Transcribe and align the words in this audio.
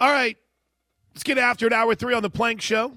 All 0.00 0.10
right. 0.10 0.38
Let's 1.12 1.22
get 1.22 1.36
after 1.36 1.66
it. 1.66 1.74
Hour 1.74 1.94
three 1.94 2.14
on 2.14 2.22
the 2.22 2.30
Plank 2.30 2.62
Show. 2.62 2.96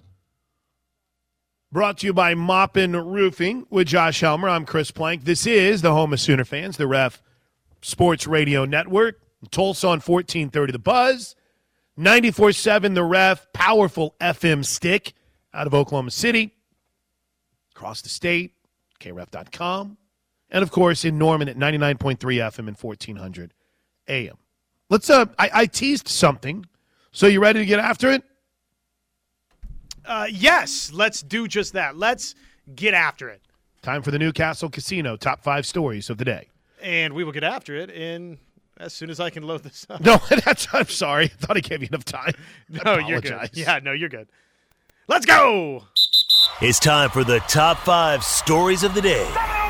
Brought 1.70 1.98
to 1.98 2.08
you 2.08 2.14
by 2.14 2.34
Moppin 2.34 2.96
Roofing 2.96 3.66
with 3.70 3.88
Josh 3.88 4.22
Helmer. 4.22 4.48
I'm 4.48 4.66
Chris 4.66 4.90
Plank. 4.92 5.26
This 5.26 5.46
is 5.46 5.82
the 5.82 5.92
home 5.92 6.14
of 6.14 6.22
Sooner 6.22 6.46
fans, 6.46 6.78
the 6.78 6.88
Ref 6.88 7.22
Sports 7.82 8.26
Radio 8.26 8.64
Network. 8.64 9.20
Tulsa 9.52 9.88
on 9.88 10.00
1430 10.00 10.72
The 10.72 10.80
Buzz. 10.80 11.36
94.7 12.00 12.96
The 12.96 13.04
Ref. 13.04 13.52
Powerful 13.52 14.16
FM 14.22 14.64
stick 14.64 15.14
out 15.54 15.68
of 15.68 15.74
Oklahoma 15.74 16.12
City. 16.12 16.54
Across 17.76 18.04
the 18.04 18.10
state. 18.10 18.54
KREF.com. 19.02 19.98
And, 20.52 20.64
of 20.64 20.72
course, 20.72 21.04
in 21.04 21.18
Norman 21.18 21.50
at 21.50 21.58
99.3 21.58 22.18
FM 22.18 22.68
and 22.68 22.78
1400 22.78 23.54
AM. 24.08 24.38
Let's, 24.90 25.10
uh, 25.10 25.26
I, 25.38 25.50
I 25.54 25.66
teased 25.66 26.08
something. 26.08 26.68
So 27.14 27.28
you 27.28 27.40
ready 27.40 27.60
to 27.60 27.66
get 27.66 27.80
after 27.80 28.12
it? 28.12 28.24
Uh, 30.04 30.28
yes, 30.30 30.92
let's 30.92 31.22
do 31.22 31.48
just 31.48 31.74
that. 31.74 31.96
Let's 31.96 32.34
get 32.76 32.96
after 32.96 33.30
it. 33.30 33.42
Time 33.84 34.02
for 34.02 34.10
the 34.10 34.18
Newcastle 34.18 34.70
Casino 34.70 35.16
top 35.16 35.44
five 35.44 35.66
stories 35.66 36.10
of 36.10 36.18
the 36.18 36.26
day. 36.26 36.50
And 36.82 37.14
we 37.14 37.24
will 37.24 37.32
get 37.32 37.44
after 37.44 37.76
it 37.76 37.92
in 37.92 38.40
as 38.80 38.94
soon 38.94 39.12
as 39.12 39.20
I 39.20 39.30
can 39.30 39.44
load 39.44 39.62
this 39.62 39.86
up. 39.90 40.02
No, 40.02 40.18
that's. 40.46 40.68
I'm 40.74 40.88
sorry. 40.88 41.26
I 41.26 41.28
thought 41.28 41.56
I 41.56 41.60
gave 41.60 41.82
you 41.82 41.88
enough 41.90 42.04
time. 42.04 42.34
No, 42.84 42.98
you're 42.98 43.22
good. 43.22 43.52
Yeah, 43.54 43.80
no, 43.82 43.92
you're 43.92 44.10
good. 44.10 44.28
Let's 45.08 45.28
go. 45.28 45.84
It's 46.62 46.80
time 46.80 47.12
for 47.12 47.24
the 47.24 47.40
top 47.42 47.78
five 47.80 48.24
stories 48.24 48.84
of 48.84 48.96
the 48.96 49.02
day. 49.02 49.63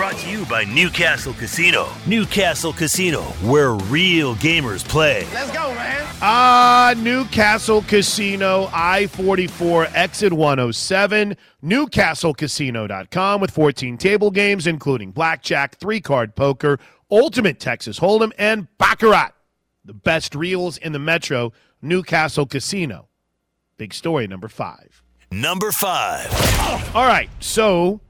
Brought 0.00 0.16
to 0.16 0.30
you 0.30 0.46
by 0.46 0.64
Newcastle 0.64 1.34
Casino. 1.34 1.86
Newcastle 2.06 2.72
Casino, 2.72 3.20
where 3.44 3.74
real 3.74 4.34
gamers 4.36 4.82
play. 4.82 5.26
Let's 5.34 5.50
go, 5.50 5.74
man. 5.74 6.06
Ah, 6.22 6.94
Newcastle 6.96 7.82
Casino, 7.82 8.70
I 8.72 9.08
44, 9.08 9.88
exit 9.92 10.32
107. 10.32 11.36
NewcastleCasino.com 11.62 13.40
with 13.42 13.50
14 13.50 13.98
table 13.98 14.30
games, 14.30 14.66
including 14.66 15.10
blackjack, 15.10 15.76
three 15.76 16.00
card 16.00 16.34
poker, 16.34 16.78
ultimate 17.10 17.60
Texas 17.60 18.00
Hold'em, 18.00 18.32
and 18.38 18.68
Baccarat. 18.78 19.32
The 19.84 19.92
best 19.92 20.34
reels 20.34 20.78
in 20.78 20.92
the 20.92 20.98
metro, 20.98 21.52
Newcastle 21.82 22.46
Casino. 22.46 23.10
Big 23.76 23.92
story 23.92 24.26
number 24.26 24.48
five. 24.48 25.02
Number 25.30 25.70
five. 25.70 26.32
All 26.96 27.06
right, 27.06 27.28
so 27.40 28.00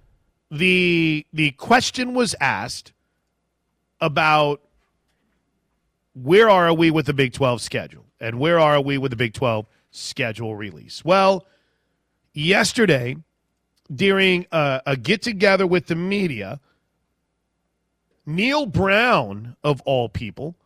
the 0.51 1.27
the 1.33 1.53
question 1.53 2.15
was 2.15 2.35
asked 2.41 2.93
about 4.01 4.61
where 6.15 6.51
are 6.51 6.73
we 6.75 6.91
with 6.91 7.07
the 7.07 7.15
Big 7.15 7.33
12 7.33 7.61
schedule 7.61 8.05
and 8.19 8.39
where 8.39 8.59
are 8.59 8.81
we 8.81 8.99
with 8.99 9.11
the 9.11 9.17
Big 9.17 9.33
12 9.33 9.67
schedule 9.91 10.57
release? 10.57 11.05
Well, 11.05 11.47
yesterday 12.33 13.17
during 13.95 14.47
a, 14.53 14.83
a 14.87 14.97
get 14.97 15.23
together 15.23 15.67
with 15.67 15.87
the 15.87 15.95
media, 15.95 16.61
Neal 18.27 18.67
Brown 18.67 19.57
of 19.65 19.81
all 19.83 20.09
people, 20.09 20.57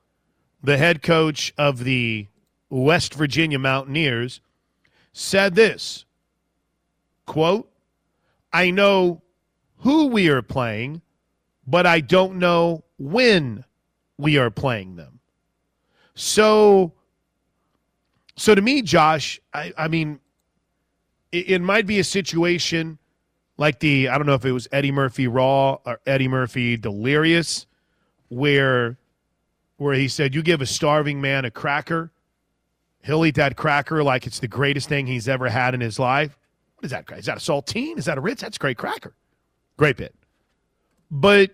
the 0.63 0.77
head 0.77 1.03
coach 1.03 1.53
of 1.57 1.85
the 1.85 2.27
West 2.69 3.15
Virginia 3.15 3.59
Mountaineers, 3.59 4.41
said 5.13 5.55
this 5.55 6.05
quote, 7.27 7.71
I 8.53 8.71
know 8.71 9.23
who 9.79 10.07
we 10.07 10.29
are 10.29 10.43
playing, 10.43 11.03
but 11.67 11.87
I 11.87 12.01
don't 12.01 12.39
know 12.39 12.85
when 12.99 13.65
we 14.19 14.39
are 14.39 14.51
playing 14.51 14.97
them. 14.97 15.21
So, 16.15 16.93
so 18.37 18.55
to 18.55 18.63
me, 18.63 18.83
Josh, 18.83 19.41
I, 19.53 19.73
I 19.77 19.89
mean, 19.89 20.21
it, 21.33 21.51
it 21.51 21.61
might 21.61 21.87
be 21.87 21.99
a 21.99 22.05
situation 22.05 22.99
like 23.57 23.81
the 23.81 24.09
I 24.09 24.17
don't 24.17 24.27
know 24.27 24.35
if 24.35 24.45
it 24.45 24.53
was 24.53 24.69
Eddie 24.73 24.93
Murphy 24.93 25.29
Raw 25.29 25.79
or 25.85 26.01
Eddie 26.07 26.29
Murphy 26.29 26.77
Delirious, 26.77 27.67
where 28.29 28.97
where 29.77 29.95
he 29.95 30.09
said, 30.09 30.35
"You 30.35 30.43
give 30.43 30.61
a 30.61 30.67
starving 30.67 31.21
man 31.21 31.45
a 31.45 31.51
cracker, 31.51 32.11
he'll 33.03 33.25
eat 33.25 33.37
that 33.37 33.57
cracker 33.57 34.03
like 34.03 34.27
it's 34.27 34.41
the 34.41 34.49
greatest 34.49 34.89
thing 34.89 35.07
he's 35.07 35.29
ever 35.29 35.49
had 35.49 35.75
in 35.75 35.81
his 35.81 35.99
life." 35.99 36.37
What 36.77 36.85
is 36.85 36.91
that? 36.91 37.11
Is 37.17 37.27
that 37.27 37.37
a 37.37 37.41
saltine? 37.41 37.99
Is 37.99 38.07
that 38.07 38.19
a 38.19 38.21
Ritz? 38.21 38.43
That's 38.43 38.57
a 38.57 38.61
great 38.61 38.79
cracker. 38.79 39.15
Great 39.77 39.97
bit. 39.97 40.15
But 41.11 41.51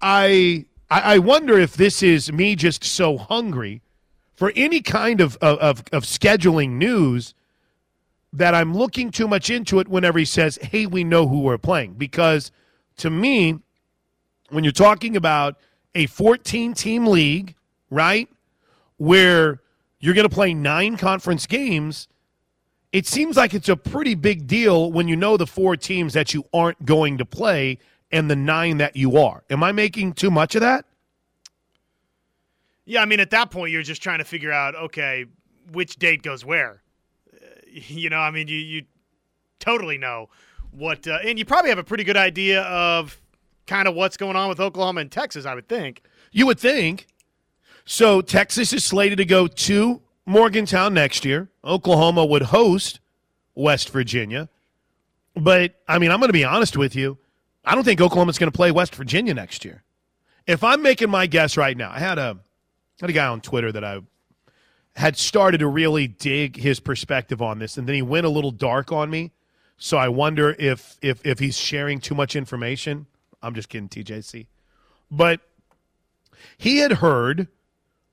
I 0.00 0.66
I 0.90 1.18
wonder 1.18 1.58
if 1.58 1.74
this 1.76 2.02
is 2.02 2.32
me 2.32 2.56
just 2.56 2.82
so 2.82 3.18
hungry 3.18 3.82
for 4.34 4.52
any 4.56 4.80
kind 4.80 5.20
of, 5.20 5.36
of, 5.38 5.82
of 5.92 6.04
scheduling 6.04 6.70
news 6.78 7.34
that 8.32 8.54
I'm 8.54 8.72
looking 8.72 9.10
too 9.10 9.28
much 9.28 9.50
into 9.50 9.80
it 9.80 9.88
whenever 9.88 10.18
he 10.18 10.24
says, 10.24 10.58
hey, 10.62 10.86
we 10.86 11.04
know 11.04 11.26
who 11.28 11.40
we're 11.40 11.58
playing. 11.58 11.94
Because 11.94 12.52
to 12.98 13.10
me, 13.10 13.58
when 14.48 14.64
you're 14.64 14.72
talking 14.72 15.16
about 15.16 15.58
a 15.94 16.06
14 16.06 16.72
team 16.72 17.06
league, 17.06 17.54
right, 17.90 18.28
where 18.96 19.60
you're 20.00 20.14
going 20.14 20.28
to 20.28 20.34
play 20.34 20.54
nine 20.54 20.96
conference 20.96 21.46
games, 21.46 22.08
it 22.92 23.06
seems 23.06 23.36
like 23.36 23.54
it's 23.54 23.68
a 23.68 23.76
pretty 23.76 24.14
big 24.14 24.46
deal 24.46 24.90
when 24.90 25.08
you 25.08 25.16
know 25.16 25.36
the 25.36 25.46
four 25.46 25.76
teams 25.76 26.14
that 26.14 26.32
you 26.32 26.44
aren't 26.54 26.84
going 26.84 27.18
to 27.18 27.24
play 27.24 27.78
and 28.10 28.30
the 28.30 28.36
nine 28.36 28.78
that 28.78 28.96
you 28.96 29.18
are. 29.18 29.42
Am 29.50 29.62
I 29.62 29.72
making 29.72 30.14
too 30.14 30.30
much 30.30 30.54
of 30.54 30.62
that? 30.62 30.86
Yeah, 32.86 33.02
I 33.02 33.04
mean, 33.04 33.20
at 33.20 33.30
that 33.30 33.50
point, 33.50 33.70
you're 33.70 33.82
just 33.82 34.02
trying 34.02 34.18
to 34.18 34.24
figure 34.24 34.50
out, 34.50 34.74
okay, 34.74 35.26
which 35.72 35.96
date 35.96 36.22
goes 36.22 36.44
where. 36.44 36.82
You 37.70 38.08
know, 38.08 38.18
I 38.18 38.30
mean, 38.30 38.48
you, 38.48 38.56
you 38.56 38.84
totally 39.60 39.98
know 39.98 40.30
what, 40.72 41.06
uh, 41.06 41.18
and 41.22 41.38
you 41.38 41.44
probably 41.44 41.68
have 41.68 41.78
a 41.78 41.84
pretty 41.84 42.02
good 42.02 42.16
idea 42.16 42.62
of 42.62 43.20
kind 43.66 43.86
of 43.86 43.94
what's 43.94 44.16
going 44.16 44.34
on 44.36 44.48
with 44.48 44.58
Oklahoma 44.58 45.02
and 45.02 45.12
Texas, 45.12 45.44
I 45.44 45.54
would 45.54 45.68
think. 45.68 46.02
You 46.32 46.46
would 46.46 46.58
think. 46.58 47.06
So 47.84 48.22
Texas 48.22 48.72
is 48.72 48.84
slated 48.84 49.18
to 49.18 49.26
go 49.26 49.46
to 49.46 50.02
Morgantown 50.28 50.94
next 50.94 51.24
year. 51.24 51.48
Oklahoma 51.64 52.24
would 52.24 52.42
host 52.42 53.00
West 53.54 53.90
Virginia. 53.90 54.48
But, 55.34 55.74
I 55.88 55.98
mean, 55.98 56.10
I'm 56.10 56.20
going 56.20 56.28
to 56.28 56.34
be 56.34 56.44
honest 56.44 56.76
with 56.76 56.94
you. 56.94 57.18
I 57.64 57.74
don't 57.74 57.84
think 57.84 58.00
Oklahoma's 58.00 58.38
going 58.38 58.50
to 58.50 58.56
play 58.56 58.70
West 58.70 58.94
Virginia 58.94 59.34
next 59.34 59.64
year. 59.64 59.82
If 60.46 60.64
I'm 60.64 60.82
making 60.82 61.10
my 61.10 61.26
guess 61.26 61.56
right 61.56 61.76
now, 61.76 61.90
I 61.90 61.98
had 61.98 62.18
a 62.18 62.38
had 63.00 63.10
a 63.10 63.12
guy 63.12 63.26
on 63.26 63.40
Twitter 63.40 63.70
that 63.70 63.84
I 63.84 64.00
had 64.96 65.16
started 65.16 65.58
to 65.58 65.66
really 65.68 66.08
dig 66.08 66.56
his 66.56 66.80
perspective 66.80 67.40
on 67.40 67.58
this, 67.58 67.76
and 67.76 67.86
then 67.86 67.94
he 67.94 68.02
went 68.02 68.26
a 68.26 68.30
little 68.30 68.50
dark 68.50 68.90
on 68.90 69.10
me. 69.10 69.32
So 69.76 69.96
I 69.96 70.08
wonder 70.08 70.56
if 70.58 70.98
if 71.02 71.24
if 71.24 71.38
he's 71.38 71.56
sharing 71.56 72.00
too 72.00 72.14
much 72.14 72.34
information. 72.34 73.06
I'm 73.42 73.54
just 73.54 73.68
kidding, 73.68 73.88
TJC. 73.88 74.46
But 75.10 75.40
he 76.56 76.78
had 76.78 76.92
heard 76.94 77.48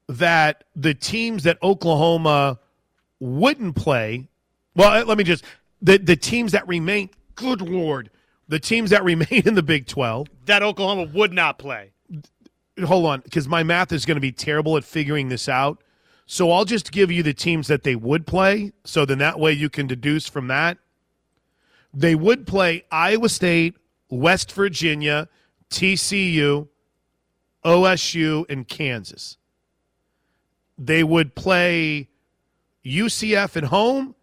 that 0.08 0.64
the 0.76 0.94
teams 0.94 1.44
that 1.44 1.58
Oklahoma 1.64 2.60
wouldn't 3.20 3.76
play. 3.76 4.28
Well, 4.76 4.94
eh, 4.94 5.04
let 5.04 5.18
me 5.18 5.24
just 5.24 5.44
the 5.82 5.98
the 5.98 6.16
teams 6.16 6.52
that 6.52 6.68
remain. 6.68 7.10
Good 7.36 7.62
lord, 7.62 8.10
the 8.48 8.60
teams 8.60 8.92
that 8.92 9.04
remain 9.04 9.44
in 9.46 9.56
the 9.56 9.64
Big 9.64 9.88
12 9.88 10.28
that 10.46 10.64
Oklahoma 10.64 11.12
would 11.14 11.34
not 11.34 11.58
play. 11.58 11.92
Hold 12.84 13.06
on, 13.06 13.22
because 13.22 13.48
my 13.48 13.64
math 13.64 13.92
is 13.92 14.06
going 14.06 14.16
to 14.16 14.22
be 14.22 14.34
terrible 14.34 14.76
at 14.78 14.84
figuring 14.84 15.30
this 15.30 15.48
out. 15.48 15.82
So 16.26 16.52
I'll 16.52 16.66
just 16.66 16.92
give 16.92 17.12
you 17.12 17.24
the 17.24 17.34
teams 17.34 17.68
that 17.68 17.84
they 17.84 17.96
would 17.96 18.26
play. 18.26 18.74
So 18.84 19.06
then 19.06 19.20
that 19.20 19.40
way 19.40 19.54
you 19.54 19.70
can 19.70 19.88
deduce 19.88 20.28
from 20.28 20.48
that. 20.48 20.78
They 21.94 22.16
would 22.16 22.46
play 22.46 22.84
Iowa 22.92 23.30
State, 23.30 23.78
West 24.10 24.52
Virginia, 24.52 25.30
TCU, 25.70 26.68
OSU, 27.64 28.46
and 28.50 28.68
Kansas. 28.68 29.38
They 30.78 31.04
would 31.04 31.36
play 31.36 32.10
UCF 32.86 33.56
at 33.58 33.66
home. 33.66 34.16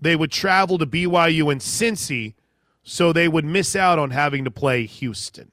They 0.00 0.16
would 0.16 0.32
travel 0.32 0.78
to 0.78 0.86
BYU 0.86 1.50
and 1.52 1.60
Cincy 1.60 2.34
so 2.82 3.12
they 3.12 3.28
would 3.28 3.44
miss 3.44 3.76
out 3.76 3.98
on 3.98 4.10
having 4.10 4.44
to 4.44 4.50
play 4.50 4.86
Houston. 4.86 5.52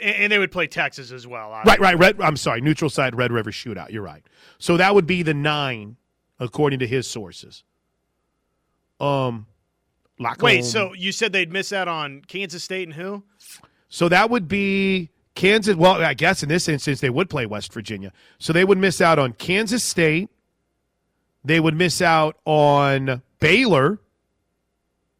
And 0.00 0.30
they 0.30 0.38
would 0.38 0.52
play 0.52 0.66
Texas 0.66 1.10
as 1.10 1.26
well. 1.26 1.52
Obviously. 1.52 1.82
Right, 1.82 1.94
right. 1.94 1.98
Red, 1.98 2.20
I'm 2.20 2.36
sorry, 2.36 2.60
neutral 2.60 2.90
side 2.90 3.14
Red 3.14 3.32
River 3.32 3.50
shootout. 3.50 3.90
You're 3.90 4.02
right. 4.02 4.22
So 4.58 4.76
that 4.76 4.94
would 4.94 5.06
be 5.06 5.22
the 5.22 5.34
nine, 5.34 5.96
according 6.38 6.78
to 6.80 6.86
his 6.86 7.08
sources. 7.08 7.64
Um, 9.00 9.46
Lock 10.18 10.40
Wait, 10.40 10.64
so 10.64 10.94
you 10.94 11.12
said 11.12 11.32
they'd 11.32 11.52
miss 11.52 11.72
out 11.72 11.88
on 11.88 12.22
Kansas 12.26 12.64
State 12.64 12.88
and 12.88 12.94
who? 12.94 13.22
So 13.88 14.08
that 14.08 14.30
would 14.30 14.48
be 14.48 15.10
Kansas. 15.36 15.76
Well, 15.76 16.02
I 16.02 16.14
guess 16.14 16.42
in 16.42 16.48
this 16.48 16.68
instance 16.68 17.00
they 17.00 17.10
would 17.10 17.30
play 17.30 17.46
West 17.46 17.72
Virginia. 17.72 18.12
So 18.38 18.52
they 18.52 18.64
would 18.64 18.78
miss 18.78 19.00
out 19.00 19.20
on 19.20 19.34
Kansas 19.34 19.84
State. 19.84 20.28
They 21.44 21.60
would 21.60 21.76
miss 21.76 22.02
out 22.02 22.36
on 22.44 23.22
Baylor 23.38 24.00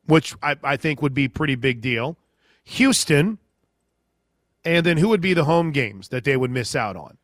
which 0.07 0.37
I, 0.41 0.57
I 0.63 0.77
think 0.77 1.03
would 1.03 1.15
be 1.15 1.27
pretty 1.27 1.57
big 1.57 1.81
deal. 1.81 2.17
Houston, 2.63 3.39
and 4.65 4.87
then 4.87 4.99
who 4.99 5.09
would 5.09 5.21
be 5.21 5.35
the 5.35 5.45
home 5.45 5.73
games 5.73 6.11
that 6.11 6.23
they 6.23 6.37
would 6.37 6.51
miss 6.51 6.77
out 6.77 6.97
on? 6.97 7.19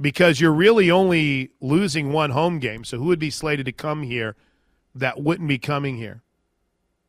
because 0.00 0.40
you're 0.40 0.52
really 0.52 0.90
only 0.90 1.50
losing 1.60 2.12
one 2.12 2.30
home 2.30 2.58
game. 2.58 2.84
So 2.84 2.98
who 2.98 3.04
would 3.06 3.18
be 3.18 3.30
slated 3.30 3.66
to 3.66 3.72
come 3.72 4.02
here 4.02 4.36
that 4.94 5.20
wouldn't 5.20 5.48
be 5.48 5.58
coming 5.58 5.96
here? 5.96 6.22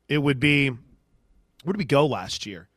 It 0.08 0.20
would 0.20 0.40
be 0.40 0.70
where 0.70 1.74
did 1.74 1.78
we 1.78 1.86
go 1.86 2.06
last 2.06 2.46
year? 2.46 2.70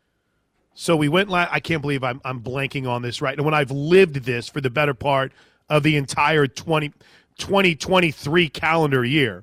So 0.81 0.95
we 0.95 1.09
went. 1.09 1.29
La- 1.29 1.49
I 1.51 1.59
can't 1.59 1.83
believe 1.83 2.05
I'm 2.05 2.21
I'm 2.25 2.41
blanking 2.41 2.89
on 2.89 3.03
this 3.03 3.21
right 3.21 3.37
now. 3.37 3.43
When 3.43 3.53
I've 3.53 3.73
lived 3.73 4.15
this 4.25 4.49
for 4.49 4.61
the 4.61 4.71
better 4.71 4.95
part 4.95 5.33
of 5.69 5.83
the 5.83 5.97
entire 5.97 6.47
20, 6.47 6.93
2023 7.37 8.49
calendar 8.49 9.05
year. 9.05 9.43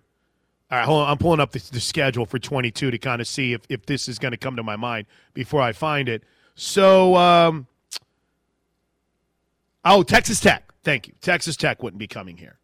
All 0.71 0.77
right, 0.77 0.85
hold 0.85 1.03
on. 1.03 1.11
I'm 1.11 1.17
pulling 1.17 1.41
up 1.41 1.51
the, 1.51 1.59
the 1.73 1.81
schedule 1.81 2.25
for 2.25 2.39
22 2.39 2.89
to 2.89 2.97
kind 2.97 3.19
of 3.19 3.27
see 3.27 3.51
if, 3.51 3.63
if 3.67 3.85
this 3.85 4.07
is 4.07 4.17
going 4.17 4.31
to 4.31 4.37
come 4.37 4.55
to 4.55 4.63
my 4.63 4.77
mind 4.77 5.07
before 5.33 5.59
I 5.59 5.73
find 5.73 6.07
it. 6.07 6.23
So, 6.55 7.17
um, 7.17 7.67
oh, 9.83 10.03
Texas 10.03 10.39
Tech. 10.39 10.71
Thank 10.83 11.09
you. 11.09 11.15
Texas 11.19 11.57
Tech 11.57 11.83
wouldn't 11.83 11.99
be 11.99 12.07
coming 12.07 12.37
here. 12.37 12.59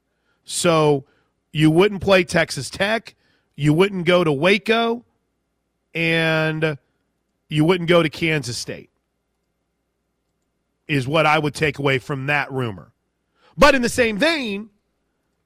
So 0.45 1.03
you 1.51 1.69
wouldn't 1.69 2.01
play 2.01 2.23
Texas 2.23 2.69
Tech. 2.69 3.15
You 3.57 3.73
wouldn't 3.73 4.05
go 4.05 4.23
to 4.23 4.31
Waco. 4.31 5.03
And 5.93 6.77
you 7.51 7.65
wouldn't 7.65 7.89
go 7.89 8.01
to 8.01 8.09
Kansas 8.09 8.57
State, 8.57 8.89
is 10.87 11.05
what 11.05 11.25
I 11.25 11.37
would 11.37 11.53
take 11.53 11.79
away 11.79 11.99
from 11.99 12.27
that 12.27 12.49
rumor. 12.51 12.93
But 13.57 13.75
in 13.75 13.81
the 13.81 13.89
same 13.89 14.17
vein, 14.17 14.69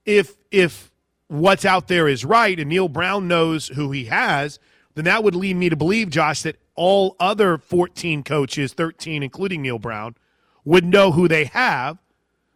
if 0.05 0.35
if 0.51 0.91
what's 1.27 1.65
out 1.65 1.87
there 1.87 2.07
is 2.07 2.23
right 2.23 2.59
and 2.59 2.69
Neal 2.69 2.87
Brown 2.87 3.27
knows 3.27 3.69
who 3.69 3.91
he 3.91 4.05
has, 4.05 4.59
then 4.93 5.05
that 5.05 5.23
would 5.23 5.33
lead 5.33 5.55
me 5.55 5.67
to 5.69 5.75
believe, 5.75 6.11
Josh, 6.11 6.43
that 6.43 6.57
all 6.75 7.15
other 7.19 7.57
14 7.57 8.21
coaches, 8.23 8.73
13 8.73 9.23
including 9.23 9.63
Neal 9.63 9.79
Brown, 9.79 10.15
would 10.63 10.85
know 10.85 11.11
who 11.11 11.27
they 11.27 11.45
have. 11.45 11.97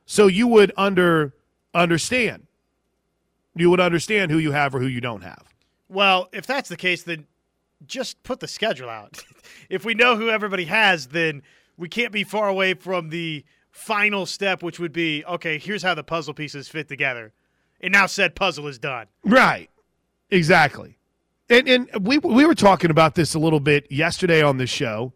So 0.06 0.28
you 0.28 0.48
would 0.48 0.72
under 0.78 1.34
understand. 1.74 2.46
You 3.56 3.72
would 3.72 3.80
understand 3.80 4.30
who 4.30 4.38
you 4.38 4.52
have 4.52 4.76
or 4.76 4.80
who 4.80 4.88
you 4.88 5.02
don't 5.02 5.24
have. 5.24 5.44
Well, 5.90 6.30
if 6.32 6.46
that's 6.46 6.70
the 6.70 6.78
case, 6.78 7.02
then 7.02 7.26
just 7.86 8.22
put 8.24 8.40
the 8.40 8.48
schedule 8.48 8.90
out. 8.90 9.24
if 9.70 9.86
we 9.86 9.94
know 9.94 10.16
who 10.16 10.30
everybody 10.30 10.66
has, 10.66 11.08
then 11.08 11.42
we 11.78 11.90
can't 11.90 12.12
be 12.12 12.24
far 12.24 12.48
away 12.48 12.74
from 12.74 13.10
the 13.10 13.46
final 13.72 14.26
step, 14.26 14.62
which 14.62 14.80
would 14.80 14.92
be 14.92 15.24
okay, 15.26 15.58
here's 15.58 15.84
how 15.84 15.94
the 15.94 16.04
puzzle 16.04 16.34
pieces 16.34 16.68
fit 16.68 16.88
together. 16.88 17.34
And 17.82 17.94
now 17.94 18.08
said 18.08 18.36
puzzle 18.36 18.68
is 18.68 18.78
done. 18.78 19.08
Right. 19.24 19.70
Exactly. 20.30 20.98
And 21.50 21.68
and 21.68 21.90
we 22.02 22.18
we 22.20 22.46
were 22.46 22.56
talking 22.56 22.92
about 22.92 23.16
this 23.16 23.34
a 23.34 23.40
little 23.40 23.60
bit 23.60 23.92
yesterday 23.92 24.42
on 24.42 24.58
the 24.58 24.68
show, 24.68 25.14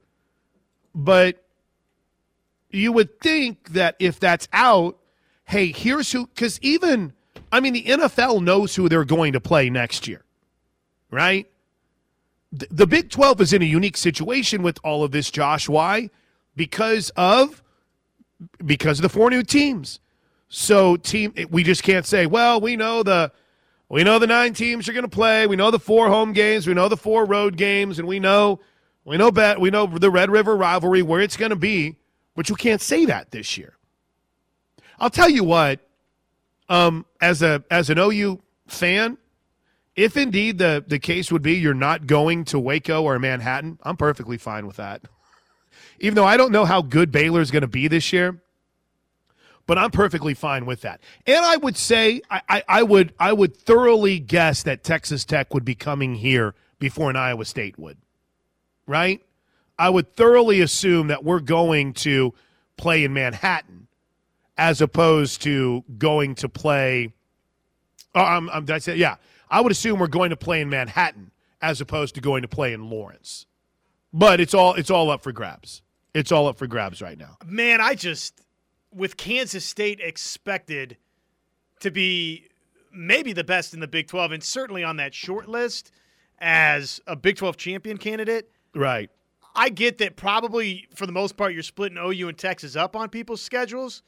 but 0.95 1.43
you 2.69 2.91
would 2.91 3.19
think 3.19 3.73
that 3.73 3.95
if 3.99 4.19
that's 4.19 4.47
out, 4.51 4.97
hey, 5.45 5.71
here's 5.71 6.11
who 6.11 6.27
cuz 6.27 6.59
even 6.61 7.13
I 7.51 7.59
mean 7.59 7.73
the 7.73 7.83
NFL 7.83 8.41
knows 8.41 8.75
who 8.75 8.89
they're 8.89 9.05
going 9.05 9.33
to 9.33 9.39
play 9.39 9.69
next 9.69 10.07
year. 10.07 10.23
Right? 11.11 11.47
The, 12.53 12.85
Big 12.85 13.09
12 13.09 13.41
is 13.41 13.53
in 13.53 13.63
a 13.63 13.65
unique 13.65 13.97
situation 13.97 14.61
with 14.61 14.77
all 14.83 15.03
of 15.03 15.11
this, 15.11 15.31
Josh. 15.31 15.67
Why? 15.67 16.11
Because 16.55 17.09
of 17.17 17.63
because 18.63 18.99
of 18.99 19.03
the 19.03 19.09
four 19.09 19.29
new 19.29 19.41
teams. 19.41 19.99
So 20.49 20.97
team 20.97 21.33
we 21.49 21.63
just 21.63 21.81
can't 21.81 22.05
say, 22.05 22.27
well, 22.27 22.61
we 22.61 22.75
know 22.75 23.01
the 23.01 23.31
we 23.89 24.03
know 24.03 24.19
the 24.19 24.27
nine 24.27 24.53
teams 24.53 24.87
are 24.87 24.93
going 24.93 25.03
to 25.03 25.09
play. 25.09 25.47
We 25.47 25.55
know 25.55 25.71
the 25.71 25.79
four 25.79 26.09
home 26.09 26.31
games, 26.31 26.67
we 26.67 26.75
know 26.75 26.89
the 26.89 26.97
four 26.97 27.25
road 27.25 27.57
games, 27.57 27.97
and 27.97 28.07
we 28.07 28.19
know 28.19 28.59
we 29.03 29.17
know 29.17 29.31
bet 29.31 29.59
we 29.59 29.71
know 29.71 29.87
the 29.87 30.11
Red 30.11 30.29
River 30.29 30.55
rivalry 30.55 31.01
where 31.01 31.21
it's 31.21 31.37
going 31.37 31.49
to 31.49 31.55
be, 31.55 31.95
but 32.35 32.49
you 32.49 32.55
can't 32.55 32.81
say 32.81 33.05
that 33.05 33.31
this 33.31 33.57
year. 33.57 33.77
I'll 34.99 35.09
tell 35.09 35.29
you 35.29 35.43
what, 35.43 35.79
um, 36.69 37.05
as 37.19 37.41
a 37.41 37.63
as 37.71 37.89
an 37.89 37.97
OU 37.97 38.41
fan, 38.67 39.17
if 39.95 40.17
indeed 40.17 40.57
the 40.57 40.83
the 40.85 40.99
case 40.99 41.31
would 41.31 41.41
be 41.41 41.53
you're 41.53 41.73
not 41.73 42.07
going 42.07 42.45
to 42.45 42.59
Waco 42.59 43.03
or 43.03 43.19
Manhattan, 43.19 43.79
I'm 43.83 43.97
perfectly 43.97 44.37
fine 44.37 44.67
with 44.67 44.77
that 44.77 45.01
even 45.99 46.15
though 46.15 46.25
I 46.25 46.37
don't 46.37 46.51
know 46.51 46.65
how 46.65 46.81
good 46.81 47.11
Baylor 47.11 47.41
is 47.41 47.49
going 47.49 47.61
to 47.61 47.67
be 47.67 47.87
this 47.87 48.13
year. 48.13 48.39
But 49.65 49.77
I'm 49.77 49.91
perfectly 49.91 50.33
fine 50.33 50.65
with 50.65 50.81
that. 50.81 50.99
And 51.25 51.37
I 51.37 51.55
would 51.55 51.77
say 51.77 52.21
I, 52.29 52.41
I, 52.49 52.63
I 52.67 52.83
would 52.83 53.13
I 53.17 53.31
would 53.31 53.55
thoroughly 53.55 54.19
guess 54.19 54.63
that 54.63 54.83
Texas 54.83 55.23
Tech 55.23 55.53
would 55.53 55.63
be 55.63 55.73
coming 55.73 56.15
here 56.15 56.53
before 56.79 57.09
an 57.09 57.15
Iowa 57.15 57.45
State 57.45 57.79
would. 57.79 57.97
Right? 58.85 59.21
I 59.79 59.89
would 59.89 60.13
thoroughly 60.13 60.59
assume 60.59 61.07
that 61.07 61.23
we're 61.23 61.39
going 61.39 61.93
to 61.93 62.33
play 62.75 63.05
in 63.05 63.13
Manhattan 63.13 63.87
as 64.57 64.81
opposed 64.81 65.41
to 65.43 65.85
going 65.97 66.35
to 66.35 66.49
play. 66.49 67.13
Oh, 68.13 68.21
I'm, 68.21 68.49
I'm, 68.49 68.65
did 68.65 68.75
I 68.75 68.79
say, 68.79 68.95
yeah. 68.97 69.15
I 69.53 69.61
would 69.61 69.71
assume 69.71 69.99
we're 69.99 70.07
going 70.07 70.31
to 70.31 70.35
play 70.35 70.61
in 70.61 70.69
Manhattan 70.69 71.29
as 71.61 71.79
opposed 71.79 72.15
to 72.15 72.21
going 72.21 72.41
to 72.41 72.47
play 72.47 72.73
in 72.73 72.89
Lawrence. 72.89 73.45
But 74.11 74.41
it's 74.41 74.55
all 74.55 74.73
it's 74.73 74.89
all 74.89 75.11
up 75.11 75.21
for 75.21 75.31
grabs. 75.31 75.83
It's 76.15 76.31
all 76.31 76.47
up 76.47 76.57
for 76.57 76.65
grabs 76.65 77.03
right 77.03 77.17
now. 77.17 77.37
Man, 77.45 77.79
I 77.79 77.93
just 77.93 78.41
with 78.91 79.15
Kansas 79.15 79.63
State 79.63 79.99
expected 80.01 80.97
to 81.81 81.91
be 81.91 82.47
maybe 82.91 83.31
the 83.31 83.43
best 83.43 83.75
in 83.75 83.79
the 83.79 83.87
Big 83.87 84.07
12 84.07 84.31
and 84.31 84.43
certainly 84.43 84.83
on 84.83 84.97
that 84.97 85.13
short 85.13 85.47
list 85.47 85.91
as 86.39 86.99
a 87.05 87.15
Big 87.15 87.35
12 87.35 87.55
champion 87.55 87.97
candidate. 87.97 88.49
Right. 88.73 89.11
I 89.55 89.69
get 89.69 89.99
that 89.99 90.15
probably 90.15 90.87
for 90.95 91.05
the 91.05 91.11
most 91.11 91.37
part 91.37 91.53
you're 91.53 91.61
splitting 91.61 91.99
OU 91.99 92.29
and 92.29 92.37
Texas 92.37 92.75
up 92.75 92.95
on 92.95 93.09
people's 93.09 93.41
schedules. 93.41 94.01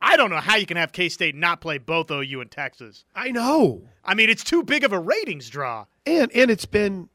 I 0.00 0.16
don't 0.16 0.30
know 0.30 0.36
how 0.36 0.56
you 0.56 0.66
can 0.66 0.76
have 0.76 0.92
K 0.92 1.08
State 1.08 1.34
not 1.34 1.60
play 1.60 1.78
both 1.78 2.10
OU 2.10 2.40
and 2.40 2.50
Texas. 2.50 3.04
I 3.14 3.30
know. 3.30 3.82
I 4.04 4.14
mean, 4.14 4.30
it's 4.30 4.44
too 4.44 4.62
big 4.62 4.84
of 4.84 4.92
a 4.92 4.98
ratings 4.98 5.50
draw. 5.50 5.86
And 6.06 6.30
and 6.34 6.50
it's 6.50 6.66
been 6.66 7.08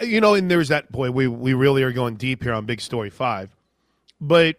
you 0.00 0.20
know, 0.20 0.34
and 0.34 0.50
there's 0.50 0.68
that 0.68 0.90
boy. 0.92 1.10
We 1.10 1.26
we 1.28 1.54
really 1.54 1.82
are 1.82 1.92
going 1.92 2.16
deep 2.16 2.42
here 2.42 2.52
on 2.52 2.66
Big 2.66 2.80
Story 2.80 3.10
Five, 3.10 3.54
but 4.20 4.56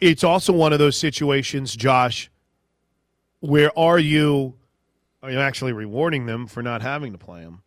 it's 0.00 0.24
also 0.24 0.52
one 0.52 0.72
of 0.72 0.78
those 0.78 0.96
situations, 0.96 1.76
Josh, 1.76 2.30
where 3.40 3.76
are 3.78 3.98
you? 3.98 4.54
Are 5.22 5.30
you 5.30 5.38
actually 5.38 5.72
rewarding 5.72 6.26
them 6.26 6.46
for 6.46 6.62
not 6.62 6.82
having 6.82 7.12
to 7.12 7.18
play 7.18 7.42
them? 7.42 7.62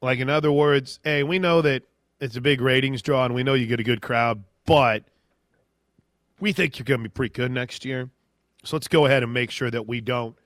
Like 0.00 0.18
in 0.18 0.28
other 0.28 0.50
words, 0.50 0.98
hey, 1.04 1.22
we 1.22 1.38
know 1.38 1.62
that 1.62 1.84
it's 2.20 2.36
a 2.36 2.40
big 2.40 2.60
ratings 2.60 3.02
draw, 3.02 3.24
and 3.24 3.34
we 3.34 3.42
know 3.42 3.54
you 3.54 3.66
get 3.66 3.80
a 3.80 3.84
good 3.84 4.02
crowd, 4.02 4.42
but 4.66 5.04
we 6.42 6.52
think 6.52 6.78
you're 6.78 6.84
going 6.84 7.00
to 7.00 7.08
be 7.08 7.12
pretty 7.12 7.32
good 7.32 7.52
next 7.52 7.84
year. 7.84 8.10
So 8.64 8.76
let's 8.76 8.88
go 8.88 9.06
ahead 9.06 9.22
and 9.22 9.32
make 9.32 9.50
sure 9.50 9.70
that 9.70 9.86
we 9.86 10.00
don't 10.00 10.36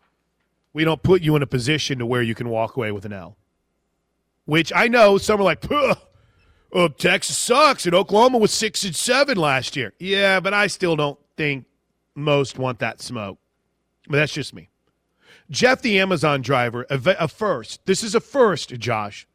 we 0.72 0.84
don't 0.84 1.02
put 1.02 1.22
you 1.22 1.34
in 1.36 1.42
a 1.42 1.46
position 1.46 1.98
to 2.00 2.06
where 2.06 2.20
you 2.20 2.34
can 2.34 2.50
walk 2.50 2.76
away 2.76 2.92
with 2.92 3.06
an 3.06 3.12
L 3.14 3.36
which 4.46 4.72
I 4.74 4.88
know 4.88 5.18
some 5.18 5.40
are 5.40 5.44
like, 5.44 5.64
oh, 6.72 6.88
Texas 6.88 7.36
sucks, 7.36 7.84
and 7.84 7.94
Oklahoma 7.94 8.38
was 8.38 8.52
six 8.52 8.84
and 8.84 8.96
seven 8.96 9.36
last 9.36 9.76
year. 9.76 9.92
Yeah, 9.98 10.40
but 10.40 10.54
I 10.54 10.68
still 10.68 10.96
don't 10.96 11.18
think 11.36 11.66
most 12.14 12.58
want 12.58 12.78
that 12.78 13.02
smoke. 13.02 13.38
But 14.08 14.18
that's 14.18 14.32
just 14.32 14.54
me. 14.54 14.70
Jeff, 15.50 15.82
the 15.82 15.98
Amazon 15.98 16.42
driver, 16.42 16.86
a, 16.88 17.00
a 17.18 17.28
first. 17.28 17.84
This 17.86 18.02
is 18.02 18.14
a 18.14 18.20
first, 18.20 18.70
Josh. 18.78 19.26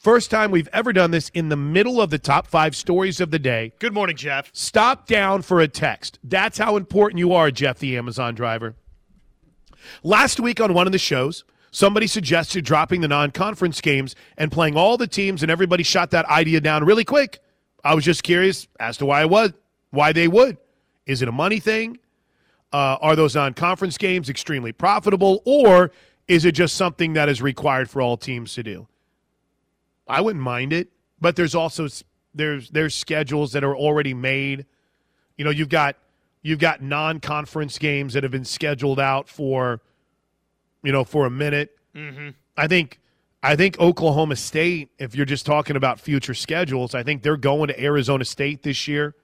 First 0.00 0.30
time 0.30 0.50
we've 0.50 0.68
ever 0.72 0.94
done 0.94 1.10
this 1.10 1.28
in 1.34 1.50
the 1.50 1.56
middle 1.56 2.00
of 2.00 2.08
the 2.08 2.18
top 2.18 2.46
five 2.46 2.74
stories 2.74 3.20
of 3.20 3.30
the 3.30 3.38
day. 3.38 3.74
Good 3.78 3.92
morning, 3.92 4.16
Jeff. 4.16 4.48
Stop 4.54 5.06
down 5.06 5.42
for 5.42 5.60
a 5.60 5.68
text. 5.68 6.18
That's 6.24 6.56
how 6.56 6.78
important 6.78 7.18
you 7.18 7.34
are, 7.34 7.50
Jeff, 7.50 7.78
the 7.78 7.98
Amazon 7.98 8.34
driver. 8.34 8.76
Last 10.02 10.40
week 10.40 10.58
on 10.58 10.72
one 10.72 10.86
of 10.86 10.92
the 10.92 10.98
shows, 10.98 11.44
Somebody 11.70 12.08
suggested 12.08 12.64
dropping 12.64 13.00
the 13.00 13.08
non 13.08 13.30
conference 13.30 13.80
games 13.80 14.16
and 14.36 14.50
playing 14.50 14.76
all 14.76 14.96
the 14.96 15.06
teams, 15.06 15.42
and 15.42 15.52
everybody 15.52 15.82
shot 15.82 16.10
that 16.10 16.26
idea 16.26 16.60
down 16.60 16.84
really 16.84 17.04
quick. 17.04 17.38
I 17.84 17.94
was 17.94 18.04
just 18.04 18.22
curious 18.22 18.66
as 18.80 18.96
to 18.96 19.06
why 19.06 19.20
it 19.20 19.30
was, 19.30 19.52
why 19.90 20.12
they 20.12 20.26
would. 20.26 20.56
Is 21.06 21.22
it 21.22 21.28
a 21.28 21.32
money 21.32 21.60
thing? 21.60 21.98
Uh, 22.72 22.96
are 23.00 23.14
those 23.14 23.36
non 23.36 23.54
conference 23.54 23.98
games 23.98 24.28
extremely 24.28 24.72
profitable, 24.72 25.42
or 25.44 25.92
is 26.26 26.44
it 26.44 26.52
just 26.52 26.74
something 26.74 27.12
that 27.12 27.28
is 27.28 27.40
required 27.40 27.88
for 27.88 28.02
all 28.02 28.16
teams 28.16 28.54
to 28.54 28.62
do? 28.62 28.88
I 30.10 30.20
wouldn't 30.20 30.44
mind 30.44 30.72
it, 30.72 30.88
but 31.20 31.36
there's 31.36 31.54
also 31.54 31.88
there's 32.34 32.70
there's 32.70 32.94
schedules 32.94 33.52
that 33.52 33.64
are 33.64 33.76
already 33.76 34.14
made. 34.14 34.66
You 35.36 35.44
know, 35.44 35.50
you've 35.50 35.68
got 35.68 35.96
you've 36.42 36.58
got 36.58 36.82
non 36.82 37.20
conference 37.20 37.78
games 37.78 38.14
that 38.14 38.22
have 38.22 38.32
been 38.32 38.44
scheduled 38.44 39.00
out 39.00 39.28
for 39.28 39.80
you 40.82 40.92
know, 40.92 41.04
for 41.04 41.26
a 41.26 41.30
minute. 41.30 41.76
Mm-hmm. 41.94 42.30
I 42.56 42.66
think 42.66 42.98
I 43.42 43.56
think 43.56 43.78
Oklahoma 43.78 44.36
State, 44.36 44.90
if 44.98 45.14
you're 45.14 45.26
just 45.26 45.46
talking 45.46 45.76
about 45.76 46.00
future 46.00 46.34
schedules, 46.34 46.94
I 46.94 47.02
think 47.02 47.22
they're 47.22 47.36
going 47.36 47.68
to 47.68 47.82
Arizona 47.82 48.24
State 48.24 48.62
this 48.62 48.86
year. 48.86 49.14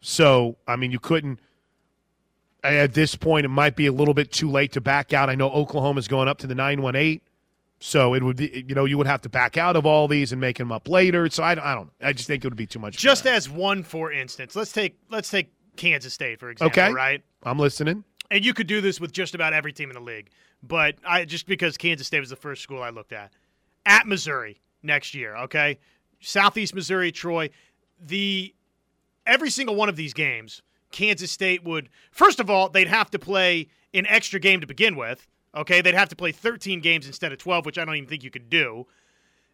So, 0.00 0.56
I 0.66 0.76
mean, 0.76 0.90
you 0.90 0.98
couldn't 0.98 1.40
at 2.62 2.94
this 2.94 3.14
point 3.14 3.44
it 3.44 3.50
might 3.50 3.76
be 3.76 3.86
a 3.86 3.92
little 3.92 4.14
bit 4.14 4.32
too 4.32 4.50
late 4.50 4.72
to 4.72 4.80
back 4.80 5.12
out. 5.12 5.28
I 5.28 5.34
know 5.34 5.50
Oklahoma's 5.50 6.08
going 6.08 6.28
up 6.28 6.38
to 6.38 6.46
the 6.46 6.54
918. 6.54 7.20
So 7.80 8.14
it 8.14 8.22
would 8.22 8.36
be, 8.36 8.64
you 8.66 8.74
know, 8.74 8.86
you 8.86 8.96
would 8.96 9.06
have 9.06 9.20
to 9.22 9.28
back 9.28 9.56
out 9.58 9.76
of 9.76 9.84
all 9.84 10.08
these 10.08 10.32
and 10.32 10.40
make 10.40 10.56
them 10.56 10.72
up 10.72 10.88
later. 10.88 11.28
So 11.28 11.42
I, 11.42 11.52
I 11.52 11.74
don't, 11.74 11.90
I 12.00 12.12
just 12.12 12.26
think 12.26 12.44
it 12.44 12.48
would 12.48 12.56
be 12.56 12.66
too 12.66 12.78
much. 12.78 12.96
Just 12.96 13.26
as 13.26 13.50
one, 13.50 13.82
for 13.82 14.10
instance, 14.10 14.56
let's 14.56 14.72
take 14.72 14.96
let's 15.10 15.28
take 15.30 15.52
Kansas 15.76 16.14
State, 16.14 16.40
for 16.40 16.50
example, 16.50 16.82
Okay. 16.82 16.92
right? 16.92 17.22
I'm 17.42 17.58
listening. 17.58 18.04
And 18.30 18.44
you 18.44 18.54
could 18.54 18.66
do 18.66 18.80
this 18.80 19.00
with 19.00 19.12
just 19.12 19.34
about 19.34 19.52
every 19.52 19.72
team 19.72 19.90
in 19.90 19.94
the 19.94 20.00
league. 20.00 20.30
But 20.62 20.96
I 21.06 21.24
just 21.26 21.46
because 21.46 21.76
Kansas 21.76 22.06
State 22.06 22.20
was 22.20 22.30
the 22.30 22.36
first 22.36 22.62
school 22.62 22.82
I 22.82 22.90
looked 22.90 23.12
at. 23.12 23.32
At 23.84 24.06
Missouri 24.06 24.60
next 24.82 25.14
year, 25.14 25.36
okay? 25.36 25.78
Southeast 26.20 26.74
Missouri, 26.74 27.12
Troy. 27.12 27.50
The 28.00 28.54
every 29.26 29.50
single 29.50 29.74
one 29.74 29.90
of 29.90 29.96
these 29.96 30.14
games, 30.14 30.62
Kansas 30.90 31.30
State 31.30 31.64
would 31.64 31.90
first 32.10 32.40
of 32.40 32.48
all, 32.48 32.70
they'd 32.70 32.88
have 32.88 33.10
to 33.10 33.18
play 33.18 33.68
an 33.92 34.06
extra 34.06 34.40
game 34.40 34.60
to 34.62 34.66
begin 34.66 34.96
with. 34.96 35.26
Okay, 35.54 35.80
they'd 35.80 35.94
have 35.94 36.08
to 36.08 36.16
play 36.16 36.32
13 36.32 36.80
games 36.80 37.06
instead 37.06 37.32
of 37.32 37.38
12, 37.38 37.64
which 37.66 37.78
I 37.78 37.84
don't 37.84 37.94
even 37.96 38.08
think 38.08 38.24
you 38.24 38.30
could 38.30 38.50
do 38.50 38.86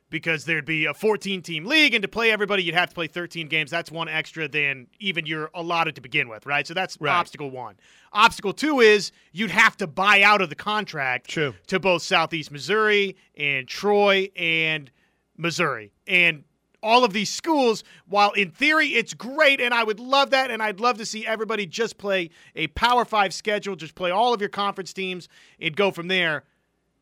because 0.08 0.44
there'd 0.44 0.64
be 0.66 0.86
a 0.86 0.92
14 0.94 1.40
team 1.40 1.64
league 1.64 1.94
and 1.94 2.02
to 2.02 2.08
play 2.08 2.32
everybody 2.32 2.64
you'd 2.64 2.74
have 2.74 2.88
to 2.88 2.94
play 2.96 3.06
13 3.06 3.46
games 3.46 3.70
that's 3.70 3.92
one 3.92 4.08
extra 4.08 4.48
than 4.48 4.88
even 4.98 5.24
you're 5.24 5.50
allotted 5.54 5.94
to 5.94 6.00
begin 6.00 6.28
with 6.28 6.44
right 6.46 6.66
so 6.66 6.74
that's 6.74 6.98
Right. 7.00 7.12
obstacle 7.12 7.48
one 7.48 7.76
obstacle 8.12 8.52
two 8.52 8.80
is 8.80 9.12
you'd 9.30 9.52
have 9.52 9.76
to 9.76 9.86
buy 9.86 10.20
out 10.22 10.42
of 10.42 10.48
the 10.48 10.56
contract 10.56 11.28
True. 11.30 11.54
to 11.68 11.78
both 11.78 12.02
southeast 12.02 12.50
missouri 12.50 13.14
and 13.36 13.68
troy 13.68 14.28
and 14.34 14.90
missouri 15.36 15.92
and 16.08 16.42
all 16.82 17.04
of 17.04 17.12
these 17.12 17.30
schools 17.30 17.84
while 18.08 18.32
in 18.32 18.50
theory 18.50 18.88
it's 18.88 19.14
great 19.14 19.60
and 19.60 19.74
i 19.74 19.84
would 19.84 20.00
love 20.00 20.30
that 20.30 20.50
and 20.50 20.62
i'd 20.62 20.80
love 20.80 20.96
to 20.96 21.04
see 21.04 21.26
everybody 21.26 21.66
just 21.66 21.98
play 21.98 22.30
a 22.56 22.66
power 22.68 23.04
five 23.04 23.34
schedule 23.34 23.76
just 23.76 23.94
play 23.94 24.10
all 24.10 24.32
of 24.32 24.40
your 24.40 24.48
conference 24.48 24.92
teams 24.92 25.28
and 25.60 25.76
go 25.76 25.90
from 25.90 26.08
there 26.08 26.44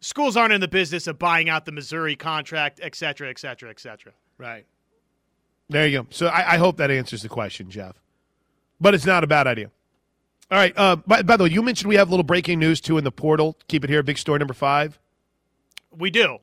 schools 0.00 0.36
aren't 0.36 0.52
in 0.52 0.60
the 0.60 0.68
business 0.68 1.06
of 1.06 1.18
buying 1.18 1.48
out 1.48 1.64
the 1.64 1.72
Missouri 1.72 2.16
contract, 2.16 2.80
et 2.82 2.94
cetera, 2.94 3.28
et 3.28 3.38
cetera, 3.38 3.70
et 3.70 3.80
cetera. 3.80 4.12
Right. 4.36 4.66
There 5.68 5.86
you 5.86 6.02
go. 6.02 6.06
So 6.10 6.26
I, 6.28 6.54
I 6.54 6.56
hope 6.56 6.76
that 6.78 6.90
answers 6.90 7.22
the 7.22 7.28
question, 7.28 7.70
Jeff. 7.70 8.00
But 8.80 8.94
it's 8.94 9.06
not 9.06 9.24
a 9.24 9.26
bad 9.26 9.46
idea. 9.46 9.70
All 10.50 10.58
right. 10.58 10.72
Uh, 10.76 10.96
by, 10.96 11.22
by 11.22 11.36
the 11.36 11.44
way, 11.44 11.50
you 11.50 11.62
mentioned 11.62 11.88
we 11.88 11.96
have 11.96 12.08
a 12.08 12.10
little 12.10 12.24
breaking 12.24 12.58
news 12.58 12.80
too 12.80 12.96
in 12.96 13.04
the 13.04 13.12
portal. 13.12 13.56
Keep 13.68 13.84
it 13.84 13.90
here. 13.90 14.02
Big 14.02 14.18
story 14.18 14.38
number 14.38 14.54
five. 14.54 14.98
We 15.90 16.10
do. 16.10 16.38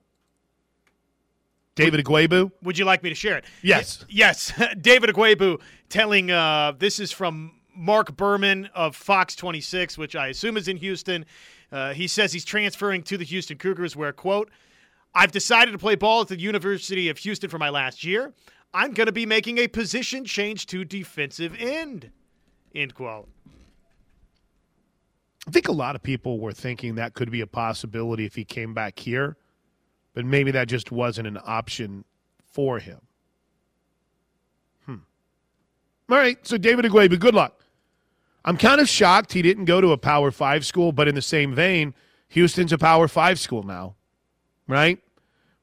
David 1.75 2.03
Ugwoegbu. 2.03 2.51
Would 2.63 2.77
you 2.77 2.85
like 2.85 3.03
me 3.03 3.09
to 3.09 3.15
share 3.15 3.37
it? 3.37 3.45
Yes. 3.61 4.05
Yes. 4.09 4.53
David 4.81 5.09
Ugwoegbu 5.09 5.61
telling 5.89 6.31
uh, 6.31 6.73
this 6.77 6.99
is 6.99 7.11
from 7.11 7.51
Mark 7.75 8.15
Berman 8.15 8.69
of 8.73 8.95
Fox 8.95 9.35
26, 9.35 9.97
which 9.97 10.15
I 10.15 10.27
assume 10.27 10.57
is 10.57 10.67
in 10.67 10.77
Houston. 10.77 11.25
Uh, 11.71 11.93
he 11.93 12.07
says 12.07 12.31
he's 12.31 12.45
transferring 12.45 13.03
to 13.03 13.17
the 13.17 13.25
Houston 13.25 13.57
Cougars, 13.57 13.95
where, 13.95 14.13
quote, 14.13 14.49
I've 15.13 15.31
decided 15.31 15.71
to 15.71 15.77
play 15.77 15.95
ball 15.95 16.21
at 16.21 16.27
the 16.27 16.39
University 16.39 17.09
of 17.09 17.17
Houston 17.19 17.49
for 17.49 17.57
my 17.57 17.69
last 17.69 18.03
year. 18.03 18.33
I'm 18.73 18.93
going 18.93 19.07
to 19.07 19.13
be 19.13 19.25
making 19.25 19.57
a 19.57 19.67
position 19.67 20.25
change 20.25 20.65
to 20.67 20.83
defensive 20.83 21.55
end, 21.57 22.11
end 22.73 22.93
quote. 22.93 23.29
I 25.47 25.51
think 25.51 25.67
a 25.67 25.73
lot 25.73 25.95
of 25.95 26.03
people 26.03 26.39
were 26.39 26.51
thinking 26.51 26.95
that 26.95 27.13
could 27.13 27.31
be 27.31 27.41
a 27.41 27.47
possibility 27.47 28.25
if 28.25 28.35
he 28.35 28.43
came 28.43 28.73
back 28.73 28.99
here, 28.99 29.37
but 30.15 30.25
maybe 30.25 30.49
that 30.51 30.67
just 30.67 30.91
wasn't 30.91 31.27
an 31.27 31.37
option 31.45 32.05
for 32.43 32.79
him. 32.79 32.99
Hmm. 34.85 34.95
All 36.09 36.17
right. 36.17 36.37
So 36.47 36.57
David 36.57 36.85
Ugwoegbu, 36.85 37.19
good 37.19 37.35
luck. 37.35 37.61
I'm 38.45 38.57
kind 38.57 38.79
of 38.79 38.87
shocked 38.87 39.33
he 39.33 39.41
didn't 39.41 39.65
go 39.65 39.81
to 39.81 39.91
a 39.91 39.97
Power 39.97 40.31
Five 40.31 40.65
school, 40.65 40.91
but 40.91 41.07
in 41.07 41.15
the 41.15 41.21
same 41.21 41.53
vein, 41.53 41.93
Houston's 42.29 42.71
a 42.71 42.77
Power 42.77 43.07
Five 43.07 43.39
school 43.39 43.63
now, 43.63 43.95
right? 44.67 44.99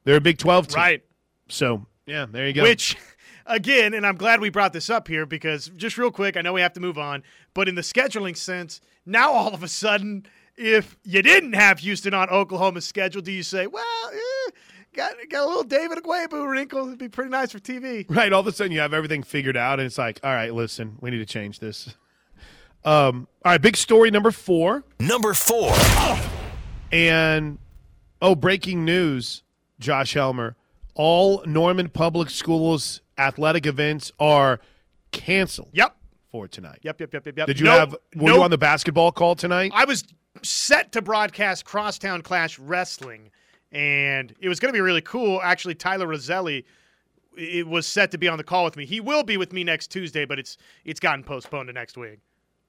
They're 0.03 0.17
a 0.17 0.21
Big 0.21 0.37
Twelve 0.37 0.67
team, 0.67 0.77
Right. 0.77 1.03
So 1.49 1.85
yeah, 2.05 2.25
there 2.29 2.45
you 2.45 2.53
go. 2.53 2.63
Which, 2.63 2.97
again, 3.45 3.93
and 3.93 4.05
I'm 4.05 4.17
glad 4.17 4.41
we 4.41 4.49
brought 4.49 4.73
this 4.73 4.89
up 4.89 5.07
here 5.07 5.25
because 5.25 5.71
just 5.77 5.97
real 5.97 6.11
quick, 6.11 6.37
I 6.37 6.41
know 6.41 6.53
we 6.53 6.61
have 6.61 6.73
to 6.73 6.79
move 6.79 6.97
on, 6.97 7.23
but 7.53 7.67
in 7.67 7.75
the 7.75 7.81
scheduling 7.81 8.35
sense, 8.35 8.81
now 9.05 9.31
all 9.31 9.53
of 9.53 9.63
a 9.63 9.67
sudden, 9.67 10.25
if 10.57 10.97
you 11.03 11.21
didn't 11.21 11.53
have 11.53 11.79
Houston 11.79 12.13
on 12.13 12.29
Oklahoma's 12.29 12.85
schedule, 12.85 13.21
do 13.21 13.31
you 13.31 13.43
say, 13.43 13.65
well, 13.65 13.83
eh, 14.11 14.19
got 14.93 15.13
got 15.29 15.43
a 15.43 15.47
little 15.47 15.63
David 15.63 15.97
Ugwoegbu 15.99 16.49
wrinkle? 16.49 16.87
It'd 16.87 16.99
be 16.99 17.09
pretty 17.09 17.29
nice 17.29 17.51
for 17.51 17.59
TV. 17.59 18.05
right, 18.09 18.31
all 18.31 18.41
of 18.41 18.47
a 18.47 18.51
sudden 18.51 18.71
you 18.71 18.79
have 18.79 18.93
everything 18.93 19.23
figured 19.23 19.57
out, 19.57 19.79
and 19.79 19.85
it's 19.85 19.97
like, 19.97 20.19
all 20.23 20.31
right, 20.33 20.53
listen, 20.53 20.97
we 21.01 21.11
need 21.11 21.17
to 21.19 21.25
change 21.25 21.59
this. 21.59 21.95
Um, 22.85 23.27
all 23.45 23.51
right, 23.53 23.61
big 23.61 23.77
story 23.77 24.11
number 24.11 24.31
four. 24.31 24.83
Number 24.99 25.33
four. 25.33 25.73
And 26.91 27.57
oh, 28.21 28.35
breaking 28.35 28.85
news, 28.85 29.43
Josh 29.79 30.13
Helmer. 30.13 30.55
All 30.95 31.41
Norman 31.45 31.89
Public 31.89 32.29
Schools 32.29 33.01
athletic 33.17 33.65
events 33.65 34.11
are 34.19 34.59
canceled 35.11 35.69
Yep. 35.73 35.95
for 36.31 36.47
tonight. 36.47 36.79
Yep, 36.83 36.99
yep, 37.01 37.13
yep, 37.13 37.25
yep, 37.25 37.37
yep. 37.37 37.47
Did 37.47 37.59
you 37.59 37.65
Nope, 37.65 37.79
have 37.79 37.91
were 38.15 38.27
nope. 38.29 38.37
you 38.37 38.43
on 38.43 38.51
the 38.51 38.57
basketball 38.59 39.11
call 39.11 39.35
tonight? 39.35 39.71
I 39.73 39.85
was 39.85 40.03
set 40.43 40.91
to 40.91 41.01
broadcast 41.01 41.65
Crosstown 41.65 42.21
Clash 42.21 42.59
Wrestling, 42.59 43.31
and 43.73 44.33
it 44.39 44.47
was 44.47 44.59
going 44.59 44.71
to 44.71 44.77
be 44.77 44.81
really 44.81 45.01
cool. 45.01 45.41
Actually, 45.41 45.75
Tyler 45.75 46.07
Roselli 46.07 46.65
it 47.37 47.67
was 47.67 47.87
set 47.87 48.11
to 48.11 48.17
be 48.17 48.27
on 48.27 48.37
the 48.37 48.43
call 48.43 48.63
with 48.63 48.77
me. 48.77 48.85
He 48.85 48.99
will 48.99 49.23
be 49.23 49.37
with 49.37 49.53
me 49.53 49.63
next 49.63 49.87
Tuesday, 49.87 50.25
but 50.25 50.39
it's 50.39 50.57
it's 50.85 50.99
gotten 50.99 51.23
postponed 51.23 51.67
to 51.67 51.73
next 51.73 51.97
week. 51.97 52.19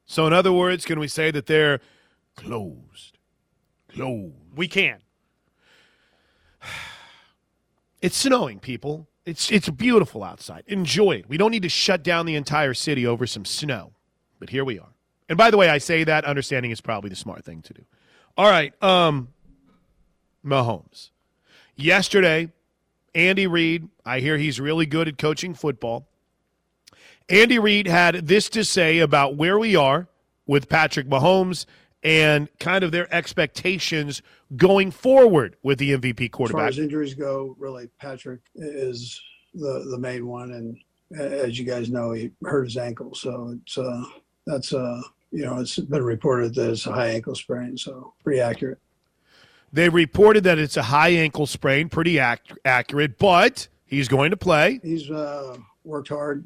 so 0.06 0.26
in 0.26 0.32
other 0.32 0.52
words, 0.52 0.84
can 0.84 0.98
we 0.98 1.08
say 1.08 1.30
that 1.30 1.46
they're 1.46 1.80
closed? 2.36 3.18
Closed. 3.88 4.34
We 4.54 4.68
can. 4.68 4.98
It's 8.02 8.18
snowing, 8.18 8.58
people. 8.58 9.08
It's 9.24 9.50
it's 9.50 9.70
beautiful 9.70 10.22
outside. 10.22 10.64
Enjoy 10.66 11.12
it. 11.12 11.26
We 11.26 11.38
don't 11.38 11.50
need 11.50 11.62
to 11.62 11.70
shut 11.70 12.02
down 12.02 12.26
the 12.26 12.34
entire 12.34 12.74
city 12.74 13.06
over 13.06 13.26
some 13.26 13.46
snow. 13.46 13.92
But 14.38 14.50
here 14.50 14.62
we 14.62 14.78
are. 14.78 14.92
And 15.26 15.38
by 15.38 15.50
the 15.50 15.56
way, 15.56 15.70
I 15.70 15.78
say 15.78 16.04
that 16.04 16.26
understanding 16.26 16.70
is 16.70 16.82
probably 16.82 17.08
the 17.08 17.16
smart 17.16 17.46
thing 17.46 17.62
to 17.62 17.72
do. 17.72 17.82
All 18.36 18.50
right, 18.50 18.74
um 18.82 19.28
Mahomes. 20.44 21.10
Yesterday, 21.76 22.52
Andy 23.14 23.46
Reid, 23.46 23.88
I 24.04 24.20
hear 24.20 24.36
he's 24.36 24.60
really 24.60 24.86
good 24.86 25.08
at 25.08 25.18
coaching 25.18 25.54
football. 25.54 26.06
Andy 27.28 27.58
Reid 27.58 27.86
had 27.86 28.26
this 28.26 28.48
to 28.50 28.64
say 28.64 28.98
about 28.98 29.36
where 29.36 29.58
we 29.58 29.76
are 29.76 30.08
with 30.46 30.68
Patrick 30.68 31.08
Mahomes 31.08 31.64
and 32.02 32.48
kind 32.58 32.84
of 32.84 32.92
their 32.92 33.12
expectations 33.12 34.20
going 34.56 34.90
forward 34.90 35.56
with 35.62 35.78
the 35.78 35.92
MVP 35.92 36.24
As 36.24 36.28
far 36.28 36.36
quarterback. 36.36 36.68
as 36.68 36.78
injuries 36.78 37.14
go, 37.14 37.56
really, 37.58 37.88
Patrick 37.98 38.40
is 38.54 39.20
the 39.54 39.86
the 39.90 39.98
main 39.98 40.26
one, 40.26 40.52
and 40.52 40.76
as 41.18 41.58
you 41.58 41.64
guys 41.64 41.88
know, 41.88 42.12
he 42.12 42.30
hurt 42.44 42.64
his 42.64 42.76
ankle, 42.76 43.14
so 43.14 43.56
it's 43.62 43.78
uh 43.78 44.04
that's 44.46 44.74
uh 44.74 45.00
you 45.30 45.44
know 45.44 45.60
it's 45.60 45.78
been 45.78 46.04
reported 46.04 46.54
that 46.56 46.70
it's 46.70 46.86
a 46.86 46.92
high 46.92 47.08
ankle 47.08 47.34
sprain, 47.34 47.76
so 47.78 48.12
pretty 48.22 48.40
accurate. 48.40 48.78
They 49.74 49.88
reported 49.88 50.44
that 50.44 50.56
it's 50.60 50.76
a 50.76 50.84
high 50.84 51.08
ankle 51.10 51.46
sprain, 51.46 51.88
pretty 51.88 52.18
ac- 52.18 52.40
accurate, 52.64 53.18
but 53.18 53.66
he's 53.86 54.06
going 54.06 54.30
to 54.30 54.36
play. 54.36 54.78
He's 54.84 55.10
uh, 55.10 55.56
worked 55.82 56.08
hard 56.10 56.44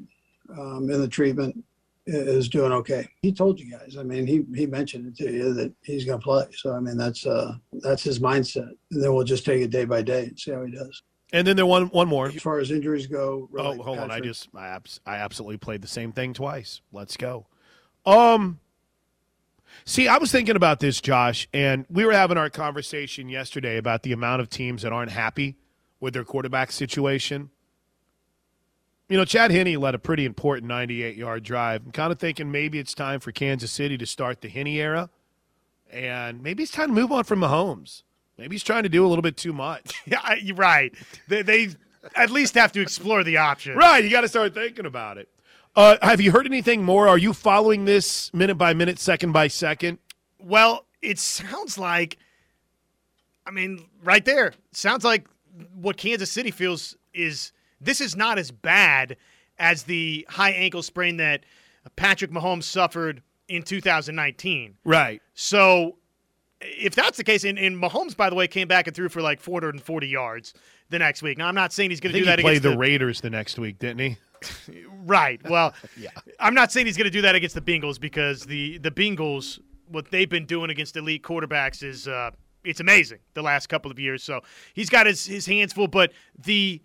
um, 0.59 0.89
in 0.91 0.99
the 0.99 1.07
treatment, 1.09 1.63
is 2.07 2.49
doing 2.49 2.73
okay. 2.73 3.07
He 3.21 3.31
told 3.31 3.61
you 3.61 3.71
guys. 3.71 3.99
I 3.99 4.03
mean, 4.03 4.27
he 4.27 4.47
he 4.57 4.65
mentioned 4.65 5.07
it 5.09 5.17
to 5.19 5.31
you 5.31 5.53
that 5.53 5.71
he's 5.83 6.07
going 6.07 6.19
to 6.19 6.25
play. 6.25 6.47
So 6.57 6.73
I 6.75 6.81
mean, 6.81 6.97
that's 6.97 7.27
uh 7.27 7.57
that's 7.83 8.03
his 8.03 8.19
mindset, 8.19 8.71
and 8.91 9.03
then 9.03 9.13
we'll 9.13 9.25
just 9.25 9.45
take 9.45 9.61
it 9.61 9.69
day 9.71 9.85
by 9.85 10.01
day 10.01 10.25
and 10.29 10.41
see 10.41 10.53
how 10.53 10.65
he 10.65 10.73
does. 10.73 11.03
And 11.31 11.47
then 11.47 11.57
there 11.57 11.67
one 11.67 11.89
one 11.89 12.09
more. 12.09 12.29
As 12.29 12.41
far 12.41 12.61
as 12.61 12.71
injuries 12.71 13.07
go, 13.07 13.47
really, 13.53 13.79
Oh, 13.79 13.83
hold 13.83 13.99
on. 13.99 14.11
I 14.11 14.21
just 14.21 14.49
I, 14.55 14.69
abs- 14.69 15.01
I 15.05 15.17
absolutely 15.17 15.59
played 15.59 15.83
the 15.83 15.87
same 15.89 16.13
thing 16.13 16.33
twice. 16.33 16.81
Let's 16.93 17.19
go. 17.19 17.45
Um 18.07 18.59
See, 19.89 20.07
I 20.07 20.19
was 20.19 20.31
thinking 20.31 20.55
about 20.55 20.81
this, 20.81 21.01
Josh, 21.01 21.49
and 21.51 21.87
we 21.89 22.05
were 22.05 22.13
having 22.13 22.37
our 22.37 22.51
conversation 22.51 23.31
yesterday 23.31 23.79
about 23.79 24.03
the 24.03 24.13
amount 24.13 24.43
of 24.43 24.51
teams 24.51 24.83
that 24.83 24.93
aren't 24.93 25.13
happy 25.13 25.57
with 25.99 26.13
their 26.13 26.25
quarterback 26.25 26.73
situation. 26.73 27.49
You 29.09 29.17
know, 29.17 29.25
Chad 29.25 29.51
Henne 29.51 29.81
led 29.81 29.95
a 29.95 29.99
pretty 29.99 30.27
important 30.27 30.69
98 30.69 31.17
yard 31.17 31.43
drive. 31.43 31.87
I'm 31.87 31.93
kind 31.93 32.13
of 32.13 32.19
thinking 32.19 32.53
maybe 32.53 32.79
it's 32.79 32.93
time 32.93 33.19
for 33.19 33.33
Kansas 33.33 33.71
City 33.71 33.97
to 33.97 34.05
start 34.05 34.43
the 34.43 34.51
Henne 34.51 34.67
era, 34.67 35.09
and 35.91 36.43
maybe 36.43 36.65
it's 36.65 36.73
time 36.73 36.89
to 36.89 36.95
move 36.95 37.11
on 37.11 37.25
from 37.25 37.41
Mahomes. 37.41 38.03
Maybe 38.37 38.57
he's 38.57 38.63
trying 38.63 38.83
to 38.83 38.91
do 38.91 39.07
a 39.07 39.09
little 39.09 39.23
bit 39.23 39.39
too 39.39 39.55
much. 39.55 39.95
Yeah, 40.07 40.35
you're 40.35 40.55
right. 40.55 40.93
They, 41.29 41.41
they 41.41 41.69
at 42.15 42.29
least 42.29 42.57
have 42.57 42.73
to 42.73 42.83
explore 42.83 43.25
the 43.25 43.39
option. 43.39 43.75
Right, 43.75 44.05
you 44.05 44.11
got 44.11 44.21
to 44.21 44.29
start 44.29 44.53
thinking 44.53 44.85
about 44.85 45.17
it. 45.17 45.31
Uh, 45.79 45.97
have 46.03 46.21
you 46.21 46.33
heard 46.33 46.45
anything 46.45 46.83
more? 46.83 47.07
Are 47.07 47.19
you 47.19 47.33
following 47.33 47.85
this 47.85 48.35
minute 48.35 48.57
by 48.57 48.75
minute, 48.75 48.99
second 48.99 49.31
by 49.31 49.47
second? 49.47 49.99
Well, 50.41 50.87
it 51.03 51.21
sounds 51.21 51.79
like, 51.79 52.19
I 53.47 53.53
mean, 53.53 53.87
right 54.03 54.25
there, 54.25 54.55
sounds 54.73 55.05
like 55.05 55.29
what 55.77 55.97
Kansas 55.97 56.33
City 56.33 56.51
feels 56.51 56.97
is 57.15 57.53
this 57.81 58.01
is 58.01 58.17
not 58.17 58.41
as 58.41 58.51
bad 58.51 59.19
as 59.61 59.85
the 59.85 60.27
high 60.29 60.51
ankle 60.51 60.83
sprain 60.83 61.19
that 61.19 61.45
Patrick 61.95 62.33
Mahomes 62.33 62.65
suffered 62.65 63.23
in 63.47 63.63
2019. 63.63 64.79
Right. 64.85 65.23
So, 65.35 65.99
if 66.61 66.97
that's 66.97 67.19
the 67.19 67.25
case, 67.25 67.45
and, 67.45 67.57
and 67.57 67.81
Mahomes, 67.81 68.17
by 68.17 68.31
the 68.31 68.35
way, 68.35 68.49
came 68.49 68.67
back 68.67 68.89
and 68.89 68.97
threw 68.97 69.09
for 69.09 69.23
like 69.23 69.39
440 69.39 70.09
yards 70.09 70.55
the 70.91 70.99
next 70.99 71.23
week. 71.23 71.39
Now, 71.39 71.47
I'm 71.47 71.55
not 71.55 71.73
saying 71.73 71.91
he's 71.91 72.01
going 72.01 72.15
to 72.15 72.19
do 72.19 72.25
he 72.25 72.31
that 72.31 72.41
played 72.41 72.57
against 72.57 72.63
the, 72.65 72.71
the 72.71 72.79
Raiders 72.79 73.21
the 73.21 73.31
next 73.31 73.61
week, 73.61 73.79
didn't 73.79 74.01
he? 74.01 74.17
Right. 75.05 75.41
Well, 75.49 75.73
I'm 76.41 76.53
not 76.53 76.71
saying 76.71 76.85
he's 76.85 76.99
going 76.99 77.07
to 77.07 77.11
do 77.11 77.23
that 77.23 77.35
against 77.35 77.55
the 77.55 77.63
Bengals 77.63 77.99
because 77.99 78.43
the 78.43 78.77
the 78.79 78.91
Bengals, 78.91 79.59
what 79.87 80.11
they've 80.11 80.29
been 80.29 80.45
doing 80.45 80.69
against 80.71 80.97
elite 80.97 81.23
quarterbacks 81.23 81.83
is 81.83 82.07
uh, 82.07 82.31
it's 82.63 82.81
amazing 82.81 83.19
the 83.33 83.41
last 83.41 83.69
couple 83.69 83.91
of 83.91 83.99
years. 83.99 84.23
So 84.23 84.43
he's 84.75 84.91
got 84.91 85.07
his 85.07 85.25
his 85.25 85.47
hands 85.47 85.73
full, 85.73 85.89
but 85.89 86.13
the 86.39 86.83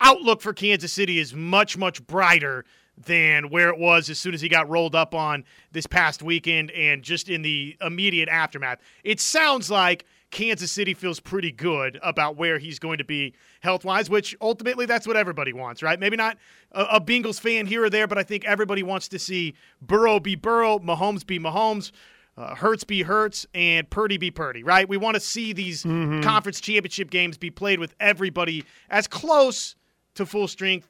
outlook 0.00 0.42
for 0.42 0.52
Kansas 0.52 0.92
City 0.92 1.18
is 1.18 1.34
much 1.34 1.78
much 1.78 2.06
brighter 2.06 2.66
than 3.06 3.48
where 3.48 3.70
it 3.70 3.78
was 3.78 4.10
as 4.10 4.18
soon 4.18 4.34
as 4.34 4.40
he 4.40 4.48
got 4.48 4.68
rolled 4.68 4.94
up 4.94 5.14
on 5.14 5.44
this 5.72 5.86
past 5.86 6.22
weekend 6.22 6.70
and 6.72 7.02
just 7.02 7.28
in 7.28 7.42
the 7.42 7.76
immediate 7.80 8.28
aftermath. 8.28 8.78
It 9.04 9.20
sounds 9.20 9.70
like 9.70 10.04
Kansas 10.30 10.70
City 10.70 10.94
feels 10.94 11.18
pretty 11.18 11.50
good 11.50 11.98
about 12.02 12.36
where 12.36 12.58
he's 12.58 12.78
going 12.78 12.98
to 12.98 13.04
be 13.04 13.34
health 13.60 13.84
wise, 13.84 14.10
which 14.10 14.36
ultimately 14.40 14.86
that's 14.86 15.06
what 15.06 15.16
everybody 15.16 15.52
wants, 15.52 15.82
right? 15.82 16.00
Maybe 16.00 16.16
not 16.16 16.36
a, 16.72 16.82
a, 16.96 17.00
Bengals 17.00 17.40
fan 17.40 17.66
here 17.66 17.84
or 17.84 17.90
there, 17.90 18.06
but 18.06 18.18
I 18.18 18.22
think 18.22 18.44
everybody 18.44 18.82
wants 18.82 19.08
to 19.08 19.18
see 19.18 19.54
Burrow 19.80 20.18
be 20.18 20.34
Burrow, 20.34 20.78
Mahomes 20.78 21.24
be 21.24 21.38
Mahomes. 21.38 21.92
Uh, 22.36 22.54
Hurts 22.54 22.84
be 22.84 23.02
Hurts 23.02 23.44
and 23.54 23.90
Purdy 23.90 24.16
be 24.16 24.30
Purdy, 24.30 24.62
right? 24.62 24.88
We 24.88 24.96
want 24.96 25.14
to 25.14 25.20
see 25.20 25.52
these 25.52 25.82
mm-hmm. 25.82 26.22
conference 26.22 26.60
championship 26.60 27.10
games 27.10 27.36
be 27.36 27.50
played 27.50 27.78
with 27.78 27.94
everybody 28.00 28.64
as 28.88 29.06
close 29.06 29.74
to 30.14 30.24
full 30.24 30.48
strength 30.48 30.88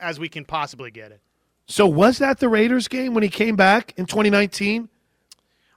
as 0.00 0.18
we 0.18 0.28
can 0.28 0.44
possibly 0.44 0.90
get 0.90 1.12
it. 1.12 1.20
So 1.66 1.86
was 1.86 2.18
that 2.18 2.40
the 2.40 2.48
Raiders 2.48 2.88
game 2.88 3.14
when 3.14 3.22
he 3.22 3.28
came 3.28 3.54
back 3.54 3.94
in 3.96 4.06
2019? 4.06 4.88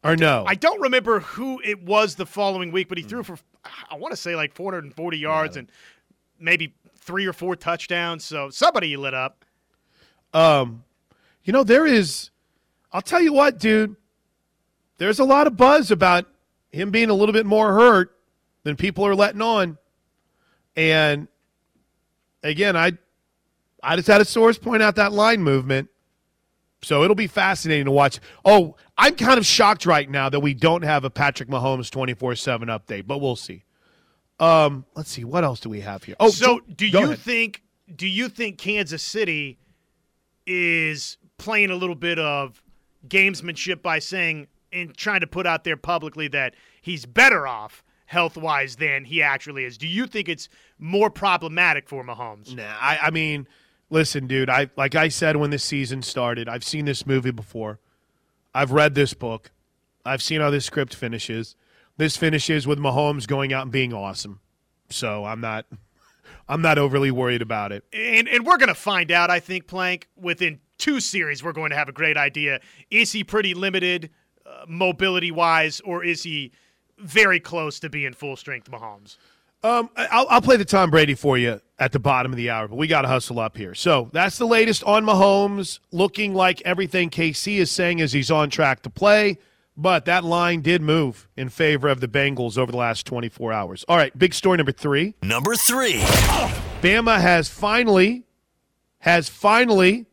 Or 0.04 0.16
no? 0.16 0.44
I 0.48 0.56
don't 0.56 0.82
remember 0.82 1.20
who 1.20 1.60
it 1.64 1.84
was 1.84 2.16
the 2.16 2.26
following 2.26 2.72
week, 2.72 2.90
but 2.90 2.98
he 2.98 3.04
threw 3.04 3.24
for 3.24 3.38
I 3.90 3.96
want 3.96 4.12
to 4.12 4.18
say 4.18 4.36
like 4.36 4.54
440 4.54 5.18
yards 5.18 5.56
yeah. 5.56 5.62
and 5.62 5.72
maybe 6.40 6.74
three 6.98 7.26
or 7.26 7.34
four 7.34 7.56
touchdowns. 7.56 8.24
So 8.24 8.50
somebody 8.50 8.98
lit 8.98 9.14
up. 9.14 9.46
Um, 10.34 10.84
you 11.44 11.54
know 11.54 11.64
there 11.64 11.86
is. 11.86 12.32
I'll 12.92 13.02
tell 13.02 13.22
you 13.22 13.34
what, 13.34 13.60
dude. 13.60 13.96
There's 14.98 15.20
a 15.20 15.26
lot 15.26 15.48
of 15.48 15.58
buzz 15.58 15.92
about 15.92 16.26
him 16.72 16.92
being 16.92 17.10
a 17.10 17.14
little 17.14 17.34
bit 17.34 17.46
more 17.46 17.74
hurt 17.74 18.16
than 18.64 18.76
people 18.76 19.06
are 19.06 19.16
letting 19.16 19.42
on, 19.42 19.78
and 20.76 21.28
again, 22.44 22.76
I 22.76 22.94
I 23.84 23.96
just 23.96 24.08
had 24.08 24.22
a 24.22 24.26
source 24.26 24.58
point 24.58 24.82
out 24.82 24.96
that 24.96 25.14
line 25.14 25.42
movement. 25.42 25.90
So 26.82 27.04
it'll 27.04 27.16
be 27.16 27.28
fascinating 27.28 27.86
to 27.86 27.92
watch. 27.92 28.20
Oh, 28.44 28.76
I'm 28.98 29.16
kind 29.16 29.38
of 29.38 29.46
shocked 29.46 29.86
right 29.86 30.10
now 30.10 30.30
that 30.30 30.40
we 30.40 30.54
don't 30.54 30.84
have 30.84 31.04
a 31.04 31.10
Patrick 31.10 31.50
Mahomes 31.50 31.90
24 31.90 32.36
7 32.36 32.68
update, 32.68 33.08
but 33.08 33.20
we'll 33.20 33.36
see. 33.36 33.64
Um, 34.40 34.86
let's 34.96 35.10
see. 35.10 35.24
What 35.24 35.44
else 35.44 35.60
do 35.60 35.70
we 35.70 35.82
have 35.82 36.04
here? 36.04 36.16
Oh, 36.20 36.30
so 36.30 36.60
do 36.76 36.86
you 36.88 37.04
ahead. 37.06 37.20
think 37.20 37.64
do 37.96 38.08
you 38.08 38.30
think 38.30 38.58
Kansas 38.58 39.04
City 39.04 39.58
is 40.46 41.18
playing 41.38 41.72
a 41.72 41.76
little 41.76 41.96
bit 41.96 42.20
of 42.20 42.62
gamesmanship 43.08 43.82
by 43.82 44.00
saying 44.00 44.48
and 44.74 44.96
trying 44.96 45.22
to 45.22 45.28
put 45.28 45.48
out 45.48 45.64
there 45.64 45.78
publicly 45.78 46.28
that 46.30 46.54
he's 46.82 47.06
better 47.06 47.48
off 47.48 47.84
health 48.08 48.36
wise 48.36 48.76
than 48.76 49.06
he 49.06 49.22
actually 49.22 49.64
is? 49.64 49.78
Do 49.78 49.88
you 49.88 50.06
think 50.08 50.28
it's 50.28 50.50
more 50.78 51.10
problematic 51.10 51.88
for 51.88 52.04
Mahomes? 52.04 52.56
Nah, 52.56 52.76
I, 52.80 53.00
I 53.04 53.10
mean– 53.12 53.48
Listen, 53.90 54.26
dude, 54.26 54.50
I 54.50 54.70
like 54.76 54.96
I 54.96 55.10
said 55.10 55.38
when 55.38 55.52
this 55.52 55.64
season 55.64 56.02
started, 56.02 56.50
I've 56.50 56.64
seen 56.64 56.86
this 56.86 57.06
movie 57.06 57.32
before. 57.32 57.80
I've 58.54 58.72
read 58.72 58.96
this 58.96 59.14
book. 59.14 59.52
I've 60.06 60.24
seen 60.24 60.42
how 60.42 60.50
this 60.50 60.66
script 60.66 60.96
finishes. 60.96 61.56
This 61.98 62.18
finishes 62.18 62.68
with 62.68 62.80
Mahomes 62.80 63.28
going 63.28 63.54
out 63.54 63.64
and 63.64 63.72
being 63.72 63.94
awesome. 63.94 64.40
So 64.90 65.26
I'm 65.26 65.42
not 65.42 65.66
I'm 66.48 66.62
not 66.62 66.78
overly 66.78 67.12
worried 67.12 67.42
about 67.42 67.72
it. 67.72 67.84
And 67.94 68.28
and 68.28 68.46
we're 68.46 68.58
going 68.58 68.70
to 68.70 68.76
find 68.76 69.12
out 69.12 69.30
I 69.30 69.40
think 69.40 69.68
Plank 69.68 70.08
within 70.16 70.60
two 70.78 71.00
series 71.00 71.44
we're 71.44 71.54
going 71.54 71.70
to 71.70 71.76
have 71.76 71.90
a 71.90 71.94
great 71.94 72.18
idea. 72.18 72.60
Is 72.92 73.12
he 73.12 73.24
pretty 73.24 73.54
limited 73.54 74.10
uh, 74.46 74.66
mobility 74.68 75.32
wise 75.32 75.80
or 75.82 76.04
is 76.04 76.24
he 76.24 76.52
very 76.98 77.40
close 77.40 77.80
to 77.80 77.90
being 77.90 78.14
full 78.14 78.36
strength 78.36 78.70
Mahomes? 78.70 79.18
Um, 79.64 79.90
I'll, 79.96 80.28
I'll, 80.30 80.42
play 80.42 80.58
the 80.58 80.66
Tom 80.66 80.92
Brady 80.92 81.16
for 81.16 81.40
you 81.40 81.60
at 81.80 81.92
the 81.92 81.98
bottom 81.98 82.32
of 82.32 82.38
the 82.38 82.52
hour, 82.52 82.68
but 82.68 82.76
we 82.76 82.86
got 82.86 83.02
to 83.02 83.08
hustle 83.08 83.40
up 83.40 83.58
here. 83.58 83.74
So 83.74 84.12
that's 84.14 84.38
the 84.38 84.46
latest 84.46 84.84
on 84.84 85.04
Mahomes. 85.04 85.80
Looking 85.92 86.36
like 86.36 86.62
everything 86.62 87.10
KC 87.10 87.58
is 87.58 87.72
saying 87.72 87.98
is 87.98 88.12
he's 88.12 88.30
on 88.30 88.52
track 88.52 88.84
to 88.84 88.92
play, 88.92 89.40
but 89.78 90.06
that 90.06 90.24
line 90.24 90.62
did 90.62 90.82
move 90.82 91.28
in 91.36 91.50
favor 91.50 91.88
of 91.88 92.00
the 92.00 92.08
Bengals 92.08 92.58
over 92.58 92.72
the 92.72 92.78
last 92.78 93.06
24 93.06 93.54
hours. 93.54 93.86
All 93.88 93.98
right, 93.98 94.18
big 94.18 94.34
story 94.34 94.58
number 94.58 94.72
three. 94.72 95.16
Number 95.22 95.56
three. 95.56 96.00
Bama 96.82 97.20
has 97.20 97.50
finally, 97.50 98.24
has 99.00 99.30
finally 99.30 100.06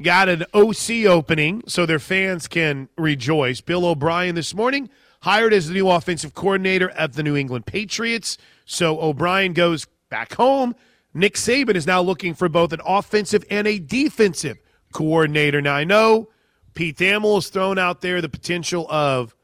got 0.00 0.28
an 0.28 0.44
OC 0.52 1.06
opening 1.06 1.62
so 1.66 1.86
their 1.86 1.98
fans 1.98 2.48
can 2.48 2.88
rejoice. 2.96 3.60
Bill 3.60 3.84
O'Brien 3.84 4.34
this 4.34 4.54
morning– 4.54 4.88
hired 5.24 5.54
as 5.54 5.68
the 5.68 5.74
new 5.74 5.88
offensive 5.88 6.34
coordinator 6.34 6.90
of 6.90 7.14
the 7.14 7.22
New 7.22 7.34
England 7.34 7.64
Patriots. 7.64 8.36
So 8.66 9.00
O'Brien 9.00 9.54
goes 9.54 9.86
back 10.10 10.34
home. 10.34 10.74
Nick 11.14 11.34
Saban 11.34 11.76
is 11.76 11.86
now 11.86 12.02
looking 12.02 12.34
for 12.34 12.46
both 12.50 12.74
an 12.74 12.80
offensive 12.84 13.42
and 13.50 13.66
a 13.66 13.78
defensive 13.78 14.58
coordinator. 14.92 15.62
Now 15.62 15.76
I 15.76 15.84
know 15.84 16.28
Pete 16.74 16.96
Thamel 16.96 17.36
has 17.36 17.48
thrown 17.48 17.78
out 17.78 18.00
there 18.00 18.20
the 18.20 18.28
potential 18.28 18.86
of 18.90 19.34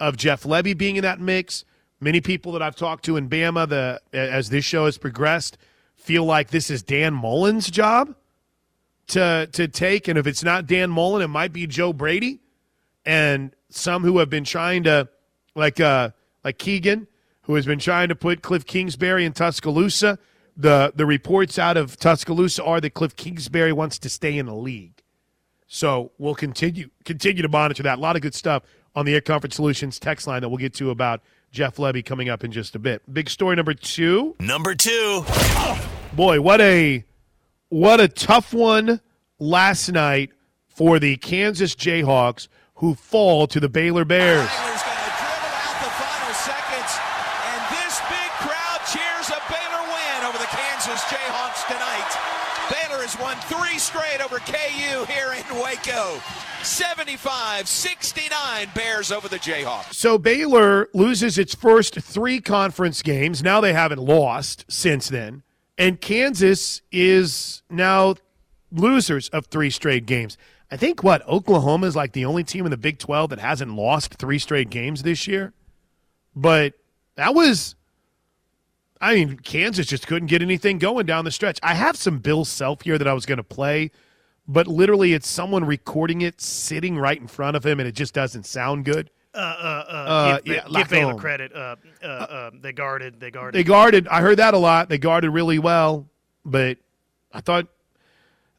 of 0.00 0.16
Jeff 0.16 0.42
Lebby 0.42 0.76
being 0.76 0.96
in 0.96 1.02
that 1.02 1.20
mix. 1.20 1.64
Many 2.00 2.20
people 2.20 2.52
that 2.52 2.62
I've 2.62 2.76
talked 2.76 3.04
to 3.06 3.16
in 3.16 3.28
Bama, 3.28 3.68
the 3.68 4.00
as 4.12 4.50
this 4.50 4.64
show 4.64 4.86
has 4.86 4.98
progressed, 4.98 5.56
feel 5.96 6.24
like 6.24 6.50
this 6.50 6.70
is 6.70 6.82
Dan 6.82 7.14
Mullen's 7.14 7.70
job 7.70 8.14
to 9.08 9.48
to 9.52 9.68
take, 9.68 10.08
and 10.08 10.18
if 10.18 10.26
it's 10.26 10.42
not 10.42 10.66
Dan 10.66 10.90
Mullen, 10.90 11.22
it 11.22 11.28
might 11.28 11.52
be 11.52 11.66
Joe 11.66 11.92
Brady. 11.92 12.40
And 13.06 13.54
some 13.68 14.02
who 14.02 14.18
have 14.18 14.30
been 14.30 14.44
trying 14.44 14.84
to 14.84 15.08
like 15.54 15.78
uh, 15.80 16.10
like 16.42 16.58
Keegan, 16.58 17.06
who 17.42 17.54
has 17.54 17.66
been 17.66 17.78
trying 17.78 18.08
to 18.08 18.14
put 18.14 18.42
Cliff 18.42 18.66
Kingsbury 18.66 19.24
in 19.24 19.32
Tuscaloosa. 19.32 20.18
The 20.56 20.92
the 20.94 21.06
reports 21.06 21.58
out 21.58 21.76
of 21.76 21.98
Tuscaloosa 21.98 22.64
are 22.64 22.80
that 22.80 22.94
Cliff 22.94 23.14
Kingsbury 23.14 23.72
wants 23.72 23.98
to 24.00 24.08
stay 24.08 24.38
in 24.38 24.46
the 24.46 24.54
league. 24.54 25.02
So 25.74 26.12
we'll 26.18 26.36
continue 26.36 26.88
continue 27.04 27.42
to 27.42 27.48
monitor 27.48 27.82
that. 27.82 27.98
A 27.98 28.00
lot 28.00 28.14
of 28.14 28.22
good 28.22 28.32
stuff 28.32 28.62
on 28.94 29.06
the 29.06 29.14
Air 29.14 29.20
Comfort 29.20 29.52
Solutions 29.52 29.98
text 29.98 30.24
line 30.28 30.42
that 30.42 30.48
we'll 30.48 30.58
get 30.58 30.72
to 30.74 30.90
about 30.90 31.20
Jeff 31.50 31.78
Lebby 31.78 32.04
coming 32.04 32.28
up 32.28 32.44
in 32.44 32.52
just 32.52 32.76
a 32.76 32.78
bit. 32.78 33.02
Big 33.12 33.28
story 33.28 33.56
number 33.56 33.74
two. 33.74 34.36
Number 34.38 34.76
two. 34.76 35.24
boy, 36.12 36.40
what 36.40 36.60
a 36.60 37.04
what 37.70 38.00
a 38.00 38.06
tough 38.06 38.54
one 38.54 39.00
last 39.40 39.88
night 39.88 40.30
for 40.68 41.00
the 41.00 41.16
Kansas 41.16 41.74
Jayhawks 41.74 42.46
who 42.76 42.94
fall 42.94 43.48
to 43.48 43.58
the 43.58 43.68
Baylor 43.68 44.04
Bears. 44.04 44.48
Three 53.12 53.78
straight 53.78 54.20
over 54.24 54.38
KU 54.38 55.04
here 55.04 55.32
in 55.32 55.60
Waco. 55.60 56.20
75 56.62 57.68
69 57.68 58.68
Bears 58.74 59.12
over 59.12 59.28
the 59.28 59.36
Jayhawks. 59.36 59.92
So 59.92 60.16
Baylor 60.16 60.88
loses 60.94 61.36
its 61.36 61.54
first 61.54 62.00
three 62.00 62.40
conference 62.40 63.02
games. 63.02 63.42
Now 63.42 63.60
they 63.60 63.74
haven't 63.74 64.00
lost 64.00 64.64
since 64.68 65.08
then. 65.08 65.42
And 65.76 66.00
Kansas 66.00 66.80
is 66.90 67.62
now 67.68 68.14
losers 68.72 69.28
of 69.30 69.46
three 69.46 69.70
straight 69.70 70.06
games. 70.06 70.38
I 70.70 70.76
think 70.76 71.02
what 71.02 71.26
Oklahoma 71.28 71.86
is 71.86 71.94
like 71.94 72.12
the 72.12 72.24
only 72.24 72.42
team 72.42 72.64
in 72.64 72.70
the 72.70 72.76
Big 72.76 72.98
12 72.98 73.30
that 73.30 73.38
hasn't 73.38 73.74
lost 73.74 74.14
three 74.14 74.38
straight 74.38 74.70
games 74.70 75.02
this 75.02 75.26
year. 75.26 75.52
But 76.34 76.74
that 77.16 77.34
was 77.34 77.74
I 79.00 79.14
mean, 79.14 79.36
Kansas 79.38 79.86
just 79.86 80.06
couldn't 80.06 80.28
get 80.28 80.42
anything 80.42 80.78
going 80.78 81.06
down 81.06 81.24
the 81.24 81.30
stretch. 81.30 81.58
I 81.62 81.74
have 81.74 81.96
some 81.96 82.18
Bill 82.18 82.44
Self 82.44 82.82
here 82.82 82.96
that 82.98 83.06
I 83.06 83.12
was 83.12 83.26
going 83.26 83.38
to 83.38 83.44
play, 83.44 83.90
but 84.46 84.66
literally 84.66 85.12
it's 85.12 85.28
someone 85.28 85.64
recording 85.64 86.22
it 86.22 86.40
sitting 86.40 86.96
right 86.98 87.20
in 87.20 87.26
front 87.26 87.56
of 87.56 87.64
him, 87.64 87.80
and 87.80 87.88
it 87.88 87.92
just 87.92 88.14
doesn't 88.14 88.46
sound 88.46 88.84
good. 88.84 89.10
Uh, 89.34 89.38
uh, 89.38 89.40
uh, 89.40 89.92
uh 89.92 90.40
give, 90.40 90.54
yeah, 90.54 90.68
give 90.72 90.88
Baylor 90.88 91.16
credit. 91.16 91.52
Uh, 91.52 91.76
uh, 92.02 92.06
uh, 92.06 92.50
they 92.60 92.72
guarded. 92.72 93.18
They 93.18 93.30
guarded. 93.30 93.58
They 93.58 93.64
guarded. 93.64 94.06
I 94.08 94.20
heard 94.20 94.38
that 94.38 94.54
a 94.54 94.58
lot. 94.58 94.88
They 94.88 94.98
guarded 94.98 95.30
really 95.30 95.58
well, 95.58 96.08
but 96.44 96.78
I 97.32 97.40
thought, 97.40 97.66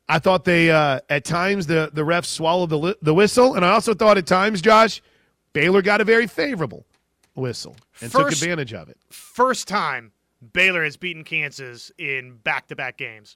I 0.09 0.19
thought 0.19 0.43
they 0.43 0.69
at 0.69 1.23
times 1.23 1.67
the 1.67 1.89
the 1.93 2.01
refs 2.01 2.25
swallowed 2.25 2.69
the 2.71 2.97
the 3.01 3.13
whistle, 3.13 3.55
and 3.55 3.63
I 3.63 3.69
also 3.69 3.93
thought 3.93 4.17
at 4.17 4.27
times, 4.27 4.61
Josh, 4.61 5.01
Baylor 5.53 5.81
got 5.81 6.01
a 6.01 6.03
very 6.03 6.27
favorable 6.27 6.85
whistle 7.35 7.77
and 8.01 8.11
first, 8.11 8.23
took 8.23 8.31
advantage 8.33 8.73
of 8.73 8.89
it. 8.89 8.97
First 9.09 9.69
time 9.69 10.11
Baylor 10.53 10.84
has 10.84 10.97
beaten 10.97 11.23
Kansas 11.23 11.91
in 11.97 12.38
back 12.43 12.67
to 12.67 12.75
back 12.75 12.97
games. 12.97 13.36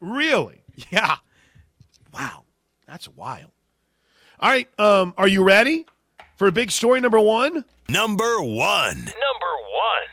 Really? 0.00 0.62
Yeah. 0.92 1.16
Wow. 2.14 2.44
That's 2.86 3.08
wild. 3.08 3.50
All 4.38 4.48
right. 4.48 4.68
Um, 4.78 5.12
are 5.18 5.26
you 5.26 5.42
ready 5.42 5.86
for 6.36 6.46
a 6.46 6.52
big 6.52 6.70
story 6.70 7.00
number 7.00 7.18
one? 7.18 7.64
Number 7.88 8.40
one. 8.40 8.96
Number 8.96 9.54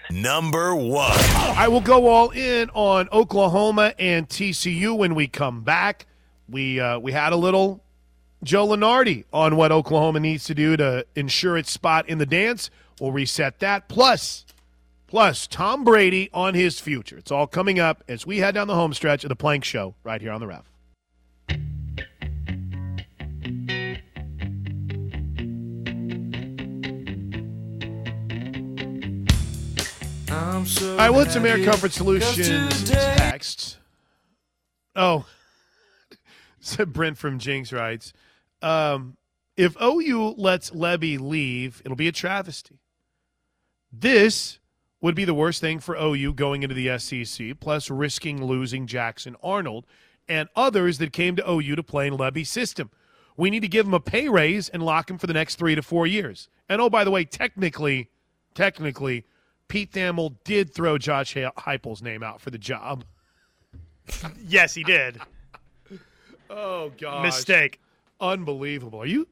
one. 0.10 0.22
Number 0.22 0.76
one. 0.76 1.12
I 1.56 1.68
will 1.68 1.82
go 1.82 2.08
all 2.08 2.32
in 2.32 2.72
on 2.74 3.08
Oklahoma 3.12 3.94
and 4.00 4.28
TCU 4.28 4.98
when 4.98 5.14
we 5.14 5.28
come 5.28 5.62
back. 5.62 6.08
We 6.50 6.80
uh, 6.80 6.98
we 6.98 7.12
had 7.12 7.32
a 7.32 7.36
little 7.38 7.84
Joe 8.44 8.68
Lunardi 8.68 9.26
on 9.32 9.56
what 9.56 9.72
Oklahoma 9.72 10.20
needs 10.20 10.46
to 10.46 10.56
do 10.56 10.76
to 10.78 11.06
ensure 11.16 11.58
its 11.58 11.72
spot 11.72 12.10
in 12.10 12.18
the 12.18 12.26
dance. 12.26 12.70
We'll 13.00 13.12
reset 13.12 13.60
that. 13.60 13.88
Plus, 13.88 14.45
plus 15.08 15.48
Tom 15.48 15.84
Brady 15.84 16.30
on 16.34 16.54
his 16.54 16.80
future. 16.80 17.18
It's 17.18 17.32
all 17.32 17.48
coming 17.48 17.80
up 17.80 18.04
as 18.08 18.26
we 18.26 18.40
head 18.40 18.56
down 18.56 18.68
the 18.68 18.76
home 18.76 18.94
stretch 18.94 19.24
of 19.24 19.30
the 19.30 19.36
Plank 19.36 19.64
Show 19.64 19.96
right 20.04 20.22
here 20.22 20.32
on 20.32 20.40
the 20.40 20.48
Ref. 20.48 20.70
All 30.82 30.98
right, 30.98 31.10
what's 31.10 31.34
some 31.34 31.46
Air 31.46 31.64
Comfort 31.64 31.92
Solutions 31.92 32.90
text? 32.90 33.78
Oh, 34.96 35.26
said 36.60 36.92
Brent 36.92 37.18
from 37.18 37.38
Jenks 37.38 37.72
writes, 37.72 38.14
um, 38.62 39.16
if 39.56 39.76
OU 39.82 40.36
lets 40.38 40.72
Lebby 40.72 41.20
leave, 41.20 41.82
it'll 41.86 41.96
be 41.96 42.08
a 42.08 42.12
travesty. 42.12 42.80
This 43.92 44.60
would 45.06 45.14
be 45.14 45.24
the 45.24 45.36
worst 45.36 45.62
thing 45.62 45.80
for 45.80 45.96
OU 45.96 46.34
going 46.34 46.64
into 46.64 46.74
the 46.74 46.98
SEC, 46.98 47.60
plus 47.60 47.92
risking 47.92 48.44
losing 48.44 48.88
Jackson 48.88 49.36
Arnold 49.44 49.86
and 50.28 50.50
others 50.56 50.98
that 50.98 51.14
came 51.14 51.36
to 51.36 51.48
OU 51.48 51.76
to 51.76 51.84
play 51.84 52.08
in 52.08 52.18
Lebby's 52.18 52.50
system. 52.50 52.90
We 53.38 53.52
need 53.52 53.60
to 53.60 53.68
give 53.68 53.86
him 53.86 53.94
a 53.94 54.00
pay 54.00 54.30
raise 54.30 54.68
and 54.68 54.82
lock 54.82 55.08
him 55.08 55.20
for 55.20 55.28
the 55.28 55.34
next 55.34 55.58
three 55.58 55.76
to 55.76 55.84
four 55.84 56.08
years. 56.08 56.50
And 56.68 56.82
oh, 56.82 56.90
by 56.90 57.04
the 57.04 57.12
way, 57.12 57.24
technically, 57.24 58.10
technically, 58.56 59.26
Pete 59.68 59.92
Thamel 59.92 60.38
did 60.44 60.74
throw 60.74 60.98
Josh 60.98 61.36
Heupel's 61.36 62.02
name 62.02 62.24
out 62.24 62.42
for 62.42 62.50
the 62.50 62.58
job. 62.58 63.06
yes, 64.44 64.74
he 64.74 64.84
did. 64.84 65.22
oh 66.50 66.92
god, 66.98 67.22
mistake. 67.22 67.80
Unbelievable. 68.20 69.04
Are 69.04 69.06
you? 69.06 69.28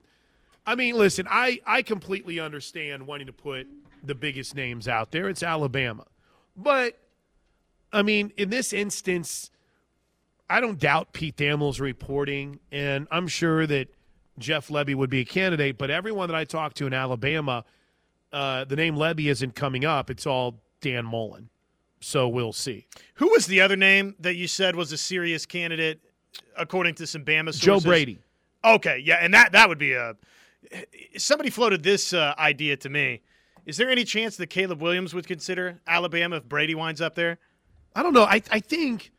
I 0.67 0.75
mean, 0.75 0.93
listen, 0.93 1.25
I 1.27 1.61
I 1.65 1.81
completely 1.81 2.39
understand 2.39 3.07
wanting 3.07 3.25
to 3.25 3.33
put 3.33 3.67
the 4.03 4.15
biggest 4.15 4.55
names 4.55 4.87
out 4.87 5.11
there. 5.11 5.29
It's 5.29 5.43
Alabama, 5.43 6.05
but 6.55 6.99
I 7.91 8.01
mean, 8.01 8.31
in 8.37 8.49
this 8.49 8.73
instance, 8.73 9.51
I 10.49 10.59
don't 10.59 10.79
doubt 10.79 11.13
Pete 11.13 11.37
Thamel's 11.37 11.79
reporting, 11.79 12.59
and 12.71 13.07
I'm 13.11 13.27
sure 13.27 13.65
that 13.67 13.87
Jeff 14.39 14.67
Lebby 14.67 14.95
would 14.95 15.09
be 15.09 15.21
a 15.21 15.25
candidate. 15.25 15.77
But 15.77 15.89
everyone 15.89 16.27
that 16.29 16.35
I 16.35 16.43
talk 16.43 16.73
to 16.75 16.87
in 16.87 16.93
Alabama 16.93 17.63
uh, 18.33 18.65
the 18.65 18.75
name 18.75 18.95
Lebby 18.95 19.29
isn't 19.29 19.55
coming 19.55 19.85
up. 19.85 20.09
It's 20.09 20.25
all 20.25 20.59
Dan 20.81 21.05
Mullen. 21.05 21.49
So 22.01 22.27
we'll 22.27 22.51
see. 22.51 22.87
Who 23.15 23.29
was 23.29 23.45
the 23.45 23.61
other 23.61 23.77
name 23.77 24.15
that 24.19 24.35
you 24.35 24.47
said 24.47 24.75
was 24.75 24.91
a 24.91 24.97
serious 24.97 25.45
candidate, 25.45 26.01
according 26.57 26.95
to 26.95 27.07
some 27.07 27.23
Bama 27.23 27.53
sources? 27.53 27.61
Joe 27.61 27.79
Brady. 27.79 28.19
Okay, 28.65 29.01
yeah, 29.05 29.17
and 29.21 29.33
that 29.33 29.51
that 29.53 29.69
would 29.69 29.77
be 29.77 29.93
a. 29.93 30.15
Somebody 31.17 31.49
floated 31.49 31.83
this 31.83 32.13
uh, 32.13 32.33
idea 32.37 32.75
to 32.77 32.89
me. 32.89 33.21
Is 33.65 33.77
there 33.77 33.89
any 33.89 34.03
chance 34.03 34.37
that 34.37 34.47
Caleb 34.47 34.81
Williams 34.81 35.13
would 35.13 35.27
consider 35.27 35.79
Alabama 35.87 36.37
if 36.37 36.43
Brady 36.43 36.75
winds 36.75 37.01
up 37.01 37.15
there? 37.15 37.37
I 37.95 38.03
don't 38.03 38.13
know. 38.13 38.23
I 38.23 38.41
I 38.51 38.59
think. 38.59 39.11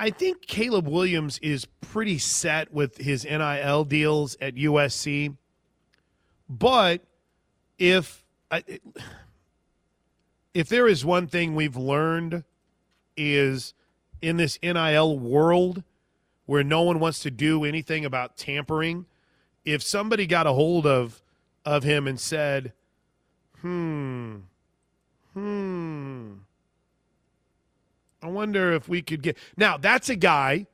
I 0.00 0.10
think 0.10 0.46
Caleb 0.46 0.86
Williams 0.86 1.38
is 1.38 1.64
pretty 1.80 2.18
set 2.18 2.72
with 2.72 2.98
his 2.98 3.24
NIL 3.24 3.84
deals 3.84 4.36
at 4.40 4.54
USC. 4.54 5.36
But 6.48 7.02
if 7.78 8.24
I, 8.48 8.62
if 10.54 10.68
there 10.68 10.86
is 10.86 11.04
one 11.04 11.26
thing 11.26 11.56
we've 11.56 11.76
learned 11.76 12.44
is 13.16 13.74
in 14.22 14.36
this 14.36 14.58
NIL 14.62 15.18
world 15.18 15.82
where 16.46 16.62
no 16.62 16.82
one 16.82 17.00
wants 17.00 17.18
to 17.20 17.30
do 17.30 17.64
anything 17.64 18.04
about 18.04 18.36
tampering, 18.36 19.06
if 19.64 19.82
somebody 19.82 20.26
got 20.26 20.46
a 20.46 20.52
hold 20.52 20.86
of 20.86 21.20
of 21.64 21.82
him 21.82 22.06
and 22.06 22.18
said, 22.18 22.72
"Hmm, 23.60 24.36
hmm, 25.34 26.32
I 28.22 28.26
wonder 28.28 28.72
if 28.72 28.88
we 28.88 29.02
could 29.02 29.22
get." 29.22 29.36
Now 29.56 29.76
that's 29.76 30.08
a 30.08 30.16
guy, 30.16 30.66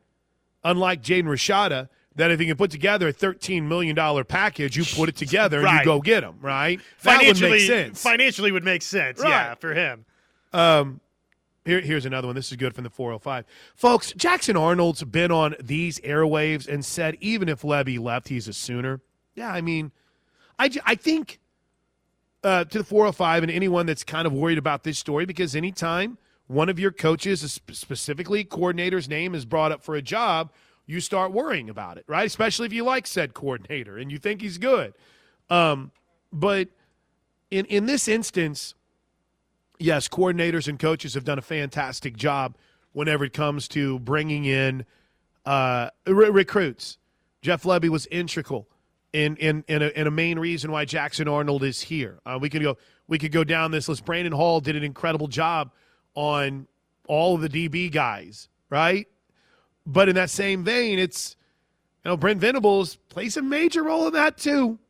unlike 0.63 1.03
Jaden 1.03 1.25
Rashada, 1.25 1.89
that 2.17 2.31
if 2.31 2.41
you 2.41 2.47
can 2.47 2.57
put 2.57 2.71
together 2.71 3.09
a 3.09 3.13
$13 3.13 3.65
million 3.65 4.25
package, 4.25 4.77
you 4.77 4.85
put 4.85 5.09
it 5.09 5.17
together 5.17 5.67
and 5.67 5.79
you 5.79 5.85
go 5.85 6.01
get 6.01 6.21
them, 6.21 6.39
right? 6.41 6.81
Financially, 6.99 7.33
that 7.33 7.43
would 7.43 7.51
make 7.51 7.67
sense. 7.67 8.03
Financially 8.03 8.53
would 8.53 8.65
make 8.65 8.83
sense, 8.83 9.21
right. 9.21 9.29
yeah, 9.29 9.55
for 9.55 9.75
him. 9.75 10.05
Um, 10.53 11.01
here, 11.65 11.81
here's 11.81 12.07
another 12.07 12.29
one. 12.29 12.37
This 12.37 12.51
is 12.51 12.57
good 12.57 12.75
from 12.75 12.85
the 12.85 12.91
405. 12.91 13.45
Folks, 13.75 14.13
Jackson 14.13 14.57
Arnold's 14.57 15.03
been 15.03 15.33
on 15.33 15.57
these 15.61 15.99
airwaves 16.01 16.69
and 16.69 16.85
said 16.85 17.17
even 17.21 17.49
if 17.49 17.63
Lebby 17.63 17.99
left, 17.99 18.29
he's 18.29 18.47
a 18.47 18.53
Sooner. 18.53 19.01
Yeah, 19.35 19.51
I 19.51 19.61
mean, 19.61 19.91
I, 20.59 20.71
I 20.85 20.95
think 20.95 21.41
uh, 22.45 22.65
to 22.65 22.79
the 22.79 22.85
405 22.85 23.43
and 23.43 23.53
anyone 23.53 23.87
that's 23.87 24.05
kind 24.05 24.27
of 24.27 24.33
worried 24.33 24.59
about 24.59 24.85
this 24.85 24.99
story 24.99 25.27
because 25.27 25.57
anytime 25.57 26.19
one 26.47 26.69
of 26.69 26.79
your 26.79 26.93
coaches, 26.93 27.61
specifically 27.73 28.45
coordinator's 28.45 29.09
name, 29.09 29.35
is 29.35 29.45
brought 29.45 29.73
up 29.73 29.83
for 29.83 29.95
a 29.95 30.03
job– 30.03 30.53
you 30.87 31.01
start 31.01 31.33
worrying 31.33 31.71
about 31.71 31.99
it, 31.99 32.05
right? 32.07 32.27
Especially 32.27 32.67
if 32.67 32.73
you 32.73 32.85
like 32.85 33.07
said 33.07 33.35
coordinator 33.35 33.97
and 33.97 34.13
you 34.13 34.19
think 34.19 34.43
he's 34.43 34.59
good. 34.59 34.95
Um, 35.51 35.93
but 36.33 36.69
in 37.51 37.65
in 37.67 37.87
this 37.87 38.09
instance, 38.09 38.75
yes, 39.79 40.09
coordinators 40.09 40.69
and 40.69 40.79
coaches 40.79 41.15
have 41.15 41.25
done 41.25 41.39
a 41.39 41.43
fantastic 41.43 42.17
job 42.17 42.57
whenever 42.93 43.25
it 43.25 43.33
comes 43.33 43.67
to 43.69 43.99
bringing 44.01 44.45
in 44.45 44.85
uh, 45.47 45.91
re- 46.07 46.31
recruits. 46.31 46.99
Jeff 47.43 47.65
Lebby 47.65 47.89
was 47.89 48.07
integral 48.07 48.69
in 49.15 49.37
in 49.37 49.65
in 49.69 49.81
a, 49.81 49.87
in 49.89 50.07
a, 50.09 50.11
main 50.11 50.39
reason 50.41 50.73
why 50.73 50.85
Jackson 50.85 51.29
Arnold 51.29 51.63
is 51.63 51.81
here. 51.81 52.19
Uh, 52.27 52.37
we 52.39 52.51
could 52.51 52.63
go 52.63 52.77
we 53.07 53.17
could 53.17 53.31
go 53.31 53.45
down 53.45 53.71
this 53.71 53.89
list. 53.89 54.05
Brandon 54.05 54.33
Hall 54.33 54.61
did 54.61 54.75
an 54.75 54.83
incredible 54.83 55.29
job 55.29 55.71
on 56.15 56.67
all 57.07 57.37
of 57.37 57.41
the 57.41 57.49
DB 57.49 57.91
guys, 57.93 58.49
right? 58.69 59.07
But 59.87 60.09
in 60.09 60.17
that 60.17 60.31
same 60.31 60.65
vein, 60.65 60.99
it's 60.99 61.37
you 62.05 62.11
know 62.11 62.17
Brent 62.17 62.41
Venables 62.41 62.97
plays 63.09 63.37
a 63.37 63.43
major 63.43 63.85
role 63.85 64.09
in 64.09 64.15
that 64.15 64.37
too. 64.37 64.81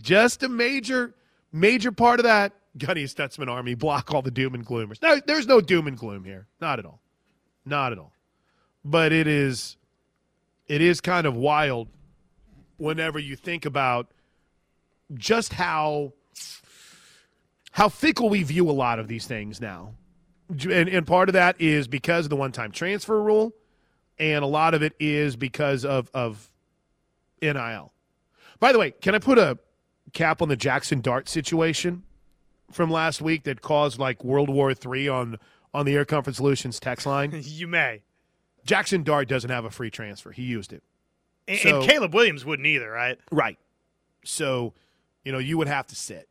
Just 0.00 0.42
a 0.42 0.48
major, 0.48 1.14
major 1.50 1.90
part 1.90 2.20
of 2.20 2.24
that. 2.24 2.52
Gunny 2.76 3.04
Stutzman 3.04 3.48
Army 3.48 3.74
block 3.74 4.12
all 4.12 4.22
the 4.22 4.30
doom 4.30 4.54
and 4.54 4.64
gloomers. 4.64 5.02
No, 5.02 5.18
there's 5.26 5.46
no 5.46 5.60
doom 5.60 5.88
and 5.88 5.96
gloom 5.96 6.24
here. 6.24 6.46
Not 6.60 6.78
at 6.78 6.84
all. 6.84 7.00
Not 7.64 7.90
at 7.90 7.98
all. 7.98 8.12
But 8.84 9.12
it 9.12 9.26
is, 9.26 9.76
it 10.68 10.80
is 10.80 11.00
kind 11.00 11.26
of 11.26 11.34
wild 11.34 11.88
whenever 12.78 13.18
you 13.18 13.36
think 13.36 13.66
about 13.66 14.10
just 15.14 15.52
how 15.52 16.12
how 17.72 17.88
fickle 17.88 18.28
we 18.28 18.42
view 18.42 18.68
a 18.68 18.72
lot 18.72 18.98
of 18.98 19.06
these 19.06 19.26
things 19.26 19.60
now. 19.60 19.94
And, 20.48 20.88
and 20.88 21.06
part 21.06 21.28
of 21.28 21.34
that 21.34 21.60
is 21.60 21.86
because 21.86 22.26
of 22.26 22.30
the 22.30 22.36
one 22.36 22.52
time 22.52 22.72
transfer 22.72 23.22
rule 23.22 23.52
and 24.18 24.42
a 24.42 24.46
lot 24.46 24.74
of 24.74 24.82
it 24.82 24.94
is 24.98 25.36
because 25.36 25.84
of 25.84 26.10
of 26.14 26.50
NIL. 27.40 27.92
By 28.60 28.72
the 28.72 28.78
way, 28.78 28.90
can 28.90 29.14
I 29.14 29.18
put 29.18 29.38
a 29.38 29.58
cap 30.12 30.42
on 30.42 30.48
the 30.48 30.56
Jackson 30.56 31.00
Dart 31.00 31.28
situation 31.28 32.02
from 32.72 32.90
last 32.90 33.20
week 33.20 33.44
that 33.44 33.62
caused 33.62 33.98
like 33.98 34.24
World 34.24 34.48
War 34.48 34.72
III 34.72 35.08
on 35.08 35.38
on 35.72 35.86
the 35.86 35.94
Air 35.94 36.04
Comfort 36.04 36.34
Solutions 36.34 36.80
text 36.80 37.06
line? 37.06 37.32
you 37.44 37.66
may. 37.66 38.02
Jackson 38.64 39.02
Dart 39.02 39.28
doesn't 39.28 39.50
have 39.50 39.64
a 39.64 39.70
free 39.70 39.90
transfer. 39.90 40.32
He 40.32 40.42
used 40.42 40.72
it. 40.72 40.82
And, 41.48 41.58
so, 41.58 41.80
and 41.80 41.88
Caleb 41.88 42.14
Williams 42.14 42.44
wouldn't 42.44 42.66
either, 42.66 42.90
right? 42.90 43.18
Right. 43.32 43.58
So, 44.24 44.74
you 45.24 45.32
know, 45.32 45.38
you 45.38 45.56
would 45.58 45.66
have 45.66 45.86
to 45.88 45.96
sit. 45.96 46.28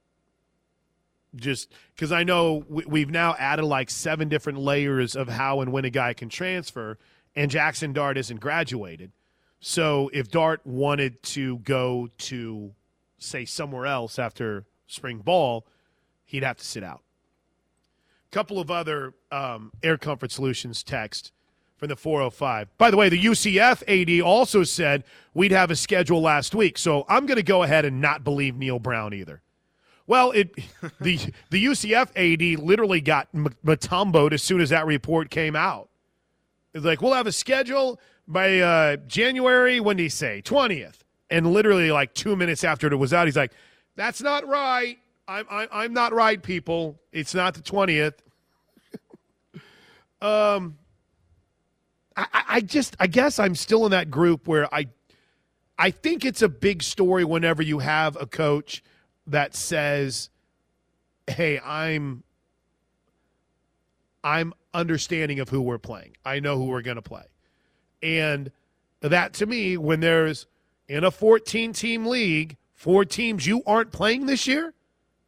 Just 1.36 1.72
because 1.94 2.12
I 2.12 2.24
know 2.24 2.64
we, 2.70 3.02
have 3.02 3.10
now 3.10 3.36
added 3.38 3.66
like 3.66 3.90
seven 3.90 4.30
different 4.30 4.60
layers 4.60 5.16
of 5.16 5.28
how 5.28 5.60
and 5.60 5.72
when 5.74 5.86
a 5.86 5.90
guy 5.90 6.14
can 6.14 6.30
transfer 6.30 6.98
and 7.36 7.52
Jackson 7.52 7.94
Dart 7.94 8.18
isn't 8.18 8.40
graduated. 8.40 9.12
So 9.60 10.10
if 10.14 10.30
Dart 10.30 10.66
wanted 10.66 11.22
to 11.24 11.58
go 11.60 12.10
to, 12.20 12.74
say, 13.18 13.46
somewhere 13.46 13.86
else 13.86 14.18
after 14.18 14.66
spring 14.88 15.20
ball, 15.20 15.68
he'd 16.26 16.44
have 16.44 16.58
to 16.58 16.66
sit 16.66 16.84
out. 16.84 17.02
A 18.32 18.34
couple 18.34 18.60
of 18.60 18.72
other 18.72 19.14
um, 19.32 19.72
Air 19.84 19.98
Comfort 19.98 20.32
Solutions 20.32 20.84
text 20.84 21.32
from 21.78 21.90
the 21.90 21.96
405. 21.96 22.76
By 22.78 22.92
the 22.92 22.98
way, 22.98 23.10
the 23.10 23.24
UCF 23.24 23.84
AD 23.88 24.22
also 24.22 24.64
said 24.64 25.04
we'd 25.34 25.52
have 25.52 25.72
a 25.72 25.76
schedule 25.76 26.22
last 26.22 26.56
week, 26.56 26.78
so 26.78 27.06
I'm 27.08 27.26
going 27.26 27.38
to 27.38 27.44
go 27.44 27.64
ahead 27.64 27.86
and 27.86 28.02
not 28.02 28.24
believe 28.24 28.56
Neal 28.56 28.80
Brown 28.80 29.14
either. 29.14 29.42
Well, 30.08 30.32
it 30.32 30.56
the 31.02 31.20
the 31.50 31.66
UCF 31.66 32.10
AD 32.16 32.60
literally 32.60 33.02
got 33.02 33.28
Mutomboed 33.34 34.34
as 34.34 34.42
soon 34.42 34.62
as 34.62 34.70
that 34.70 34.86
report 34.86 35.30
came 35.30 35.56
out. 35.56 35.90
It's 36.74 36.86
like, 36.86 37.02
we'll 37.02 37.14
have 37.14 37.28
a 37.28 37.32
schedule 37.32 38.00
by 38.28 38.60
uh, 38.60 38.98
January, 39.08 39.80
when 39.80 39.98
did 39.98 40.04
he 40.04 40.10
say? 40.10 40.42
20th. 40.46 41.00
And 41.30 41.52
literally, 41.52 41.92
like 41.92 42.14
two 42.14 42.36
minutes 42.36 42.64
after 42.64 42.92
it 42.92 42.96
was 42.96 43.14
out, 43.14 43.28
he's 43.28 43.36
like, 43.36 43.52
that's 43.96 44.22
not 44.22 44.48
right. 44.48 44.98
I'm, 45.28 45.46
I'm, 45.50 45.68
I'm 45.72 45.94
not 45.94 46.14
right, 46.14 46.42
people. 46.42 47.00
It's 47.12 47.34
not 47.34 47.54
the 47.54 47.62
20th. 47.62 48.14
um, 50.22 50.78
I, 52.18 52.44
I 52.50 52.62
just, 52.62 52.96
I 53.00 53.08
guess 53.08 53.38
I'm 53.38 53.56
still 53.56 53.86
in 53.86 53.92
that 53.92 54.10
group 54.10 54.48
where 54.48 54.74
I, 54.74 54.88
I 55.78 55.92
think 55.92 56.26
it's 56.26 56.42
a 56.42 56.50
big 56.50 56.82
story 56.82 57.24
whenever 57.24 57.62
you 57.62 57.80
have 57.80 58.18
a 58.20 58.26
coach 58.26 58.84
that 59.28 59.56
says, 59.56 60.30
"Hey, 61.28 61.60
I'm, 61.60 62.24
I'm 64.24 64.54
understanding 64.74 65.40
of 65.40 65.50
who 65.50 65.62
we're 65.62 65.78
playing. 65.78 66.18
I 66.26 66.40
know 66.40 66.58
who 66.58 66.66
we're 66.66 66.82
going 66.82 66.96
to 66.96 67.02
play," 67.04 67.26
and 68.02 68.52
that 69.02 69.34
to 69.34 69.46
me, 69.46 69.78
when 69.78 70.00
there's 70.00 70.48
in 70.88 71.04
a 71.04 71.12
14 71.12 71.74
team 71.74 72.08
league, 72.08 72.58
four 72.74 73.06
teams 73.06 73.46
you 73.46 73.62
aren't 73.68 73.92
playing 73.92 74.26
this 74.26 74.48
year, 74.48 74.74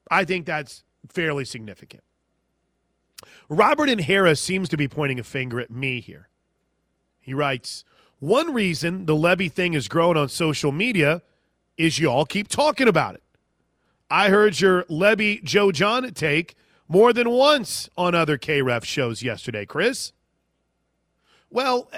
I 0.09 0.25
think 0.25 0.45
that's 0.45 0.83
fairly 1.09 1.45
significant. 1.45 2.03
Robert 3.49 3.89
and 3.89 4.01
Harris 4.01 4.39
seems 4.39 4.69
to 4.69 4.77
be 4.77 4.87
pointing 4.87 5.19
a 5.19 5.23
finger 5.23 5.59
at 5.59 5.69
me 5.69 5.99
here. 5.99 6.29
He 7.19 7.33
writes, 7.33 7.83
One 8.19 8.53
reason 8.53 9.05
the 9.05 9.15
Lebby 9.15 9.51
thing 9.51 9.73
has 9.73 9.87
grown 9.87 10.17
on 10.17 10.29
social 10.29 10.71
media 10.71 11.21
is 11.77 11.99
you 11.99 12.09
all 12.09 12.25
keep 12.25 12.47
talking 12.47 12.87
about 12.87 13.15
it. 13.15 13.23
I 14.09 14.29
heard 14.29 14.59
your 14.59 14.83
Lebby 14.83 15.43
Joe 15.43 15.71
John 15.71 16.11
take 16.13 16.55
more 16.87 17.13
than 17.13 17.29
once 17.29 17.89
on 17.97 18.15
other 18.15 18.37
KREF 18.37 18.83
shows 18.83 19.21
yesterday, 19.21 19.65
Chris. 19.65 20.11
Well, 21.51 21.89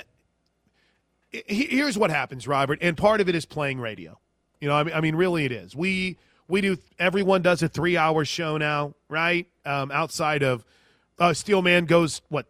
here's 1.31 1.97
what 1.97 2.09
happens, 2.09 2.47
Robert, 2.47 2.79
and 2.81 2.97
part 2.97 3.21
of 3.21 3.29
it 3.29 3.35
is 3.35 3.45
playing 3.45 3.79
radio. 3.79 4.19
You 4.59 4.67
know, 4.67 4.75
I 4.75 4.83
mean, 4.83 4.93
I 4.93 5.01
mean, 5.01 5.15
really, 5.15 5.45
it 5.45 5.51
is. 5.51 5.75
We 5.75 6.17
we 6.47 6.61
do. 6.61 6.77
Everyone 6.99 7.41
does 7.41 7.63
a 7.63 7.69
three-hour 7.69 8.25
show 8.25 8.57
now, 8.57 8.93
right? 9.09 9.47
Um, 9.65 9.91
outside 9.91 10.43
of 10.43 10.65
uh, 11.19 11.33
Steelman 11.33 11.85
goes 11.85 12.21
what 12.29 12.45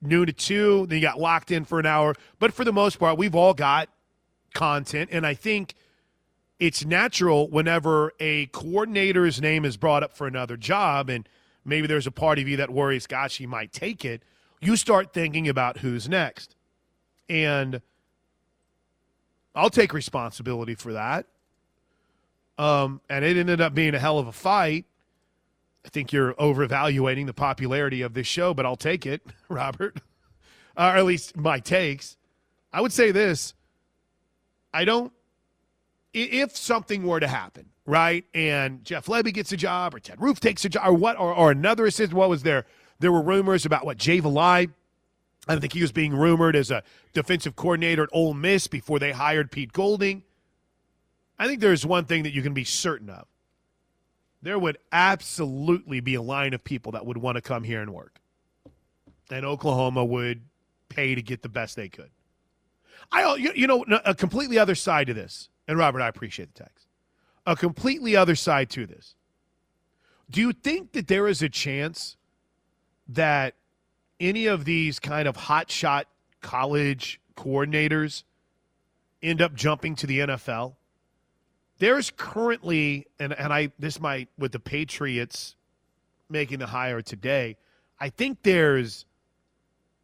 noon 0.00 0.26
to 0.26 0.32
two. 0.32 0.86
Then 0.86 0.98
you 0.98 1.02
got 1.02 1.18
locked 1.18 1.50
in 1.50 1.64
for 1.64 1.78
an 1.78 1.86
hour. 1.86 2.14
But 2.38 2.52
for 2.52 2.64
the 2.64 2.72
most 2.72 2.98
part, 2.98 3.18
we've 3.18 3.34
all 3.34 3.54
got 3.54 3.88
content, 4.54 5.10
and 5.12 5.26
I 5.26 5.34
think 5.34 5.74
it's 6.58 6.84
natural 6.84 7.48
whenever 7.48 8.12
a 8.18 8.46
coordinator's 8.46 9.40
name 9.40 9.64
is 9.64 9.76
brought 9.76 10.02
up 10.02 10.12
for 10.12 10.26
another 10.26 10.56
job, 10.56 11.08
and 11.08 11.28
maybe 11.64 11.86
there's 11.86 12.06
a 12.06 12.10
part 12.10 12.38
of 12.38 12.48
you 12.48 12.56
that 12.56 12.70
worries, 12.70 13.06
gosh, 13.06 13.38
he 13.38 13.46
might 13.46 13.72
take 13.72 14.04
it. 14.04 14.22
You 14.60 14.76
start 14.76 15.12
thinking 15.12 15.48
about 15.48 15.78
who's 15.78 16.08
next, 16.08 16.56
and 17.28 17.80
I'll 19.54 19.70
take 19.70 19.92
responsibility 19.92 20.74
for 20.74 20.94
that. 20.94 21.26
Um, 22.58 23.00
and 23.08 23.24
it 23.24 23.36
ended 23.36 23.60
up 23.60 23.72
being 23.74 23.94
a 23.94 23.98
hell 24.00 24.18
of 24.18 24.26
a 24.26 24.32
fight. 24.32 24.84
I 25.88 25.90
think 25.90 26.12
you're 26.12 26.34
overvaluating 26.34 27.24
the 27.24 27.32
popularity 27.32 28.02
of 28.02 28.12
this 28.12 28.26
show, 28.26 28.52
but 28.52 28.66
I'll 28.66 28.76
take 28.76 29.06
it, 29.06 29.22
Robert. 29.48 30.02
Uh, 30.76 30.92
or 30.92 30.96
at 30.98 31.06
least 31.06 31.34
my 31.34 31.60
takes. 31.60 32.18
I 32.70 32.82
would 32.82 32.92
say 32.92 33.10
this 33.10 33.54
I 34.74 34.84
don't, 34.84 35.14
if 36.12 36.54
something 36.54 37.04
were 37.04 37.20
to 37.20 37.26
happen, 37.26 37.70
right, 37.86 38.26
and 38.34 38.84
Jeff 38.84 39.06
Lebby 39.06 39.32
gets 39.32 39.50
a 39.52 39.56
job 39.56 39.94
or 39.94 39.98
Ted 39.98 40.20
Roof 40.20 40.40
takes 40.40 40.62
a 40.66 40.68
job 40.68 40.86
or 40.86 40.92
what, 40.92 41.18
or, 41.18 41.32
or 41.32 41.50
another 41.50 41.86
assistant, 41.86 42.12
what 42.12 42.28
was 42.28 42.42
there? 42.42 42.66
There 42.98 43.10
were 43.10 43.22
rumors 43.22 43.64
about 43.64 43.86
what 43.86 43.96
Jay 43.96 44.20
Valai 44.20 44.68
I 45.48 45.58
think 45.58 45.72
he 45.72 45.80
was 45.80 45.92
being 45.92 46.14
rumored 46.14 46.54
as 46.54 46.70
a 46.70 46.82
defensive 47.14 47.56
coordinator 47.56 48.02
at 48.02 48.10
Ole 48.12 48.34
Miss 48.34 48.66
before 48.66 48.98
they 48.98 49.12
hired 49.12 49.50
Pete 49.50 49.72
Golding. 49.72 50.22
I 51.38 51.46
think 51.46 51.60
there's 51.60 51.86
one 51.86 52.04
thing 52.04 52.24
that 52.24 52.34
you 52.34 52.42
can 52.42 52.52
be 52.52 52.64
certain 52.64 53.08
of. 53.08 53.26
There 54.42 54.58
would 54.58 54.78
absolutely 54.92 56.00
be 56.00 56.14
a 56.14 56.22
line 56.22 56.54
of 56.54 56.62
people 56.62 56.92
that 56.92 57.04
would 57.04 57.18
want 57.18 57.36
to 57.36 57.42
come 57.42 57.64
here 57.64 57.82
and 57.82 57.92
work. 57.92 58.20
And 59.30 59.44
Oklahoma 59.44 60.04
would 60.04 60.42
pay 60.88 61.14
to 61.14 61.22
get 61.22 61.42
the 61.42 61.48
best 61.48 61.76
they 61.76 61.88
could. 61.88 62.10
I, 63.10 63.34
you 63.36 63.66
know, 63.66 63.84
a 64.04 64.14
completely 64.14 64.58
other 64.58 64.74
side 64.74 65.06
to 65.06 65.14
this, 65.14 65.48
and 65.66 65.78
Robert, 65.78 66.02
I 66.02 66.08
appreciate 66.08 66.54
the 66.54 66.64
text. 66.64 66.86
A 67.46 67.56
completely 67.56 68.16
other 68.16 68.34
side 68.34 68.70
to 68.70 68.86
this. 68.86 69.14
Do 70.30 70.40
you 70.40 70.52
think 70.52 70.92
that 70.92 71.08
there 71.08 71.26
is 71.26 71.40
a 71.40 71.48
chance 71.48 72.16
that 73.08 73.54
any 74.20 74.46
of 74.46 74.64
these 74.64 74.98
kind 74.98 75.26
of 75.26 75.36
hotshot 75.36 76.04
college 76.42 77.20
coordinators 77.36 78.24
end 79.22 79.40
up 79.40 79.54
jumping 79.54 79.94
to 79.96 80.06
the 80.06 80.18
NFL? 80.20 80.74
There's 81.78 82.10
currently, 82.10 83.06
and, 83.18 83.32
and 83.32 83.52
I 83.52 83.70
this 83.78 84.00
might 84.00 84.28
with 84.38 84.52
the 84.52 84.60
Patriots 84.60 85.56
making 86.28 86.58
the 86.58 86.66
hire 86.66 87.02
today, 87.02 87.56
I 88.00 88.08
think 88.08 88.42
there's 88.42 89.04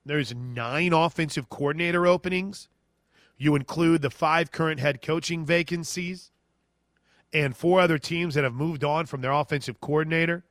there's 0.06 0.34
nine 0.34 0.92
offensive 0.92 1.48
coordinator 1.48 2.06
openings. 2.06 2.68
You 3.36 3.56
include 3.56 4.02
the 4.02 4.10
five 4.10 4.52
current 4.52 4.78
head 4.78 5.02
coaching 5.02 5.44
vacancies 5.44 6.30
and 7.32 7.56
four 7.56 7.80
other 7.80 7.98
teams 7.98 8.34
that 8.34 8.44
have 8.44 8.54
moved 8.54 8.84
on 8.84 9.06
from 9.06 9.20
their 9.20 9.32
offensive 9.32 9.80
coordinator. 9.80 10.44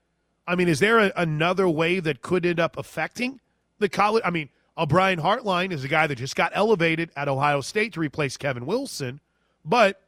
I 0.45 0.55
mean, 0.55 0.67
is 0.67 0.79
there 0.79 0.99
a, 0.99 1.11
another 1.15 1.69
way 1.69 2.01
that 2.01 2.21
could 2.21 2.45
end 2.45 2.59
up 2.59 2.77
affecting 2.77 3.39
the 3.83 3.89
college. 3.89 4.23
I 4.25 4.31
mean, 4.31 4.49
Brian 4.87 5.19
Hartline 5.19 5.71
is 5.71 5.83
a 5.83 5.87
guy 5.87 6.07
that 6.07 6.15
just 6.15 6.35
got 6.35 6.51
elevated 6.55 7.11
at 7.15 7.27
Ohio 7.27 7.61
State 7.61 7.93
to 7.93 7.99
replace 7.99 8.37
Kevin 8.37 8.65
Wilson, 8.65 9.19
but 9.63 10.01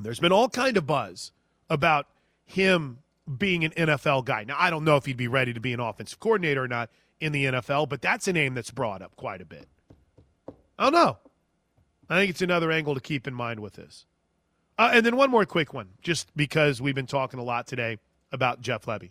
there's 0.00 0.20
been 0.20 0.32
all 0.32 0.48
kind 0.48 0.76
of 0.76 0.86
buzz 0.86 1.32
about 1.68 2.06
him 2.44 2.98
being 3.38 3.64
an 3.64 3.72
NFL 3.72 4.24
guy. 4.24 4.44
Now, 4.44 4.56
I 4.58 4.70
don't 4.70 4.84
know 4.84 4.96
if 4.96 5.06
he'd 5.06 5.16
be 5.16 5.28
ready 5.28 5.52
to 5.52 5.60
be 5.60 5.72
an 5.72 5.80
offensive 5.80 6.20
coordinator 6.20 6.62
or 6.62 6.68
not 6.68 6.90
in 7.20 7.32
the 7.32 7.46
NFL, 7.46 7.88
but 7.88 8.02
that's 8.02 8.28
a 8.28 8.32
name 8.32 8.54
that's 8.54 8.70
brought 8.70 9.02
up 9.02 9.16
quite 9.16 9.40
a 9.40 9.44
bit. 9.44 9.68
I 10.78 10.84
don't 10.84 10.92
know. 10.92 11.18
I 12.08 12.18
think 12.18 12.30
it's 12.30 12.42
another 12.42 12.70
angle 12.70 12.94
to 12.94 13.00
keep 13.00 13.26
in 13.26 13.34
mind 13.34 13.60
with 13.60 13.74
this. 13.74 14.06
Uh, 14.78 14.90
and 14.92 15.04
then 15.04 15.16
one 15.16 15.30
more 15.30 15.46
quick 15.46 15.72
one, 15.72 15.88
just 16.02 16.36
because 16.36 16.80
we've 16.80 16.94
been 16.94 17.06
talking 17.06 17.40
a 17.40 17.42
lot 17.42 17.66
today 17.66 17.98
about 18.30 18.60
Jeff 18.60 18.84
Lebby. 18.84 19.10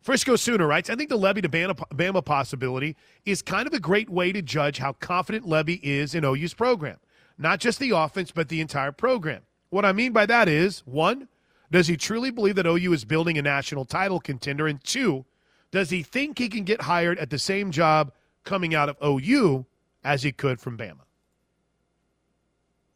Frisco 0.00 0.36
Sooner 0.36 0.66
writes, 0.66 0.90
I 0.90 0.96
think 0.96 1.08
the 1.08 1.18
Lebby 1.18 1.42
to 1.42 1.48
Bama 1.48 2.22
possibility 2.22 2.96
is 3.24 3.40
kind 3.40 3.66
of 3.66 3.72
a 3.72 3.80
great 3.80 4.10
way 4.10 4.32
to 4.32 4.42
judge 4.42 4.76
how 4.78 4.92
confident 4.92 5.46
Lebby 5.46 5.80
is 5.82 6.14
in 6.14 6.24
OU's 6.24 6.52
program. 6.52 6.98
Not 7.38 7.60
just 7.60 7.78
the 7.78 7.90
offense, 7.90 8.30
but 8.30 8.48
the 8.48 8.60
entire 8.60 8.92
program. 8.92 9.42
What 9.74 9.84
I 9.84 9.92
mean 9.92 10.12
by 10.12 10.24
that 10.26 10.48
is 10.48 10.84
one, 10.86 11.26
does 11.68 11.88
he 11.88 11.96
truly 11.96 12.30
believe 12.30 12.54
that 12.54 12.64
OU 12.64 12.92
is 12.92 13.04
building 13.04 13.38
a 13.38 13.42
national 13.42 13.84
title 13.84 14.20
contender? 14.20 14.68
And 14.68 14.80
two, 14.84 15.24
does 15.72 15.90
he 15.90 16.04
think 16.04 16.38
he 16.38 16.48
can 16.48 16.62
get 16.62 16.82
hired 16.82 17.18
at 17.18 17.28
the 17.28 17.40
same 17.40 17.72
job 17.72 18.12
coming 18.44 18.72
out 18.72 18.88
of 18.88 18.96
OU 19.04 19.66
as 20.04 20.22
he 20.22 20.30
could 20.30 20.60
from 20.60 20.78
Bama? 20.78 21.00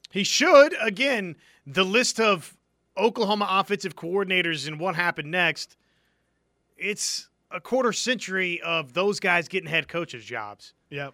He 0.08 0.22
should. 0.22 0.72
Again, 0.80 1.34
the 1.66 1.82
list 1.82 2.20
of 2.20 2.56
Oklahoma 2.96 3.48
offensive 3.50 3.96
coordinators 3.96 4.68
and 4.68 4.78
what 4.78 4.94
happened 4.94 5.32
next 5.32 5.76
it's 6.76 7.28
a 7.50 7.60
quarter 7.60 7.92
century 7.92 8.60
of 8.60 8.92
those 8.92 9.18
guys 9.18 9.48
getting 9.48 9.68
head 9.68 9.88
coaches 9.88 10.24
jobs. 10.24 10.74
Yep. 10.90 11.12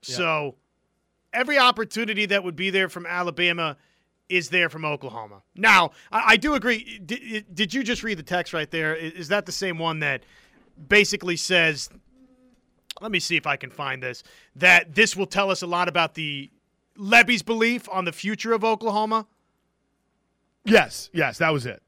So 0.00 0.54
every 1.30 1.58
opportunity 1.58 2.24
that 2.24 2.42
would 2.42 2.56
be 2.56 2.70
there 2.70 2.88
from 2.88 3.04
Alabama 3.04 3.76
is 4.30 4.48
there 4.48 4.68
from 4.68 4.84
Oklahoma. 4.84 5.42
Now, 5.56 5.90
I, 6.10 6.22
I 6.28 6.36
do 6.36 6.54
agree. 6.54 7.00
Did, 7.04 7.54
did, 7.54 7.74
you 7.74 7.82
just 7.82 8.02
read 8.02 8.18
the 8.18 8.22
text 8.22 8.52
right 8.52 8.70
there? 8.70 8.94
Is 8.94 9.28
that 9.28 9.44
the 9.44 9.52
same 9.52 9.78
one 9.78 9.98
that 9.98 10.22
basically 10.88 11.36
says, 11.36 11.90
let 13.00 13.10
me 13.10 13.18
see 13.18 13.36
if 13.36 13.46
I 13.46 13.56
can 13.56 13.70
find 13.70 14.02
this, 14.02 14.22
that 14.56 14.94
this 14.94 15.16
will 15.16 15.26
tell 15.26 15.50
us 15.50 15.62
a 15.62 15.66
lot 15.66 15.88
about 15.88 16.14
the 16.14 16.48
Lebby's 16.96 17.42
belief 17.42 17.88
on 17.90 18.04
the 18.04 18.12
future 18.12 18.52
of 18.52 18.64
Oklahoma? 18.64 19.26
Yes, 20.64 21.10
yes, 21.12 21.38
that 21.38 21.50
was 21.50 21.66
it. 21.66 21.82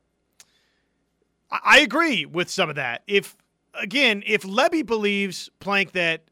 I 1.51 1.81
agree 1.81 2.25
with 2.25 2.49
some 2.51 2.71
of 2.71 2.77
that. 2.77 3.03
If 3.07 3.37
again, 3.75 4.23
if 4.27 4.43
Lebby 4.43 4.85
believes 4.85 5.51
Plank 5.61 5.93
that 5.93 6.23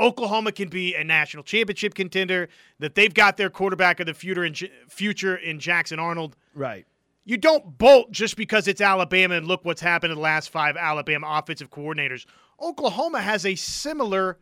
Oklahoma 0.00 0.50
can 0.52 0.68
be 0.68 0.94
a 0.94 1.04
national 1.04 1.44
championship 1.44 1.94
contender, 1.94 2.48
that 2.78 2.94
they've 2.94 3.12
got 3.12 3.36
their 3.36 3.50
quarterback 3.50 4.00
of 4.00 4.06
the 4.06 4.14
future 4.14 4.44
in, 4.44 4.54
future 4.88 5.36
in 5.36 5.60
Jackson 5.60 5.98
Arnold, 5.98 6.36
right? 6.54 6.86
You 7.24 7.36
don't 7.36 7.78
bolt 7.78 8.10
just 8.10 8.36
because 8.36 8.66
it's 8.66 8.80
Alabama 8.80 9.34
and 9.36 9.46
look 9.46 9.64
what's 9.64 9.82
happened 9.82 10.10
in 10.10 10.16
the 10.16 10.22
last 10.22 10.48
five 10.48 10.76
Alabama 10.76 11.28
offensive 11.30 11.70
coordinators. 11.70 12.24
Oklahoma 12.60 13.20
has 13.20 13.44
a 13.46 13.54
similar 13.54 14.38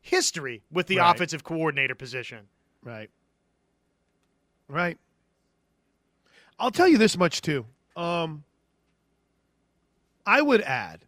history 0.00 0.62
with 0.70 0.88
the 0.88 0.98
right. 0.98 1.14
offensive 1.14 1.44
coordinator 1.44 1.94
position. 1.94 2.46
Right. 2.82 3.10
Right. 4.68 4.98
I'll 6.58 6.70
tell 6.72 6.88
you 6.88 6.98
this 6.98 7.16
much 7.16 7.42
too. 7.42 7.64
Um, 7.96 8.44
I 10.26 10.42
would 10.42 10.62
add, 10.62 11.05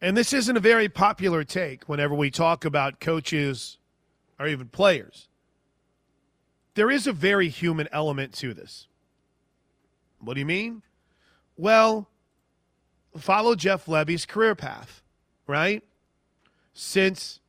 and 0.00 0.16
this 0.16 0.32
isn't 0.32 0.56
a 0.56 0.60
very 0.60 0.88
popular 0.88 1.44
take 1.44 1.88
whenever 1.88 2.14
we 2.14 2.30
talk 2.30 2.64
about 2.64 3.00
coaches 3.00 3.78
or 4.38 4.46
even 4.46 4.68
players, 4.68 5.28
there 6.74 6.90
is 6.90 7.06
a 7.06 7.12
very 7.12 7.48
human 7.48 7.88
element 7.92 8.32
to 8.34 8.54
this. 8.54 8.86
What 10.20 10.34
do 10.34 10.40
you 10.40 10.46
mean? 10.46 10.82
Well, 11.56 12.08
follow 13.18 13.54
Jeff 13.54 13.86
Lebby's 13.86 14.24
career 14.26 14.54
path, 14.54 15.02
right? 15.46 15.82
Since 16.72 17.40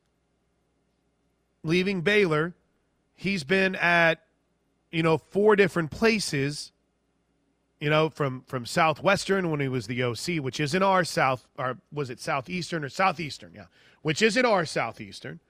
leaving 1.62 2.02
Baylor, 2.02 2.54
he's 3.14 3.44
been 3.44 3.74
at, 3.76 4.20
you 4.90 5.02
know, 5.02 5.16
four 5.16 5.56
different 5.56 5.90
places. 5.90 6.72
You 7.82 7.90
know, 7.90 8.10
from 8.10 8.44
from 8.46 8.64
Southwestern 8.64 9.50
when 9.50 9.58
he 9.58 9.66
was 9.66 9.88
the 9.88 10.04
OC, 10.04 10.40
which 10.40 10.60
isn't 10.60 10.84
our 10.84 11.02
South, 11.02 11.48
or 11.58 11.78
was 11.92 12.10
it 12.10 12.20
Southeastern 12.20 12.84
or 12.84 12.88
Southeastern? 12.88 13.50
Yeah, 13.56 13.64
which 14.02 14.22
isn't 14.22 14.46
our 14.46 14.64
Southeastern. 14.64 15.40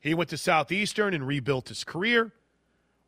He 0.00 0.14
went 0.14 0.30
to 0.30 0.38
Southeastern 0.38 1.12
and 1.12 1.26
rebuilt 1.26 1.68
his 1.68 1.84
career. 1.84 2.32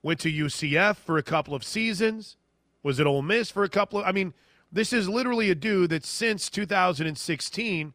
Went 0.03 0.21
to 0.21 0.31
UCF 0.31 0.97
for 0.97 1.17
a 1.17 1.23
couple 1.23 1.55
of 1.55 1.65
seasons. 1.65 2.37
Was 2.83 3.01
at 3.01 3.07
Ole 3.07 3.23
Miss 3.23 3.51
for 3.51 3.65
a 3.65 3.69
couple 3.71 4.01
of. 4.01 4.05
I 4.05 4.13
mean, 4.13 4.35
this 4.71 4.93
is 4.93 5.09
literally 5.09 5.51
a 5.51 5.55
dude 5.55 5.89
that 5.89 6.05
since 6.05 6.51
2016 6.51 7.95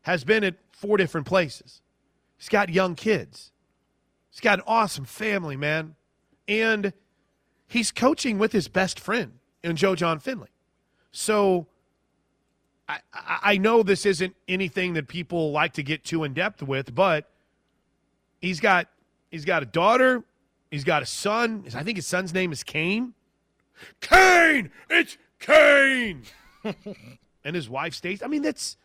has 0.00 0.24
been 0.24 0.42
at 0.42 0.54
four 0.70 0.96
different 0.96 1.26
places. 1.26 1.82
He's 2.38 2.48
got 2.48 2.70
young 2.70 2.94
kids. 2.94 3.52
He's 4.30 4.40
got 4.40 4.60
an 4.60 4.64
awesome 4.66 5.04
family, 5.04 5.58
man. 5.58 5.96
And 6.48 6.94
he's 7.68 7.92
coaching 7.92 8.38
with 8.38 8.52
his 8.52 8.68
best 8.68 8.98
friend 8.98 9.32
in 9.62 9.76
Joe 9.76 9.94
Jon 9.94 10.18
Finley. 10.18 10.48
So 11.12 11.66
I, 12.88 12.98
I 13.12 13.58
know 13.58 13.82
this 13.82 14.06
isn't 14.06 14.34
anything 14.48 14.94
that 14.94 15.08
people 15.08 15.52
like 15.52 15.74
to 15.74 15.82
get 15.82 16.04
too 16.04 16.24
in 16.24 16.34
depth 16.34 16.62
with, 16.62 16.94
but 16.94 17.30
he's 18.40 18.60
got 18.60 18.88
he's 19.30 19.44
got 19.44 19.62
a 19.62 19.66
daughter, 19.66 20.24
he's 20.70 20.84
got 20.84 21.02
a 21.02 21.06
son. 21.06 21.64
I 21.74 21.82
think 21.82 21.96
his 21.96 22.06
son's 22.06 22.34
name 22.34 22.52
is 22.52 22.62
Kane. 22.62 23.14
Kane, 24.00 24.70
it's 24.90 25.16
Kane. 25.38 26.22
and 27.44 27.56
his 27.56 27.68
wife 27.68 27.94
stays. 27.94 28.22
I 28.22 28.26
mean, 28.26 28.42
that's 28.42 28.76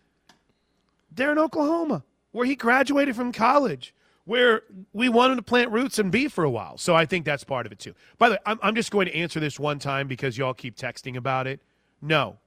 they're 1.12 1.32
in 1.32 1.40
Oklahoma, 1.40 2.04
where 2.32 2.46
he 2.46 2.56
graduated 2.56 3.16
from 3.16 3.32
college 3.32 3.94
where 4.28 4.62
we 4.92 5.08
want 5.08 5.32
him 5.32 5.38
to 5.38 5.42
plant 5.42 5.72
roots 5.72 5.98
and 6.00 6.12
be 6.12 6.28
for 6.28 6.44
a 6.44 6.50
while. 6.50 6.78
So 6.78 6.94
I 6.94 7.06
think 7.06 7.24
that's 7.26 7.44
part 7.46 7.66
of 7.66 7.72
it 7.72 7.80
too. 7.80 7.96
By 8.18 8.28
the 8.30 8.34
way, 8.36 8.40
I'm, 8.46 8.60
I'm 8.62 8.76
just 8.76 8.92
going 8.92 9.08
to 9.08 9.16
answer 9.16 9.40
this 9.40 9.58
one 9.60 9.80
time 9.80 10.08
because 10.08 10.38
y'all 10.38 10.54
keep 10.54 10.76
texting 10.76 11.16
about 11.16 11.48
it. 11.48 11.62
No, 12.02 12.38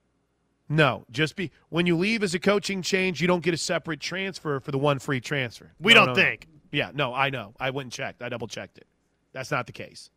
no. 0.69 1.07
Just 1.11 1.37
be 1.37 1.51
when 1.71 1.87
you 1.87 1.97
leave 1.97 2.23
as 2.23 2.35
a 2.35 2.39
coaching 2.39 2.83
change, 2.83 3.21
you 3.21 3.27
don't 3.27 3.43
get 3.43 3.55
a 3.55 3.57
separate 3.57 3.99
transfer 3.99 4.61
for 4.61 4.71
the 4.71 4.79
one 4.79 4.99
free 4.99 5.21
transfer. 5.23 5.73
We 5.81 5.95
No, 5.95 6.01
don't 6.07 6.07
no, 6.09 6.13
no. 6.23 6.29
think. 6.29 6.47
Yeah, 6.71 6.91
no, 6.95 7.15
I 7.15 7.31
know. 7.31 7.55
I 7.59 7.71
went 7.71 7.87
and 7.87 7.93
checked. 7.93 8.23
I 8.23 8.29
double 8.29 8.47
checked 8.47 8.77
it. 8.79 8.87
That's 9.33 9.51
not 9.51 9.67
the 9.67 9.73
case. 9.73 10.11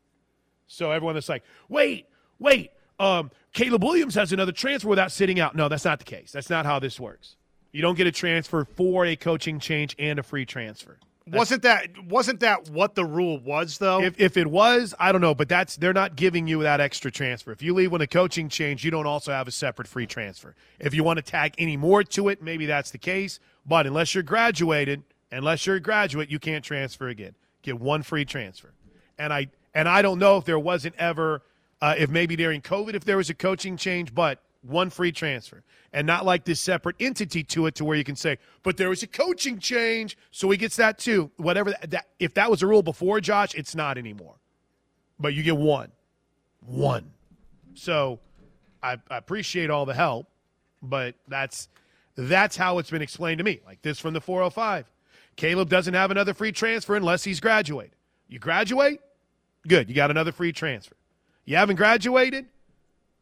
So 0.68 0.92
everyone 0.92 1.16
that's 1.16 1.30
like, 1.30 1.44
wait, 1.70 2.08
wait, 2.40 2.72
um, 3.00 3.32
Caleb 3.54 3.84
Williams 3.84 4.16
has 4.16 4.34
another 4.34 4.52
transfer 4.52 4.90
without 4.90 5.12
sitting 5.12 5.40
out. 5.40 5.56
No, 5.56 5.70
that's 5.70 5.86
not 5.86 6.00
the 6.00 6.06
case. 6.06 6.32
That's 6.34 6.50
not 6.50 6.66
how 6.66 6.80
this 6.80 7.00
works. 7.00 7.38
You 7.72 7.82
don't 7.82 7.96
get 7.96 8.06
a 8.06 8.12
transfer 8.12 8.66
for 8.66 9.06
a 9.06 9.16
coaching 9.16 9.60
change 9.60 9.96
and 9.98 10.20
a 10.20 10.24
free 10.24 10.46
transfer. 10.46 10.98
Wasn't 11.26 11.64
that 11.64 11.88
wasn't 12.06 12.42
that 12.42 12.70
what 12.70 12.96
the 12.96 13.06
rule 13.06 13.40
was 13.40 13.78
though? 13.78 14.02
If, 14.02 14.20
if 14.20 14.36
it 14.36 14.48
was, 14.48 14.94
I 15.00 15.14
don't 15.14 15.22
know, 15.22 15.34
but 15.34 15.48
that's 15.48 15.78
they're 15.78 15.94
not 15.94 16.18
giving 16.18 16.48
you 16.48 16.64
that 16.64 16.82
extra 16.82 17.12
transfer. 17.12 17.52
If 17.52 17.62
you 17.62 17.74
leave 17.74 17.94
when 17.94 18.02
a 18.02 18.08
coaching 18.08 18.50
change, 18.50 18.84
you 18.84 18.92
don't 18.92 19.08
also 19.08 19.32
have 19.32 19.48
a 19.48 19.52
separate 19.52 19.88
free 19.88 20.06
transfer. 20.06 20.54
If 20.80 20.94
you 20.94 21.04
want 21.04 21.18
to 21.18 21.24
tag 21.24 21.56
any 21.58 21.78
more 21.78 22.04
to 22.04 22.28
it, 22.28 22.42
maybe 22.42 22.66
that's 22.66 22.92
the 22.92 22.98
case. 22.98 23.40
But 23.66 23.88
unless 23.88 24.14
you're 24.14 24.24
graduated, 24.24 25.04
unless 25.32 25.66
you're 25.66 25.78
a 25.78 25.82
graduate, 25.82 26.30
you 26.30 26.40
can't 26.40 26.64
transfer 26.64 27.08
again. 27.08 27.36
Get 27.62 27.80
one 27.80 28.04
free 28.04 28.26
transfer. 28.26 28.74
And 29.18 29.32
I 29.32 29.48
and 29.74 29.88
I 29.88 30.02
don't 30.02 30.20
know 30.20 30.38
if 30.38 30.44
there 30.46 30.60
wasn't 30.60 30.96
ever, 30.98 31.42
uh, 31.82 31.96
if 31.98 32.10
maybe 32.10 32.36
during 32.36 32.62
COVID, 32.62 32.96
if 32.96 33.06
there 33.06 33.18
was 33.18 33.30
a 33.30 33.34
coaching 33.34 33.78
change, 33.78 34.14
but 34.14 34.42
one 34.64 34.90
free 34.90 35.12
transfer 35.12 35.64
and 35.92 36.08
not 36.08 36.26
like 36.26 36.46
this 36.46 36.60
separate 36.60 36.96
entity 37.00 37.44
to 37.44 37.68
it 37.68 37.76
to 37.76 37.86
where 37.86 37.98
you 37.98 38.04
can 38.04 38.16
say, 38.16 38.38
but 38.64 38.78
there 38.78 38.90
was 38.90 39.04
a 39.04 39.08
coaching 39.08 39.60
change, 39.60 40.18
so 40.32 40.50
he 40.50 40.58
gets 40.58 40.78
that 40.78 40.98
too. 40.98 41.30
Whatever 41.38 41.72
that, 41.72 41.92
that 41.92 42.08
if 42.20 42.34
that 42.36 42.50
was 42.50 42.64
a 42.64 42.68
rule 42.68 42.84
before, 42.84 43.20
Josh, 43.20 43.54
it's 43.56 43.76
not 43.76 43.98
anymore. 43.98 44.36
But 45.20 45.34
you 45.34 45.44
get 45.44 45.58
one, 45.58 45.92
one. 46.62 47.12
So 47.76 48.20
I, 48.82 48.98
I 49.10 49.18
appreciate 49.18 49.70
all 49.70 49.86
the 49.86 49.94
help, 49.94 50.28
but 50.82 51.16
that's 51.28 51.70
that's 52.16 52.56
how 52.56 52.80
it's 52.80 52.90
been 52.90 53.02
explained 53.02 53.40
to 53.40 53.44
me. 53.44 53.62
Like 53.66 53.82
this 53.82 54.00
from 54.00 54.14
the 54.14 54.22
405. 54.22 54.90
Caleb 55.36 55.70
doesn't 55.70 55.94
have 55.94 56.12
another 56.12 56.34
free 56.34 56.52
transfer 56.52 56.96
unless 56.96 57.24
he's 57.24 57.40
graduated. 57.40 57.96
You 58.28 58.40
graduate, 58.40 59.00
good. 59.68 59.90
You 59.90 59.96
got 59.96 60.12
another 60.12 60.32
free 60.32 60.52
transfer. 60.52 60.96
You 61.46 61.58
haven't 61.58 61.76
graduated, 61.76 62.46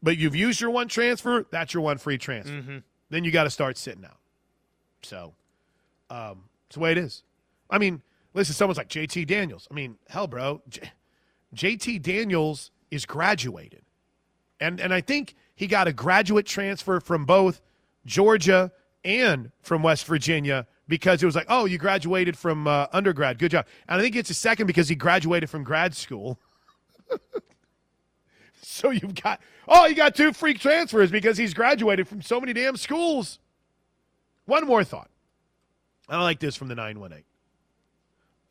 but 0.04 0.18
you've 0.18 0.36
used 0.36 0.60
your 0.62 0.72
one 0.72 0.88
transfer, 0.88 1.46
that's 1.52 1.74
your 1.74 1.84
one 1.84 1.98
free 1.98 2.18
transfer. 2.18 2.82
Then 3.10 3.24
you 3.24 3.32
got 3.32 3.44
to 3.44 3.50
start 3.50 3.78
sitting 3.78 4.06
out. 4.06 4.18
So, 5.04 5.34
um, 6.10 6.44
it's 6.68 6.76
the 6.76 6.80
way 6.80 6.92
it 6.92 6.98
is. 6.98 7.24
I 7.70 7.78
mean, 7.78 8.02
listen, 8.34 8.54
someone's 8.56 8.78
like 8.78 8.90
JT 8.90 9.28
Daniels. 9.28 9.68
I 9.70 9.74
mean, 9.74 9.98
hell, 10.10 10.28
bro, 10.28 10.62
J- 10.70 10.92
JT 11.56 12.02
Daniels 12.02 12.72
is 12.90 13.06
graduated, 13.06 13.82
and 14.60 14.80
and 14.80 14.94
I 14.94 15.02
think 15.02 15.36
he 15.56 15.68
got 15.68 15.88
a 15.88 15.94
graduate 15.94 16.46
transfer 16.46 17.00
from 17.00 17.26
both 17.26 17.62
Georgia 18.06 18.72
and 19.04 19.52
from 19.62 19.84
West 19.84 20.06
Virginia 20.06 20.68
because 20.88 21.22
it 21.24 21.26
was 21.26 21.36
like, 21.36 21.48
oh, 21.50 21.66
you 21.66 21.78
graduated 21.78 22.38
from 22.38 22.68
uh, 22.68 22.88
undergrad, 22.94 23.38
good 23.40 23.52
job. 23.52 23.66
And 23.88 24.00
I 24.00 24.04
think 24.04 24.16
it's 24.16 24.30
a 24.30 24.34
second 24.36 24.68
because 24.68 24.90
he 24.90 24.96
graduated 24.96 25.50
from 25.50 25.64
grad 25.64 25.96
school. 25.96 26.40
So 28.64 28.92
you've 28.92 29.16
got 29.16 29.42
oh, 29.68 29.88
you 29.88 29.96
got 29.96 30.14
two 30.14 30.34
freak 30.34 30.60
transfers 30.60 31.10
because 31.10 31.36
he's 31.36 31.54
graduated 31.54 32.08
from 32.08 32.22
so 32.22 32.40
many 32.40 32.54
damn 32.54 32.78
schools. 32.78 33.40
One 34.46 34.68
more 34.68 34.84
thought. 34.84 35.10
I 36.08 36.22
like 36.22 36.40
this 36.40 36.56
from 36.56 36.68
the 36.68 36.76
918. 36.76 37.24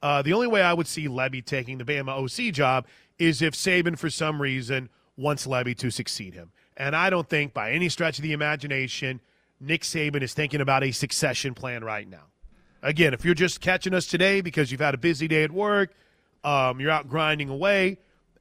Uh, 0.02 0.22
the 0.22 0.32
only 0.32 0.46
way 0.46 0.62
I 0.62 0.72
would 0.72 0.86
see 0.86 1.06
Lebby 1.06 1.44
taking 1.44 1.78
the 1.78 1.84
Bama 1.84 2.08
OC 2.08 2.52
job 2.52 2.86
is 3.18 3.42
if 3.42 3.54
Saban, 3.54 3.98
for 3.98 4.08
some 4.08 4.40
reason, 4.40 4.88
wants 5.16 5.46
Lebby 5.46 5.76
to 5.78 5.90
succeed 5.90 6.32
him. 6.32 6.52
And 6.76 6.96
I 6.96 7.10
don't 7.10 7.28
think 7.28 7.52
by 7.52 7.72
any 7.72 7.90
stretch 7.90 8.18
of 8.18 8.22
the 8.22 8.32
imagination, 8.32 9.20
Nick 9.60 9.82
Saban 9.82 10.22
is 10.22 10.32
thinking 10.32 10.62
about 10.62 10.82
a 10.82 10.90
succession 10.90 11.52
plan 11.52 11.84
right 11.84 12.08
now. 12.08 12.24
Again, 12.82 13.12
if 13.12 13.26
you're 13.26 13.34
just 13.34 13.60
catching 13.60 13.92
us 13.92 14.06
today 14.06 14.40
because 14.40 14.72
you've 14.72 14.80
had 14.80 14.94
a 14.94 14.98
busy 14.98 15.28
day 15.28 15.44
at 15.44 15.52
work, 15.52 15.92
um, 16.42 16.80
you're 16.80 16.90
out 16.90 17.08
grinding 17.08 17.50
away, 17.50 17.98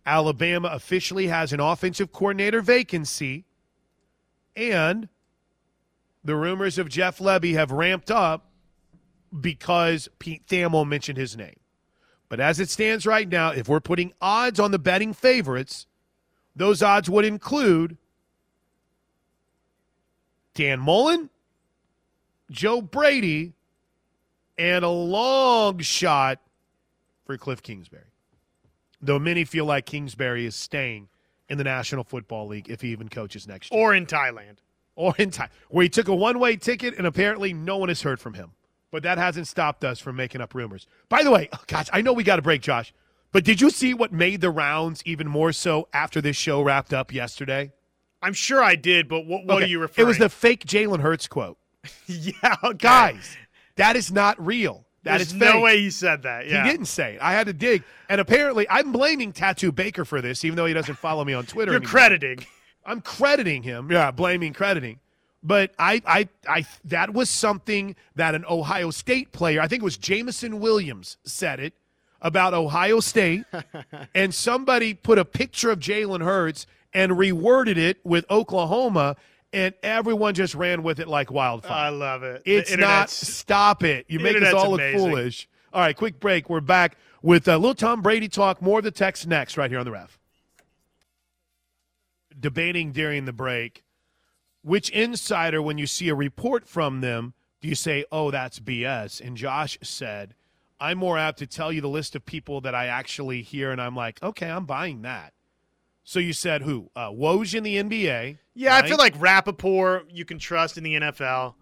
Alabama 0.10 0.70
officially 0.70 1.28
has 1.28 1.54
an 1.54 1.60
offensive 1.60 2.12
coordinator 2.12 2.62
vacancy, 2.62 3.46
and 4.56 5.08
the 6.24 6.36
rumors 6.36 6.80
of 6.80 6.90
Jeff 6.90 7.20
Lebby 7.20 7.54
have 7.54 7.70
ramped 7.70 8.10
up 8.10 8.50
because 9.40 10.10
Pete 10.18 10.48
Thamel 10.48 10.88
mentioned 10.88 11.20
his 11.20 11.38
name. 11.38 11.60
But 12.28 12.40
as 12.40 12.60
it 12.60 12.72
stands 12.72 13.06
right 13.06 13.30
now, 13.30 13.52
if 13.52 13.70
we're 13.70 13.80
putting 13.80 14.14
odds 14.20 14.60
on 14.60 14.72
the 14.72 14.80
betting 14.80 15.14
favorites, 15.14 15.86
those 16.56 16.82
odds 16.82 17.08
would 17.08 17.24
include 17.24 17.96
Dan 20.56 20.80
Mullen, 20.80 21.30
Joe 22.50 22.82
Brady, 22.82 23.54
and 24.58 24.84
a 24.84 24.90
long 24.90 25.78
shot 25.80 26.42
for 27.26 27.38
Cliff 27.38 27.62
Kingsbury. 27.62 28.09
Though 29.02 29.20
many 29.20 29.46
feel 29.46 29.66
like 29.66 29.86
Kingsbury 29.86 30.46
is 30.46 30.56
staying 30.56 31.08
in 31.48 31.58
the 31.58 31.64
National 31.64 32.04
Football 32.04 32.48
League 32.48 32.70
if 32.70 32.82
he 32.82 32.90
even 32.90 33.10
coaches 33.10 33.48
next 33.48 33.72
year 33.72 33.82
or 33.82 33.96
in 33.96 34.06
Thailand. 34.06 34.58
or 34.96 35.16
in 35.18 35.32
time 35.32 35.50
where 35.70 35.84
he 35.84 35.90
took 35.90 36.08
a 36.08 36.16
one-way 36.16 36.56
ticket 36.58 36.96
and 36.98 37.08
apparently 37.08 37.54
no 37.54 37.78
one 37.78 37.90
has 37.90 38.02
heard 38.02 38.20
from 38.20 38.34
him. 38.34 38.52
But 38.92 39.04
that 39.04 39.18
hasn't 39.18 39.48
stopped 39.48 39.84
us 39.84 40.00
from 40.00 40.16
making 40.16 40.42
up 40.42 40.54
rumors. 40.54 40.88
By 41.10 41.24
the 41.24 41.32
way, 41.32 41.48
oh 41.54 41.64
gosh, 41.68 41.88
I 41.94 42.02
know 42.02 42.12
we 42.14 42.24
got 42.24 42.38
to 42.38 42.42
break, 42.42 42.62
Josh. 42.62 42.94
But 43.32 43.44
did 43.46 43.62
you 43.62 43.70
see 43.70 43.94
what 43.94 44.12
made 44.12 44.42
the 44.42 44.50
rounds 44.50 45.02
even 45.06 45.28
more 45.28 45.52
so 45.54 45.88
after 45.94 46.20
this 46.20 46.36
show 46.36 46.62
wrapped 46.62 46.94
up 46.94 47.14
yesterday? 47.14 47.72
I'm 48.22 48.34
sure 48.34 48.62
I 48.64 48.76
did, 48.76 49.08
but 49.08 49.26
what, 49.28 49.46
what 49.46 49.58
Okay, 49.58 49.66
are 49.66 49.68
you 49.68 49.80
referring? 49.80 49.96
To? 49.96 50.02
It 50.02 50.06
was 50.08 50.18
the 50.18 50.30
fake 50.30 50.66
Jalen 50.66 51.00
Hurts 51.02 51.28
quote. 51.28 51.58
yeah, 52.08 52.56
okay. 52.64 52.78
Guys, 52.80 53.38
that 53.76 53.96
is 53.96 54.12
not 54.12 54.44
real. 54.46 54.86
That 55.04 55.18
There's 55.18 55.28
is 55.30 55.34
no 55.34 55.62
way 55.62 55.80
he 55.80 55.90
said 55.92 56.24
that. 56.24 56.48
Yeah, 56.48 56.64
He 56.66 56.72
didn't 56.72 56.88
say 56.88 57.16
it. 57.16 57.22
I 57.22 57.32
had 57.34 57.48
to 57.48 57.54
dig. 57.54 57.84
And 58.10 58.20
apparently, 58.20 58.68
I'm 58.70 58.92
blaming 58.92 59.32
Tattoo 59.32 59.72
Baker 59.72 60.04
for 60.04 60.22
this, 60.22 60.44
even 60.44 60.58
though 60.58 60.66
he 60.66 60.74
doesn't 60.74 60.98
follow 60.98 61.24
me 61.24 61.34
on 61.34 61.46
Twitter. 61.48 61.72
You're 61.72 61.78
anymore. 61.82 61.90
crediting. 61.92 62.46
I'm 62.86 63.02
crediting 63.02 63.64
him. 63.64 63.92
Yeah, 63.92 64.12
blaming, 64.12 64.52
crediting. 64.54 65.00
But 65.42 65.72
I, 65.80 66.02
I, 66.06 66.28
I, 66.48 66.66
that 66.86 67.14
was 67.14 67.30
something 67.30 67.96
that 68.16 68.36
an 68.36 68.44
Ohio 68.50 68.92
State 68.92 69.32
player, 69.32 69.62
I 69.62 69.68
think 69.70 69.82
it 69.82 69.86
was 69.86 69.96
Jameson 69.98 70.60
Williams, 70.60 71.16
said 71.24 71.62
it 71.62 71.74
about 72.22 72.54
Ohio 72.54 73.00
State, 73.00 73.46
and 74.14 74.34
somebody 74.34 74.94
put 74.94 75.18
a 75.18 75.24
picture 75.24 75.72
of 75.72 75.80
Jalen 75.80 76.22
Hurts 76.26 76.68
and 76.94 77.14
reworded 77.14 77.78
it 77.78 78.00
with 78.04 78.26
Oklahoma, 78.30 79.16
and 79.54 79.74
everyone 79.84 80.34
just 80.34 80.56
ran 80.56 80.84
with 80.84 81.00
it 81.00 81.08
like 81.08 81.32
wildfire. 81.32 81.86
I 81.86 81.90
love 81.90 82.24
it. 82.24 82.44
It's 82.46 82.76
not. 82.76 83.10
Stop 83.10 83.84
it. 83.84 84.06
You 84.08 84.20
make 84.20 84.42
us 84.42 84.54
all 84.54 84.72
look 84.72 84.80
amazing. 84.80 85.00
foolish. 85.00 85.50
All 85.74 85.82
right, 85.82 85.96
quick 85.96 86.20
break. 86.20 86.50
We're 86.50 86.62
back 86.62 86.98
with 87.22 87.48
uh, 87.48 87.58
little 87.58 87.76
Tom 87.76 88.02
Brady 88.02 88.28
talk. 88.28 88.62
More 88.62 88.80
of 88.80 88.84
the 88.84 88.92
text 88.92 89.28
next, 89.28 89.58
right 89.58 89.70
here 89.70 89.80
on 89.80 89.86
the 89.86 89.92
ref. 89.92 90.18
Debating 92.40 92.92
during 92.92 93.26
the 93.26 93.34
break 93.34 93.84
which 94.62 94.90
insider, 94.90 95.62
when 95.62 95.78
you 95.78 95.88
see 95.88 96.10
a 96.10 96.16
report 96.16 96.68
from 96.68 97.02
them, 97.02 97.34
do 97.62 97.68
you 97.68 97.76
say, 97.76 98.06
oh, 98.12 98.32
that's 98.32 98.60
BS? 98.60 99.22
And 99.22 99.38
Josh 99.38 99.78
said, 99.82 100.36
I'm 100.80 100.98
more 100.98 101.18
apt 101.18 101.40
to 101.40 101.48
tell 101.48 101.72
you 101.72 101.82
the 101.82 101.90
list 101.90 102.16
of 102.16 102.26
people 102.26 102.62
that 102.62 102.76
I 102.76 102.88
actually 102.88 103.42
hear, 103.42 103.72
and 103.72 103.82
I'm 103.82 103.96
like, 103.96 104.22
okay, 104.24 104.50
I'm 104.50 104.66
buying 104.66 105.02
that. 105.02 105.34
So 106.10 106.18
you 106.18 106.34
said 106.34 106.64
who? 106.64 106.90
Uh, 106.96 107.12
Woj 107.12 107.54
in 107.54 107.62
the 107.62 107.76
NBA. 107.76 108.40
Yeah, 108.56 108.72
right? 108.72 108.84
I 108.84 108.88
feel 108.88 108.98
like 108.98 109.14
Rapoport 109.22 110.10
you 110.10 110.26
can 110.26 110.40
trust 110.40 110.76
in 110.76 110.84
the 110.84 110.96
NFL. 110.96 111.54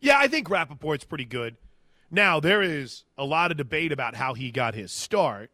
Yeah, 0.00 0.18
I 0.20 0.28
think 0.28 0.46
Rapoport's 0.48 1.02
pretty 1.02 1.24
good. 1.24 1.56
Now, 2.12 2.38
there 2.38 2.62
is 2.62 3.02
a 3.18 3.24
lot 3.24 3.50
of 3.50 3.56
debate 3.56 3.90
about 3.90 4.14
how 4.14 4.34
he 4.34 4.52
got 4.52 4.76
his 4.76 4.92
start. 4.92 5.50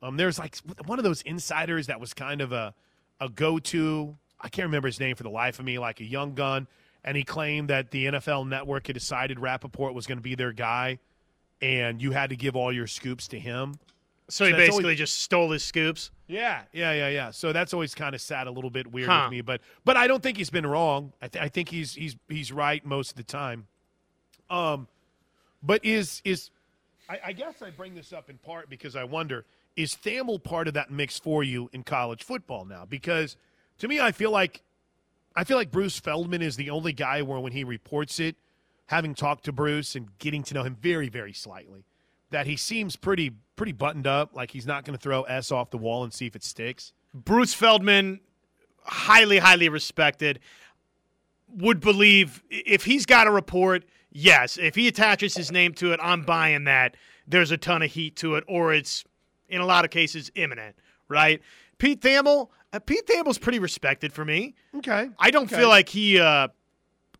Um, 0.00 0.16
there's 0.16 0.38
like 0.38 0.56
one 0.86 0.98
of 0.98 1.04
those 1.04 1.20
insiders 1.20 1.88
that 1.88 2.00
was 2.00 2.14
kind 2.14 2.40
of 2.40 2.52
a, 2.52 2.72
a 3.20 3.28
go 3.28 3.58
to. 3.58 4.16
I 4.40 4.48
can't 4.48 4.64
remember 4.64 4.88
his 4.88 4.98
name 4.98 5.16
for 5.16 5.22
the 5.22 5.28
life 5.28 5.58
of 5.58 5.66
me, 5.66 5.78
like 5.78 6.00
a 6.00 6.04
young 6.04 6.34
gun. 6.34 6.66
And 7.04 7.14
he 7.14 7.24
claimed 7.24 7.68
that 7.68 7.90
the 7.90 8.06
NFL 8.06 8.48
network 8.48 8.86
had 8.86 8.94
decided 8.94 9.36
Rappaport 9.36 9.92
was 9.92 10.06
going 10.06 10.16
to 10.16 10.22
be 10.22 10.34
their 10.34 10.52
guy, 10.52 10.98
and 11.60 12.00
you 12.00 12.12
had 12.12 12.30
to 12.30 12.36
give 12.36 12.56
all 12.56 12.72
your 12.72 12.86
scoops 12.86 13.28
to 13.28 13.38
him. 13.38 13.74
So 14.30 14.46
he 14.46 14.52
So 14.52 14.56
that's 14.56 14.68
basically 14.68 14.84
always- 14.84 14.98
just 14.98 15.20
stole 15.20 15.50
his 15.50 15.62
scoops. 15.62 16.10
Yeah, 16.26 16.62
yeah, 16.72 16.92
yeah, 16.92 17.08
yeah. 17.08 17.30
So 17.30 17.52
that's 17.52 17.74
always 17.74 17.94
kind 17.94 18.14
of 18.14 18.20
sat 18.20 18.46
a 18.46 18.50
little 18.50 18.70
bit 18.70 18.86
weird 18.90 19.08
Huh. 19.08 19.24
with 19.26 19.32
me, 19.32 19.40
but 19.42 19.60
but 19.84 19.96
I 19.96 20.06
don't 20.06 20.22
think 20.22 20.38
he's 20.38 20.50
been 20.50 20.66
wrong. 20.66 21.12
I, 21.20 21.28
th- 21.28 21.44
I 21.44 21.48
think 21.48 21.68
he's 21.68 21.94
he's 21.94 22.16
he's 22.28 22.50
right 22.50 22.84
most 22.84 23.10
of 23.10 23.16
the 23.16 23.22
time. 23.24 23.66
Um, 24.50 24.88
but 25.62 25.84
is 25.84 26.22
is 26.24 26.50
I, 27.08 27.20
I 27.26 27.32
guess 27.32 27.60
I 27.60 27.70
bring 27.70 27.94
this 27.94 28.12
up 28.12 28.30
in 28.30 28.38
part 28.38 28.70
because 28.70 28.96
I 28.96 29.04
wonder 29.04 29.44
is 29.76 29.94
Thamel 29.94 30.42
part 30.42 30.68
of 30.68 30.74
that 30.74 30.90
mix 30.90 31.18
for 31.18 31.42
you 31.42 31.68
in 31.72 31.82
college 31.82 32.22
football 32.22 32.64
now? 32.64 32.84
Because 32.86 33.36
to 33.78 33.88
me, 33.88 34.00
I 34.00 34.12
feel 34.12 34.30
like 34.30 34.62
I 35.36 35.44
feel 35.44 35.56
like 35.58 35.70
Bruce 35.70 35.98
Feldman 35.98 36.40
is 36.42 36.56
the 36.56 36.70
only 36.70 36.92
guy 36.92 37.20
where 37.22 37.40
when 37.40 37.52
he 37.52 37.64
reports 37.64 38.18
it, 38.20 38.36
having 38.86 39.14
talked 39.14 39.44
to 39.44 39.52
Bruce 39.52 39.94
and 39.96 40.16
getting 40.18 40.42
to 40.44 40.54
know 40.54 40.62
him 40.62 40.76
very 40.80 41.08
very 41.10 41.32
slightly, 41.34 41.84
that 42.34 42.48
he 42.48 42.56
seems 42.56 42.96
pretty 42.96 43.30
pretty 43.54 43.70
buttoned 43.70 44.08
up, 44.08 44.34
like 44.34 44.50
he's 44.50 44.66
not 44.66 44.84
going 44.84 44.98
to 44.98 45.00
throw 45.00 45.22
S 45.22 45.52
off 45.52 45.70
the 45.70 45.78
wall 45.78 46.02
and 46.02 46.12
see 46.12 46.26
if 46.26 46.34
it 46.34 46.42
sticks. 46.42 46.92
Bruce 47.14 47.54
Feldman, 47.54 48.18
highly, 48.82 49.38
highly 49.38 49.68
respected, 49.68 50.40
would 51.48 51.78
believe 51.78 52.42
if 52.50 52.84
he's 52.84 53.06
got 53.06 53.28
a 53.28 53.30
report, 53.30 53.84
yes. 54.10 54.58
If 54.58 54.74
he 54.74 54.88
attaches 54.88 55.36
his 55.36 55.52
name 55.52 55.72
to 55.74 55.92
it, 55.92 56.00
I'm 56.02 56.22
buying 56.22 56.64
that. 56.64 56.96
There's 57.28 57.52
a 57.52 57.56
ton 57.56 57.82
of 57.82 57.92
heat 57.92 58.16
to 58.16 58.34
it, 58.34 58.42
or 58.48 58.74
it's 58.74 59.04
in 59.48 59.60
a 59.60 59.66
lot 59.66 59.84
of 59.84 59.92
cases 59.92 60.32
imminent, 60.34 60.74
right? 61.08 61.40
Pete 61.78 62.00
Thamel, 62.00 62.48
uh, 62.72 62.80
Pete 62.80 63.06
Thamel's 63.06 63.38
pretty 63.38 63.60
respected 63.60 64.12
for 64.12 64.24
me. 64.24 64.56
Okay. 64.78 65.08
I 65.20 65.30
don't 65.30 65.44
Okay. 65.44 65.56
feel 65.56 65.68
like 65.68 65.88
he. 65.88 66.18
Uh, 66.18 66.48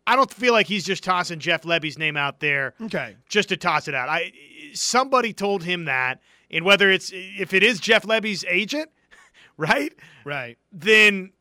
I 0.07 0.15
don't 0.15 0.31
feel 0.31 0.53
like 0.53 0.67
he's 0.67 0.83
just 0.85 1.03
tossing 1.03 1.39
Jeff 1.39 1.63
Lebby's 1.63 1.97
name 1.97 2.15
out 2.17 2.39
there 2.39 2.73
Okay. 2.81 3.15
just 3.27 3.49
to 3.49 3.57
toss 3.57 3.87
it 3.87 3.95
out. 3.95 4.07
I 4.09 4.31
somebody 4.73 5.33
told 5.33 5.63
him 5.63 5.85
that, 5.85 6.21
and 6.51 6.63
whether 6.65 6.91
it's 6.91 7.11
if 7.13 7.53
it 7.53 7.63
is 7.63 7.79
Jeff 7.79 8.03
Lebby's 8.03 8.45
agent, 8.47 8.89
right? 9.57 9.93
Right. 10.23 10.57
Then 10.71 11.31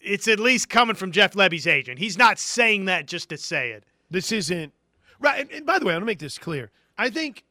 it's 0.00 0.28
at 0.28 0.38
least 0.40 0.68
coming 0.70 0.96
from 0.96 1.12
Jeff 1.12 1.32
Lebby's 1.34 1.66
agent. 1.66 1.98
He's 1.98 2.16
not 2.18 2.38
saying 2.38 2.86
that 2.86 3.06
just 3.06 3.28
to 3.30 3.36
say 3.36 3.70
it. 3.70 3.84
This 4.10 4.32
isn't 4.32 4.72
right. 5.20 5.40
And, 5.40 5.50
and 5.50 5.66
by 5.66 5.78
the 5.78 5.84
way, 5.86 5.92
I 5.92 5.96
want 5.96 6.02
to 6.02 6.06
make 6.06 6.18
this 6.18 6.38
clear. 6.38 6.70
I 6.96 7.10
think 7.10 7.44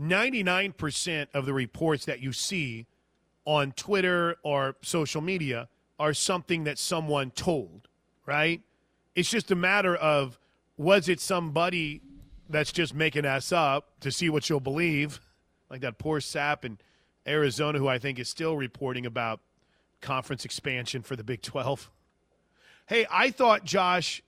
99% 0.00 1.26
of 1.34 1.46
the 1.46 1.52
reports 1.52 2.04
that 2.06 2.20
you 2.20 2.32
see 2.32 2.86
on 3.44 3.72
Twitter 3.72 4.36
or 4.42 4.76
social 4.82 5.20
media 5.20 5.68
are 5.98 6.14
something 6.14 6.64
that 6.64 6.78
someone 6.78 7.30
told, 7.32 7.88
right? 8.26 8.60
It's 9.18 9.28
just 9.28 9.50
a 9.50 9.56
matter 9.56 9.96
of 9.96 10.38
was 10.76 11.08
it 11.08 11.18
somebody 11.18 12.02
that's 12.48 12.70
just 12.70 12.94
making 12.94 13.24
us 13.24 13.50
up 13.50 13.98
to 14.00 14.12
see 14.12 14.30
what 14.30 14.48
you'll 14.48 14.60
believe, 14.60 15.20
like 15.68 15.80
that 15.80 15.98
poor 15.98 16.20
sap 16.20 16.64
in 16.64 16.78
Arizona 17.26 17.80
who 17.80 17.88
I 17.88 17.98
think 17.98 18.20
is 18.20 18.28
still 18.28 18.56
reporting 18.56 19.06
about 19.06 19.40
conference 20.00 20.44
expansion 20.44 21.02
for 21.02 21.16
the 21.16 21.24
Big 21.24 21.42
12. 21.42 21.90
Hey, 22.86 23.06
I 23.10 23.30
thought 23.30 23.64
Josh 23.64 24.22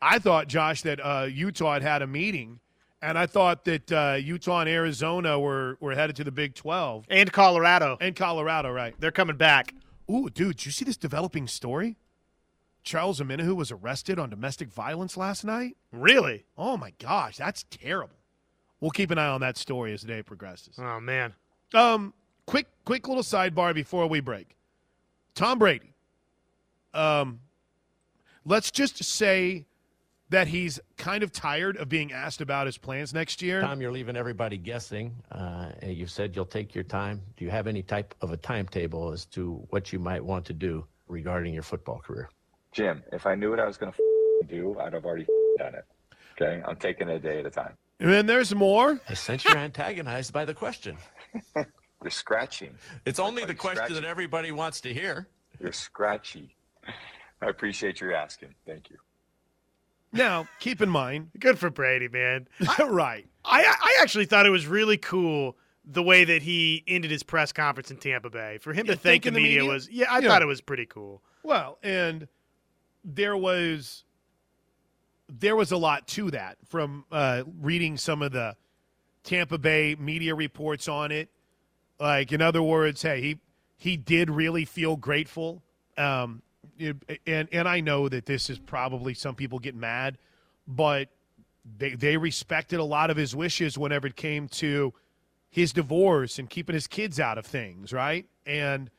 I 0.00 0.18
thought, 0.18 0.48
Josh, 0.48 0.82
that 0.82 0.98
uh, 0.98 1.28
Utah 1.30 1.74
had 1.74 1.82
had 1.82 2.02
a 2.02 2.08
meeting, 2.08 2.58
and 3.00 3.16
I 3.16 3.26
thought 3.26 3.64
that 3.66 3.92
uh, 3.92 4.16
Utah 4.20 4.58
and 4.62 4.68
Arizona 4.68 5.38
were, 5.38 5.76
were 5.78 5.94
headed 5.94 6.16
to 6.16 6.24
the 6.24 6.32
Big 6.32 6.56
12 6.56 7.06
And 7.08 7.32
Colorado, 7.32 7.98
and 8.00 8.16
Colorado, 8.16 8.72
right? 8.72 8.96
they're 8.98 9.12
coming 9.12 9.36
back. 9.36 9.74
Ooh, 10.10 10.28
dude, 10.28 10.56
did 10.56 10.66
you 10.66 10.72
see 10.72 10.84
this 10.84 10.96
developing 10.96 11.46
story? 11.46 11.96
Charles 12.82 13.20
Omenihu 13.20 13.54
was 13.54 13.70
arrested 13.70 14.18
on 14.18 14.30
domestic 14.30 14.68
violence 14.68 15.16
last 15.16 15.44
night. 15.44 15.76
Really? 15.92 16.44
Oh 16.58 16.76
my 16.76 16.92
gosh, 16.98 17.36
that's 17.36 17.64
terrible. 17.70 18.16
We'll 18.80 18.90
keep 18.90 19.10
an 19.10 19.18
eye 19.18 19.28
on 19.28 19.40
that 19.42 19.56
story 19.56 19.92
as 19.92 20.02
the 20.02 20.08
day 20.08 20.22
progresses. 20.22 20.74
Oh 20.78 21.00
man. 21.00 21.34
Um, 21.74 22.12
quick, 22.46 22.66
quick 22.84 23.06
little 23.06 23.22
sidebar 23.22 23.74
before 23.74 24.06
we 24.08 24.20
break. 24.20 24.56
Tom 25.34 25.58
Brady. 25.58 25.94
Um, 26.92 27.40
let's 28.44 28.70
just 28.70 29.02
say 29.02 29.66
that 30.30 30.48
he's 30.48 30.80
kind 30.96 31.22
of 31.22 31.30
tired 31.30 31.76
of 31.76 31.88
being 31.88 32.12
asked 32.12 32.40
about 32.40 32.66
his 32.66 32.78
plans 32.78 33.14
next 33.14 33.42
year. 33.42 33.60
Tom, 33.60 33.80
you're 33.80 33.92
leaving 33.92 34.16
everybody 34.16 34.56
guessing. 34.56 35.14
Uh, 35.30 35.70
you 35.82 36.06
said 36.06 36.34
you'll 36.34 36.44
take 36.46 36.74
your 36.74 36.84
time. 36.84 37.20
Do 37.36 37.44
you 37.44 37.50
have 37.50 37.66
any 37.66 37.82
type 37.82 38.14
of 38.22 38.32
a 38.32 38.36
timetable 38.36 39.12
as 39.12 39.26
to 39.26 39.64
what 39.70 39.92
you 39.92 39.98
might 39.98 40.24
want 40.24 40.44
to 40.46 40.52
do 40.54 40.84
regarding 41.06 41.54
your 41.54 41.62
football 41.62 41.98
career? 41.98 42.28
Jim, 42.72 43.02
if 43.12 43.26
I 43.26 43.34
knew 43.34 43.50
what 43.50 43.60
I 43.60 43.66
was 43.66 43.76
going 43.76 43.92
to 43.92 44.46
do, 44.48 44.76
I'd 44.80 44.92
have 44.94 45.04
already 45.04 45.26
done 45.58 45.74
it. 45.74 45.84
Okay, 46.40 46.62
I'm 46.66 46.76
taking 46.76 47.08
it 47.08 47.16
a 47.16 47.18
day 47.18 47.40
at 47.40 47.46
a 47.46 47.50
time. 47.50 47.74
And 48.00 48.10
then 48.10 48.26
there's 48.26 48.54
more. 48.54 49.00
I 49.08 49.14
sense 49.14 49.44
you're 49.44 49.56
antagonized 49.56 50.32
by 50.32 50.44
the 50.44 50.54
question. 50.54 50.96
You're 52.02 52.10
scratching. 52.10 52.74
It's 53.06 53.20
only 53.20 53.44
the 53.44 53.54
question 53.54 53.76
scratching. 53.86 53.94
that 54.02 54.04
everybody 54.04 54.50
wants 54.50 54.80
to 54.80 54.92
hear. 54.92 55.28
You're 55.60 55.70
scratchy. 55.70 56.56
I 57.40 57.46
appreciate 57.46 58.00
your 58.00 58.12
asking. 58.12 58.56
Thank 58.66 58.90
you. 58.90 58.96
Now, 60.12 60.48
keep 60.58 60.80
in 60.82 60.88
mind, 60.88 61.30
Good 61.38 61.60
for 61.60 61.70
Brady, 61.70 62.08
man. 62.08 62.48
right? 62.80 63.28
I 63.44 63.62
I 63.64 63.98
actually 64.02 64.24
thought 64.24 64.46
it 64.46 64.50
was 64.50 64.66
really 64.66 64.96
cool 64.98 65.56
the 65.84 66.02
way 66.02 66.24
that 66.24 66.42
he 66.42 66.82
ended 66.88 67.12
his 67.12 67.22
press 67.22 67.52
conference 67.52 67.92
in 67.92 67.98
Tampa 67.98 68.30
Bay. 68.30 68.58
For 68.60 68.72
him 68.72 68.84
Yeah, 68.86 68.94
to 68.94 68.98
thank 68.98 69.22
the 69.22 69.30
thanking 69.30 69.34
the 69.34 69.40
media, 69.40 69.60
media? 69.60 69.72
was 69.72 69.88
yeah, 69.88 70.06
I 70.10 70.18
Yeah. 70.18 70.28
thought 70.28 70.42
it 70.42 70.46
was 70.46 70.60
pretty 70.60 70.86
cool. 70.86 71.22
Well, 71.44 71.78
and 71.84 72.26
there 73.04 73.36
was 73.36 74.04
there 75.28 75.56
was 75.56 75.72
a 75.72 75.76
lot 75.76 76.06
to 76.06 76.30
that 76.30 76.58
from 76.66 77.04
uh, 77.10 77.42
reading 77.60 77.96
some 77.96 78.22
of 78.22 78.32
the 78.32 78.54
Tampa 79.24 79.58
Bay 79.58 79.96
media 79.98 80.34
reports 80.34 80.88
on 80.88 81.10
it. 81.10 81.30
Like, 81.98 82.32
in 82.32 82.42
other 82.42 82.62
words, 82.62 83.02
hey, 83.02 83.20
he 83.20 83.38
he 83.76 83.96
did 83.96 84.30
really 84.30 84.64
feel 84.64 84.96
grateful. 84.96 85.62
Um, 85.96 86.42
and 87.26 87.48
and 87.52 87.68
I 87.68 87.80
know 87.80 88.08
that 88.08 88.26
this 88.26 88.50
is 88.50 88.58
probably 88.58 89.14
some 89.14 89.34
people 89.34 89.58
get 89.58 89.74
mad, 89.74 90.18
but 90.66 91.08
they 91.78 91.94
they 91.94 92.16
respected 92.16 92.80
a 92.80 92.84
lot 92.84 93.10
of 93.10 93.16
his 93.16 93.34
wishes 93.34 93.78
whenever 93.78 94.08
it 94.08 94.16
came 94.16 94.48
to 94.48 94.92
his 95.48 95.72
divorce 95.72 96.38
and 96.38 96.48
keeping 96.48 96.74
his 96.74 96.86
kids 96.86 97.20
out 97.20 97.38
of 97.38 97.46
things, 97.46 97.92
right? 97.92 98.26
And 98.46 98.90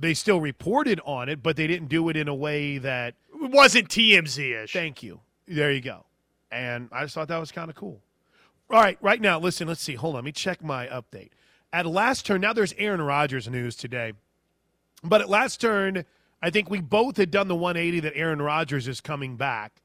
they 0.00 0.14
still 0.14 0.40
reported 0.40 1.00
on 1.04 1.28
it, 1.28 1.42
but 1.42 1.56
they 1.56 1.66
didn't 1.66 1.88
do 1.88 2.08
it 2.08 2.16
in 2.16 2.28
a 2.28 2.34
way 2.34 2.78
that 2.78 3.14
It 3.34 3.50
wasn't 3.50 3.88
TMZ 3.88 4.64
ish. 4.64 4.72
thank 4.72 5.02
you. 5.02 5.20
There 5.46 5.70
you 5.72 5.80
go. 5.80 6.04
And 6.50 6.88
I 6.92 7.02
just 7.02 7.14
thought 7.14 7.28
that 7.28 7.38
was 7.38 7.52
kind 7.52 7.70
of 7.70 7.76
cool. 7.76 8.00
All 8.70 8.80
right, 8.80 8.98
right 9.00 9.20
now, 9.20 9.38
listen, 9.40 9.66
let's 9.68 9.82
see. 9.82 9.94
Hold 9.94 10.14
on, 10.14 10.18
let 10.18 10.24
me 10.24 10.32
check 10.32 10.62
my 10.62 10.86
update. 10.86 11.30
At 11.72 11.86
last 11.86 12.24
turn, 12.26 12.40
now 12.40 12.52
there's 12.52 12.72
Aaron 12.78 13.02
Rodgers 13.02 13.48
news 13.48 13.76
today. 13.76 14.12
But 15.02 15.20
at 15.20 15.28
last 15.28 15.60
turn, 15.60 16.04
I 16.42 16.50
think 16.50 16.70
we 16.70 16.80
both 16.80 17.16
had 17.16 17.30
done 17.30 17.48
the 17.48 17.54
180 17.54 18.00
that 18.00 18.12
Aaron 18.16 18.40
Rodgers 18.42 18.88
is 18.88 19.00
coming 19.00 19.36
back. 19.36 19.82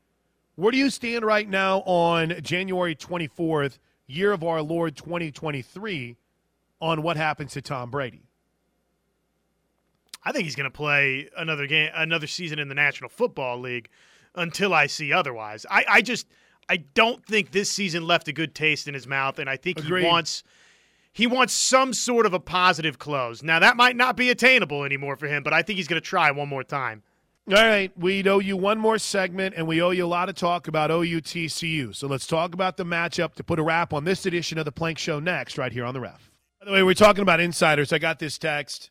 Where 0.56 0.72
do 0.72 0.78
you 0.78 0.90
stand 0.90 1.26
right 1.26 1.48
now 1.48 1.80
on 1.80 2.42
January 2.42 2.96
24th, 2.96 3.78
year 4.08 4.32
of 4.32 4.44
our 4.44 4.62
Lord 4.62 4.96
2023, 4.96 6.16
on 6.82 7.02
what 7.02 7.18
happens 7.18 7.54
to 7.54 7.62
Tom 7.62 7.92
Brady? 7.92 8.22
I 10.26 10.32
think 10.32 10.46
he's 10.46 10.56
going 10.56 10.66
to 10.66 10.76
play 10.76 11.30
another 11.38 11.68
game, 11.68 11.92
another 11.94 12.28
season 12.28 12.58
in 12.58 12.68
the 12.68 12.76
National 12.76 13.10
Football 13.10 13.60
League 13.60 13.90
until 14.34 14.74
I 14.74 14.88
see 14.88 15.14
otherwise. 15.14 15.66
I, 15.70 15.86
I 15.88 16.02
just, 16.02 16.28
I 16.68 16.78
don't 16.78 17.24
think 17.26 17.52
this 17.52 17.72
season 17.72 18.06
left 18.06 18.28
a 18.28 18.34
good 18.34 18.56
taste 18.56 18.88
in 18.88 18.94
his 18.94 19.08
mouth, 19.08 19.38
and 19.38 19.50
I 19.50 19.56
think 19.56 19.80
Agreed. 19.80 20.02
he 20.02 20.08
wants, 20.08 20.44
he 21.14 21.28
wants 21.28 21.54
some 21.54 21.94
sort 21.94 22.26
of 22.26 22.34
a 22.34 22.40
positive 22.40 22.98
close. 22.98 23.44
Now 23.44 23.60
that 23.60 23.78
might 23.78 23.96
not 23.96 24.18
be 24.18 24.30
attainable 24.32 24.84
anymore 24.84 25.16
for 25.16 25.28
him, 25.28 25.44
but 25.44 25.54
I 25.54 25.62
think 25.62 25.78
he's 25.78 25.88
going 25.88 26.02
to 26.02 26.08
try 26.08 26.32
one 26.32 26.50
more 26.50 26.64
time. 26.64 27.04
All 27.48 27.54
right, 27.54 27.92
we 27.96 28.28
owe 28.28 28.40
you 28.40 28.58
one 28.58 28.80
more 28.80 28.98
segment, 28.98 29.54
and 29.56 29.68
we 29.68 29.80
owe 29.80 29.92
you 29.92 30.04
a 30.04 30.08
lot 30.08 30.30
of 30.30 30.36
talk 30.36 30.68
about 30.68 30.90
OUTCU. 30.90 31.96
So 31.96 32.08
let's 32.08 32.26
talk 32.26 32.56
about 32.56 32.76
the 32.76 32.84
matchup 32.84 33.36
to 33.36 33.44
put 33.44 33.60
a 33.60 33.64
wrap 33.64 33.94
on 33.94 34.04
this 34.04 34.26
edition 34.26 34.58
of 34.58 34.66
the 34.66 34.72
Plank 34.72 34.98
Show 34.98 35.20
next, 35.20 35.60
right 35.60 35.72
here 35.72 35.86
on 35.86 35.94
the 35.94 36.00
ref. 36.00 36.32
By 36.60 36.66
the 36.66 36.72
way, 36.72 36.82
we're 36.82 36.96
talking 36.96 37.22
about 37.22 37.40
insiders. 37.40 37.94
I 37.94 38.00
got 38.00 38.18
this 38.18 38.40
text. 38.40 38.90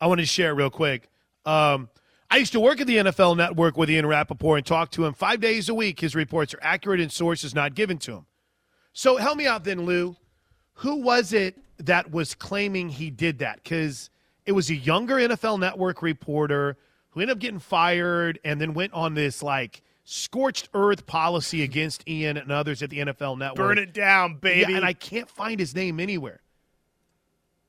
I 0.00 0.06
wanted 0.06 0.22
to 0.22 0.28
share 0.28 0.50
it 0.50 0.54
real 0.54 0.70
quick. 0.70 1.08
Um, 1.44 1.88
I 2.30 2.36
used 2.36 2.52
to 2.52 2.60
work 2.60 2.80
at 2.80 2.86
the 2.86 2.96
NFL 2.96 3.36
Network 3.36 3.76
with 3.76 3.90
Ian 3.90 4.06
Rapoport 4.06 4.58
and 4.58 4.66
talk 4.66 4.90
to 4.92 5.04
him 5.04 5.14
five 5.14 5.40
days 5.40 5.68
a 5.68 5.74
week. 5.74 6.00
His 6.00 6.14
reports 6.14 6.52
are 6.54 6.58
accurate 6.60 7.00
and 7.00 7.10
sources 7.10 7.54
not 7.54 7.74
given 7.74 7.98
to 7.98 8.12
him. 8.12 8.26
So 8.92 9.16
help 9.16 9.36
me 9.36 9.46
out 9.46 9.64
then, 9.64 9.86
Lou. 9.86 10.16
Who 10.74 10.96
was 10.96 11.32
it 11.32 11.56
that 11.78 12.10
was 12.10 12.34
claiming 12.34 12.90
he 12.90 13.10
did 13.10 13.38
that? 13.38 13.62
Because 13.62 14.10
it 14.44 14.52
was 14.52 14.70
a 14.70 14.74
younger 14.74 15.16
NFL 15.16 15.58
Network 15.58 16.02
reporter 16.02 16.76
who 17.10 17.20
ended 17.20 17.36
up 17.36 17.40
getting 17.40 17.58
fired 17.60 18.38
and 18.44 18.60
then 18.60 18.74
went 18.74 18.92
on 18.92 19.14
this 19.14 19.42
like 19.42 19.82
scorched 20.04 20.68
earth 20.74 21.06
policy 21.06 21.62
against 21.62 22.08
Ian 22.08 22.36
and 22.36 22.50
others 22.52 22.82
at 22.82 22.90
the 22.90 22.98
NFL 22.98 23.38
Network. 23.38 23.56
Burn 23.56 23.78
it 23.78 23.92
down, 23.94 24.36
baby. 24.36 24.72
Yeah, 24.72 24.76
and 24.78 24.84
I 24.84 24.92
can't 24.92 25.28
find 25.28 25.58
his 25.58 25.74
name 25.74 25.98
anywhere. 25.98 26.40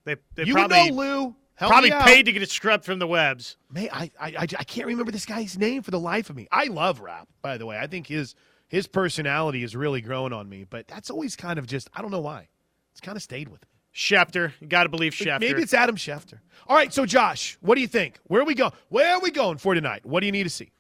they 0.04 0.16
they 0.36 0.44
you 0.44 0.54
probably 0.54 0.92
know, 0.92 0.96
Lou. 0.96 1.36
Help 1.60 1.74
probably 1.74 1.92
paid 1.92 2.24
to 2.24 2.32
get 2.32 2.42
it 2.42 2.50
scrubbed 2.50 2.86
from 2.86 3.00
the 3.00 3.08
webs. 3.08 3.58
May 3.70 3.90
I, 3.90 4.10
I, 4.18 4.28
I, 4.28 4.42
I 4.44 4.64
can't 4.64 4.88
remember 4.88 5.12
this 5.12 5.26
guy's 5.26 5.58
name 5.58 5.82
for 5.82 5.92
the 5.92 6.00
life 6.00 6.30
of 6.30 6.38
me. 6.38 6.48
I 6.54 6.66
love 6.68 7.02
rap, 7.02 7.28
by 7.42 7.58
the 7.58 7.66
way. 7.66 7.78
I 7.78 7.86
think 7.86 8.08
his 8.08 8.34
his 8.70 8.88
personality 8.88 9.62
is 9.62 9.76
really 9.76 10.00
growing 10.00 10.32
on 10.32 10.48
me, 10.48 10.64
but 10.64 10.88
that's 10.88 11.10
always 11.10 11.36
kind 11.36 11.60
of 11.60 11.68
just 11.68 11.90
I 11.94 12.02
don't 12.02 12.12
know 12.12 12.22
why. 12.22 12.48
It's 12.94 13.02
kind 13.02 13.18
of 13.18 13.22
stayed 13.22 13.50
with 13.50 13.62
me. 13.64 13.68
Schefter, 13.94 14.54
you 14.62 14.68
got 14.68 14.84
to 14.84 14.90
believe 14.90 15.12
Schefter. 15.12 15.42
Maybe 15.42 15.62
it's 15.62 15.74
Adam 15.74 15.98
Schefter. 15.98 16.40
All 16.66 16.78
right, 16.78 16.94
so 16.94 17.06
Josh, 17.06 17.58
what 17.60 17.76
do 17.76 17.82
you 17.82 17.88
think? 17.88 18.20
Where 18.24 18.40
are 18.42 18.46
we 18.46 18.56
going? 18.56 18.72
Where 18.88 19.16
are 19.16 19.20
we 19.20 19.30
going 19.30 19.58
for 19.58 19.74
tonight? 19.74 20.06
What 20.06 20.22
do 20.22 20.28
you 20.28 20.32
need 20.32 20.44
to 20.44 20.50
see? 20.50 20.72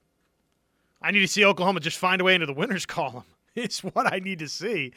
I 1.01 1.11
need 1.11 1.19
to 1.19 1.27
see 1.27 1.43
Oklahoma 1.43 1.81
just 1.81 1.97
find 1.97 2.21
a 2.21 2.23
way 2.23 2.35
into 2.35 2.45
the 2.45 2.53
winners 2.53 2.85
column. 2.85 3.25
It's 3.53 3.83
what 3.83 4.13
I 4.13 4.19
need 4.19 4.39
to 4.39 4.47
see. 4.47 4.93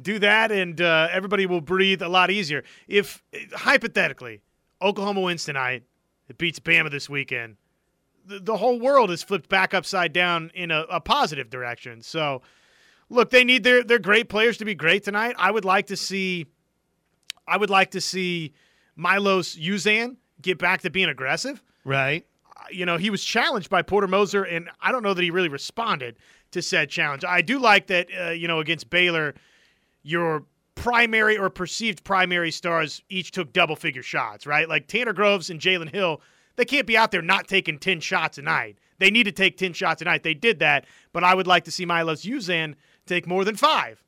Do 0.00 0.18
that, 0.20 0.50
and 0.50 0.80
uh, 0.80 1.08
everybody 1.10 1.44
will 1.44 1.60
breathe 1.60 2.00
a 2.00 2.08
lot 2.08 2.30
easier. 2.30 2.64
If 2.88 3.22
hypothetically 3.52 4.40
Oklahoma 4.80 5.20
wins 5.22 5.44
tonight, 5.44 5.84
it 6.28 6.38
beats 6.38 6.58
Bama 6.58 6.90
this 6.90 7.08
weekend, 7.08 7.56
the, 8.26 8.40
the 8.40 8.56
whole 8.56 8.78
world 8.80 9.10
is 9.10 9.22
flipped 9.22 9.48
back 9.48 9.72
upside 9.74 10.12
down 10.12 10.50
in 10.54 10.70
a, 10.70 10.82
a 10.90 11.00
positive 11.00 11.48
direction. 11.48 12.02
So, 12.02 12.42
look, 13.08 13.30
they 13.30 13.44
need 13.44 13.64
their 13.64 13.82
their 13.84 13.98
great 13.98 14.28
players 14.28 14.58
to 14.58 14.64
be 14.64 14.74
great 14.74 15.04
tonight. 15.04 15.34
I 15.38 15.50
would 15.50 15.64
like 15.64 15.86
to 15.86 15.96
see, 15.96 16.46
I 17.46 17.56
would 17.56 17.70
like 17.70 17.92
to 17.92 18.00
see 18.00 18.52
Milos 18.96 19.56
Uzan 19.56 20.16
get 20.42 20.58
back 20.58 20.82
to 20.82 20.90
being 20.90 21.08
aggressive 21.08 21.62
Right. 21.84 22.26
you 22.70 22.84
know, 22.84 22.96
he 22.96 23.10
was 23.10 23.24
challenged 23.24 23.70
by 23.70 23.82
Porter 23.82 24.08
Moser, 24.08 24.42
and 24.42 24.68
I 24.80 24.90
don't 24.92 25.02
know 25.02 25.14
that 25.14 25.22
he 25.22 25.30
really 25.30 25.48
responded 25.48 26.16
to 26.50 26.60
said 26.62 26.90
challenge. 26.90 27.24
I 27.24 27.42
do 27.42 27.58
like 27.58 27.86
that, 27.88 28.08
uh, 28.20 28.30
you 28.30 28.48
know, 28.48 28.58
against 28.60 28.90
Baylor, 28.90 29.34
your 30.02 30.44
primary 30.76 31.36
or 31.36 31.50
perceived 31.50 32.04
primary 32.04 32.52
stars 32.52 33.02
each 33.08 33.32
took 33.32 33.52
double 33.52 33.74
figure 33.74 34.02
shots, 34.02 34.46
right? 34.46 34.68
Like 34.68 34.86
Tanner 34.86 35.12
Groves 35.12 35.50
and 35.50 35.60
Jalen 35.60 35.90
Hill, 35.90 36.20
they 36.54 36.64
can't 36.64 36.86
be 36.86 36.96
out 36.96 37.10
there 37.10 37.22
not 37.22 37.48
taking 37.48 37.78
10 37.78 37.98
shots 38.00 38.38
a 38.38 38.42
night. 38.42 38.78
They 38.98 39.10
need 39.10 39.24
to 39.24 39.32
take 39.32 39.56
10 39.56 39.72
shots 39.72 40.00
a 40.00 40.04
night. 40.04 40.22
They 40.22 40.34
did 40.34 40.60
that, 40.60 40.86
but 41.12 41.24
I 41.24 41.34
would 41.34 41.48
like 41.48 41.64
to 41.64 41.70
see 41.70 41.84
Milos 41.84 42.22
Uzan 42.22 42.76
take 43.06 43.26
more 43.26 43.44
than 43.44 43.56
five. 43.56 44.02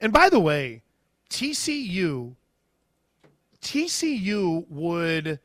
And 0.00 0.12
by 0.12 0.28
the 0.28 0.40
way, 0.40 0.82
TCU 1.28 2.36
TCU 3.60 4.68
would 4.68 5.40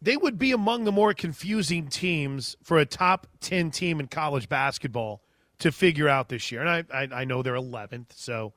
they 0.00 0.16
would 0.16 0.38
be 0.38 0.52
among 0.52 0.84
the 0.84 0.92
more 0.92 1.12
confusing 1.12 1.88
teams 1.88 2.56
for 2.62 2.78
a 2.78 2.86
top 2.86 3.26
10 3.40 3.70
team 3.70 3.98
in 3.98 4.06
college 4.06 4.48
basketball 4.48 5.22
to 5.60 5.72
figure 5.72 6.08
out 6.08 6.28
this 6.28 6.52
year. 6.52 6.60
And 6.60 6.70
I, 6.70 6.84
I, 6.92 7.20
I 7.20 7.24
know 7.24 7.42
they're 7.42 7.54
11th, 7.54 8.12
so, 8.14 8.52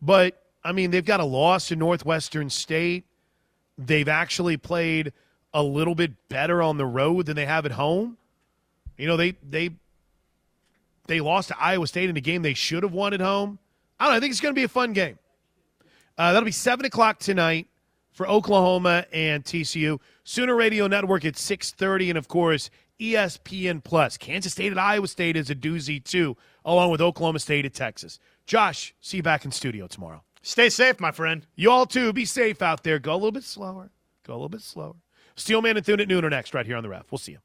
but 0.00 0.42
I 0.64 0.72
mean, 0.72 0.90
they've 0.90 1.04
got 1.04 1.20
a 1.20 1.24
loss 1.24 1.68
to 1.68 1.76
Northwestern 1.76 2.50
State. 2.50 3.04
They've 3.78 4.08
actually 4.08 4.56
played 4.56 5.12
a 5.54 5.62
little 5.62 5.94
bit 5.94 6.28
better 6.28 6.62
on 6.62 6.78
the 6.78 6.86
road 6.86 7.26
than 7.26 7.36
they 7.36 7.46
have 7.46 7.66
at 7.66 7.72
home. 7.72 8.16
You 8.96 9.06
know, 9.06 9.16
they, 9.16 9.32
they, 9.48 9.70
they 11.06 11.20
lost 11.20 11.48
to 11.48 11.60
Iowa 11.60 11.86
State 11.86 12.10
in 12.10 12.16
a 12.16 12.20
game 12.20 12.42
they 12.42 12.54
should 12.54 12.82
have 12.82 12.92
won 12.92 13.12
at 13.12 13.20
home. 13.20 13.58
I 13.98 14.04
don't 14.04 14.12
know. 14.12 14.16
I 14.16 14.20
think 14.20 14.30
it's 14.30 14.40
going 14.40 14.54
to 14.54 14.58
be 14.58 14.64
a 14.64 14.68
fun 14.68 14.92
game. 14.92 15.18
Uh, 16.16 16.32
that'll 16.32 16.44
be 16.44 16.52
7 16.52 16.84
o'clock 16.84 17.18
tonight 17.18 17.66
for 18.12 18.28
Oklahoma 18.28 19.06
and 19.12 19.44
TCU. 19.44 19.98
Sooner 20.24 20.54
Radio 20.54 20.86
Network 20.86 21.24
at 21.24 21.34
6.30, 21.34 22.10
and, 22.10 22.18
of 22.18 22.28
course, 22.28 22.70
ESPN+. 23.02 23.82
Plus. 23.82 24.16
Kansas 24.16 24.52
State 24.52 24.72
at 24.72 24.78
Iowa 24.78 25.08
State 25.08 25.36
is 25.36 25.50
a 25.50 25.54
doozy, 25.54 26.02
too, 26.02 26.36
along 26.64 26.90
with 26.90 27.00
Oklahoma 27.00 27.40
State 27.40 27.64
at 27.64 27.74
Texas. 27.74 28.18
Josh, 28.46 28.94
see 29.00 29.18
you 29.18 29.22
back 29.22 29.44
in 29.44 29.50
studio 29.50 29.86
tomorrow. 29.86 30.22
Stay 30.42 30.68
safe, 30.68 31.00
my 31.00 31.12
friend. 31.12 31.46
You 31.54 31.70
all, 31.70 31.86
too, 31.86 32.12
be 32.12 32.24
safe 32.24 32.62
out 32.62 32.82
there. 32.82 32.98
Go 32.98 33.12
a 33.12 33.14
little 33.14 33.32
bit 33.32 33.44
slower. 33.44 33.90
Go 34.26 34.32
a 34.32 34.34
little 34.34 34.48
bit 34.48 34.62
slower. 34.62 34.94
Steelman 35.36 35.76
and 35.76 35.84
Thune 35.86 36.00
at 36.00 36.08
noon 36.08 36.24
are 36.24 36.30
next 36.30 36.54
right 36.54 36.66
here 36.66 36.76
on 36.76 36.82
the 36.82 36.88
ref. 36.88 37.10
We'll 37.10 37.18
see 37.18 37.32
you. 37.32 37.38